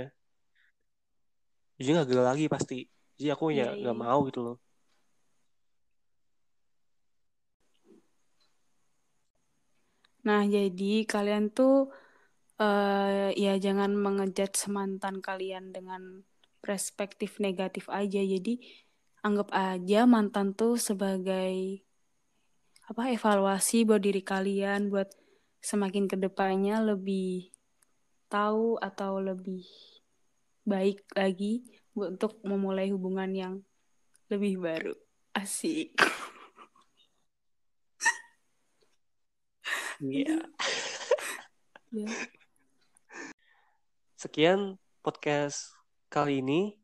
ujungnya 1.79 2.03
gagal 2.07 2.25
lagi 2.29 2.45
pasti 2.53 2.75
jadi 3.17 3.29
aku 3.35 3.45
ya 3.59 3.65
iya, 3.65 3.65
nggak 3.79 3.95
iya. 3.95 4.03
mau 4.03 4.19
gitu 4.29 4.39
loh 4.45 4.55
Nah, 10.27 10.41
jadi 10.55 10.83
kalian 11.13 11.43
tuh 11.57 11.71
eh 12.61 13.29
ya 13.33 13.53
jangan 13.57 13.97
mengejudge 13.97 14.69
mantan 14.69 15.19
kalian 15.25 15.73
dengan 15.73 16.27
perspektif 16.63 17.41
negatif 17.41 17.89
aja. 17.89 18.21
Jadi 18.21 18.61
anggap 19.23 19.49
aja 19.55 20.03
mantan 20.05 20.53
tuh 20.53 20.75
sebagai 20.77 21.81
apa 22.83 23.09
evaluasi 23.15 23.87
buat 23.87 24.03
diri 24.03 24.19
kalian 24.19 24.91
buat 24.91 25.07
semakin 25.63 26.11
ke 26.11 26.19
depannya 26.19 26.83
lebih 26.83 27.47
tahu 28.27 28.75
atau 28.83 29.23
lebih 29.23 29.63
baik 30.67 31.03
lagi 31.15 31.63
buat 31.95 32.19
untuk 32.19 32.39
memulai 32.43 32.91
hubungan 32.91 33.31
yang 33.31 33.53
lebih 34.27 34.59
baru. 34.59 34.95
Asik. 35.35 35.95
Iya. 40.01 40.37
Ya. 41.93 42.09
Sekian 44.23 44.79
podcast 45.03 45.75
kali 46.07 46.39
ini. 46.39 46.79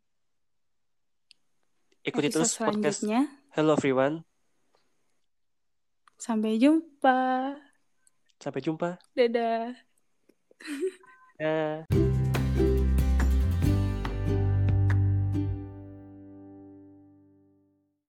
Ikuti 2.04 2.28
Episode 2.28 2.36
terus 2.36 2.52
podcast 2.60 3.00
selanjutnya. 3.00 3.32
Hello 3.56 3.80
everyone. 3.80 4.28
Sampai 6.20 6.60
jumpa. 6.60 7.56
Sampai 8.44 8.60
jumpa. 8.60 9.00
Dadah. 9.16 9.72
Dah. 11.40 12.09